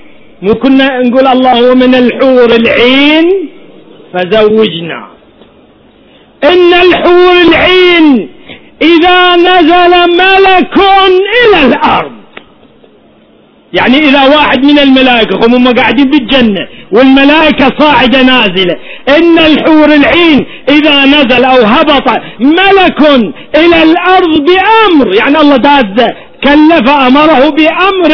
مو 0.43 0.55
كنا 0.55 1.03
نقول 1.03 1.27
الله 1.27 1.75
من 1.75 1.95
الحور 1.95 2.51
العين؟ 2.57 3.49
فزوجنا. 4.15 5.09
إن 6.45 6.75
الحور 6.75 7.33
العين 7.49 8.29
إذا 8.83 9.37
نزل 9.37 9.93
ملك 10.17 10.77
إلى 11.41 11.67
الأرض. 11.67 12.24
يعني 13.79 13.99
إذا 13.99 14.23
واحد 14.37 14.65
من 14.65 14.79
الملائكة 14.79 15.47
هم 15.47 15.69
قاعدين 15.69 16.11
بالجنة 16.11 16.69
والملائكة 16.93 17.71
صاعدة 17.79 18.23
نازلة 18.23 18.75
إن 19.17 19.39
الحور 19.39 19.89
العين 19.95 20.47
إذا 20.69 21.05
نزل 21.05 21.45
أو 21.45 21.63
هبط 21.65 22.09
ملك 22.41 23.01
إلى 23.57 23.83
الأرض 23.83 24.33
بأمر 24.49 25.15
يعني 25.15 25.41
الله 25.41 25.57
داز 25.57 26.09
كلف 26.45 26.91
أمره 26.91 27.51
بأمر 27.51 28.13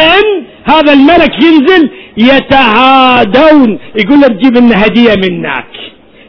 هذا 0.65 0.93
الملك 0.93 1.33
ينزل 1.45 1.91
يتهادون 2.17 3.79
يقول 3.97 4.21
له 4.21 4.29
تجيب 4.29 4.57
لنا 4.57 4.87
هدية 4.87 5.15
منك. 5.25 5.71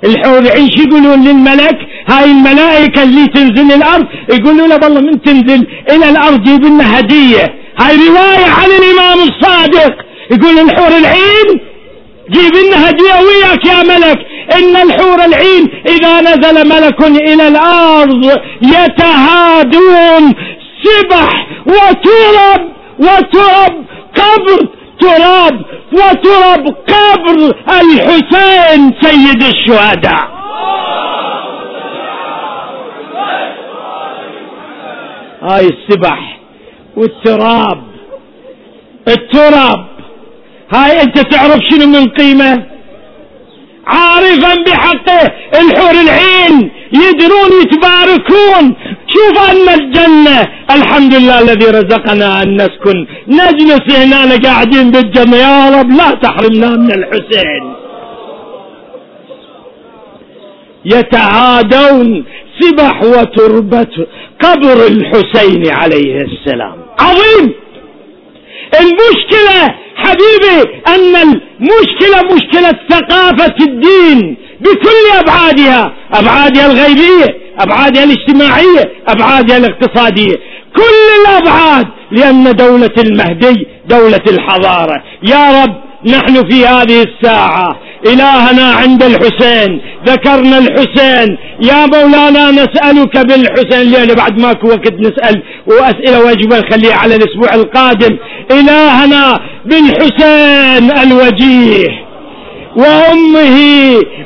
الحور 0.03 0.39
العين 0.39 0.69
شو 0.71 0.83
يقولون 0.83 1.23
للملك؟ 1.27 1.77
هاي 2.09 2.31
الملائكة 2.31 3.03
اللي 3.03 3.27
تنزل 3.27 3.71
الأرض 3.73 4.05
يقولوا 4.33 4.67
له 4.67 4.75
والله 4.83 5.01
من 5.01 5.21
تنزل 5.21 5.67
إلى 5.91 6.09
الأرض 6.09 6.43
جيب 6.43 6.65
لنا 6.65 6.99
هدية. 6.99 7.60
هاي 7.79 7.95
رواية 8.07 8.45
عن 8.45 8.69
الإمام 8.79 9.19
الصادق. 9.29 9.95
يقول 10.31 10.59
الحور 10.59 10.87
العين 10.87 11.61
جيب 12.29 12.55
لنا 12.55 12.89
هدية 12.89 13.13
وياك 13.13 13.65
يا 13.65 13.83
ملك. 13.83 14.19
إن 14.55 14.75
الحور 14.75 15.25
العين 15.25 15.83
إذا 15.87 16.21
نزل 16.21 16.69
ملك 16.69 17.01
إلى 17.01 17.47
الأرض 17.47 18.39
يتهادون. 18.61 20.33
سبح 20.83 21.47
وترب 21.65 22.71
وترب 22.99 23.85
قبر 24.15 24.67
تراب 24.99 25.61
وتراب 25.93 26.67
قبر 26.67 27.55
الحسين 27.81 28.93
سيد 29.01 29.43
الشهداء. 29.43 30.41
هاي 35.41 35.67
السبح. 35.67 36.40
والتراب. 36.97 37.83
التراب. 39.07 39.85
هاي 40.73 41.01
انت 41.01 41.19
تعرف 41.19 41.59
شنو 41.71 41.85
من 41.85 42.09
قيمة؟ 42.09 42.63
عارفا 43.87 44.55
بحقه 44.67 45.31
الحور 45.61 45.91
العين 45.91 46.71
يدرون 46.93 47.51
يتباركون. 47.61 48.75
شوف 49.07 49.49
أن 49.51 49.79
الجنة. 49.79 50.47
الحمد 50.71 51.15
لله 51.15 51.39
الذي 51.39 51.65
رزقنا 51.65 52.43
أن 52.43 52.55
نسكن. 52.55 53.07
نجلس 53.27 53.95
هنا 53.97 54.35
قاعدين 54.43 54.91
بالجنة. 54.91 55.37
يا 55.37 55.79
رب 55.79 55.91
لا 55.91 56.11
تحرمنا 56.11 56.69
من 56.69 56.91
الحسين. 56.91 57.73
يتعادون 60.85 62.25
سبح 62.59 63.03
وتربة. 63.03 64.07
قبر 64.43 64.87
الحسين 64.87 65.71
عليه 65.71 66.15
السلام. 66.21 66.75
عظيم! 66.99 67.53
المشكلة 68.79 69.75
حبيبي 69.95 70.71
أن 70.87 71.15
المشكلة 71.15 72.35
مشكلة 72.35 72.71
ثقافة 72.89 73.55
الدين 73.61 74.37
بكل 74.61 75.19
أبعادها 75.19 75.93
أبعادها 76.13 76.71
الغيبية 76.71 77.37
أبعادها 77.59 78.03
الاجتماعية 78.03 78.91
أبعادها 79.07 79.57
الاقتصادية. 79.57 80.35
كل 80.75 81.21
الأبعاد 81.21 81.87
لأن 82.11 82.55
دولة 82.55 82.93
المهدي 82.97 83.67
دولة 83.85 84.23
الحضارة. 84.27 85.03
يا 85.23 85.63
رب 85.63 85.90
نحن 86.05 86.49
في 86.49 86.67
هذه 86.67 87.03
الساعة. 87.03 87.79
إلهنا 88.05 88.63
عند 88.63 89.03
الحسين. 89.03 89.81
ذكرنا 90.05 90.57
الحسين. 90.57 91.37
يا 91.61 91.85
مولانا 91.85 92.51
نسألك 92.51 93.17
بالحسين. 93.17 93.91
لأن 93.91 94.07
بعد 94.15 94.41
ماكو 94.41 94.67
وقت 94.67 94.93
نسأل 94.99 95.43
وأسئلة 95.67 96.25
واجبة 96.25 96.59
نخليها 96.59 96.95
على 96.95 97.15
الأسبوع 97.15 97.53
القادم. 97.53 98.17
إلهنا 98.51 99.39
بالحسين 99.65 100.97
الوجيه 101.03 102.11
وأمه 102.75 103.57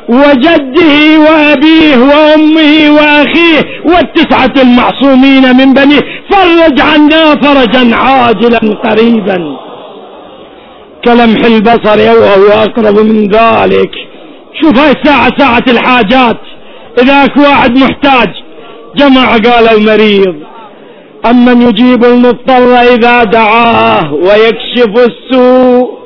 وجده 0.09 1.19
وأبيه 1.19 1.97
وأمه 1.97 2.91
وأخيه 2.91 3.61
والتسعة 3.85 4.53
المعصومين 4.63 5.57
من 5.57 5.73
بنيه. 5.73 5.99
فرج 6.31 6.81
عنا 6.81 7.35
فرجا 7.35 7.95
عاجلا 7.95 8.59
قريبا. 8.83 9.64
كلمح 11.05 11.45
البصر 11.45 11.99
وهو 12.21 12.63
أقرب 12.63 12.99
من 12.99 13.27
ذلك. 13.27 13.91
شوف 14.61 14.79
هاي 14.79 14.91
الساعة 14.91 15.29
ساعة 15.37 15.63
الحاجات. 15.67 16.37
إذا 17.01 17.23
أكو 17.25 17.41
واحد 17.41 17.77
محتاج 17.77 18.29
جمع 18.95 19.31
قال 19.31 19.69
المريض 19.77 20.35
أمن 21.25 21.61
يجيب 21.61 22.05
المضطر 22.05 22.75
إذا 22.75 23.23
دعاه 23.23 24.13
ويكشف 24.13 24.93
السوء 25.09 26.04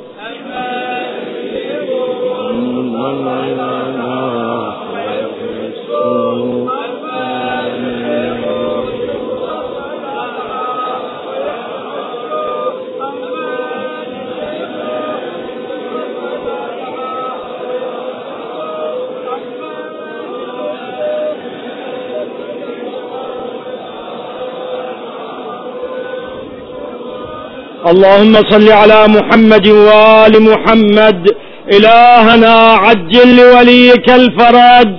اللهم 27.89 28.33
صل 28.33 28.71
على 28.71 29.07
محمد 29.07 29.67
وآل 29.67 30.43
محمد. 30.43 31.29
إلهنا 31.73 32.53
عجل 32.85 33.35
لوليك 33.37 34.09
الفرج. 34.09 34.93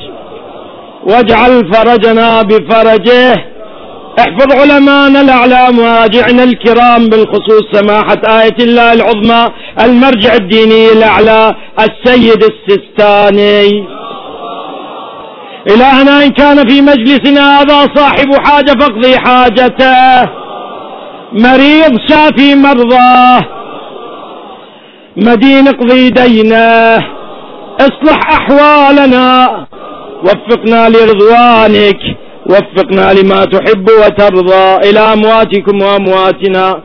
واجعل 1.06 1.72
فرجنا 1.72 2.42
بفرجه. 2.42 3.34
احفظ 4.18 4.52
علماءنا 4.60 5.20
الأعلام 5.20 5.78
وراجعنا 5.78 6.44
الكرام 6.44 7.06
بالخصوص 7.06 7.62
سماحة 7.72 8.42
آية 8.42 8.56
الله 8.60 8.92
العظمى 8.92 9.48
المرجع 9.84 10.34
الديني 10.34 10.92
الأعلى 10.92 11.54
السيد 11.78 12.44
السستاني 12.52 13.84
إلهنا 15.70 16.24
إن 16.24 16.30
كان 16.30 16.68
في 16.68 16.80
مجلسنا 16.80 17.60
هذا 17.60 17.88
صاحب 17.94 18.28
حاجة 18.44 18.72
فاقضي 18.80 19.18
حاجته. 19.18 20.39
مريض 21.32 21.98
شافي 22.08 22.54
مرضاه 22.54 23.40
مدين 25.16 25.68
اقضي 25.68 26.10
دينه 26.10 26.96
اصلح 27.80 28.18
أحوالنا. 28.30 29.66
وفقنا 30.24 30.88
لرضوانك 30.88 32.00
وفقنا 32.46 33.12
لما 33.12 33.44
تحب 33.44 33.88
وترضى 33.90 34.90
إلى 34.90 35.00
أمواتكم 35.00 35.82
وأمواتنا. 35.82 36.80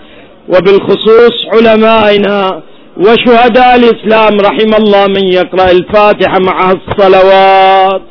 وبالخصوص 0.50 1.36
علمائنا 1.54 2.62
وشهداء 2.98 3.76
الإسلام 3.76 4.40
رحم 4.40 4.74
الله 4.78 5.08
من 5.08 5.24
يقرأ 5.24 5.72
الفاتحة 5.72 6.40
مع 6.40 6.72
الصلوات. 6.72 8.02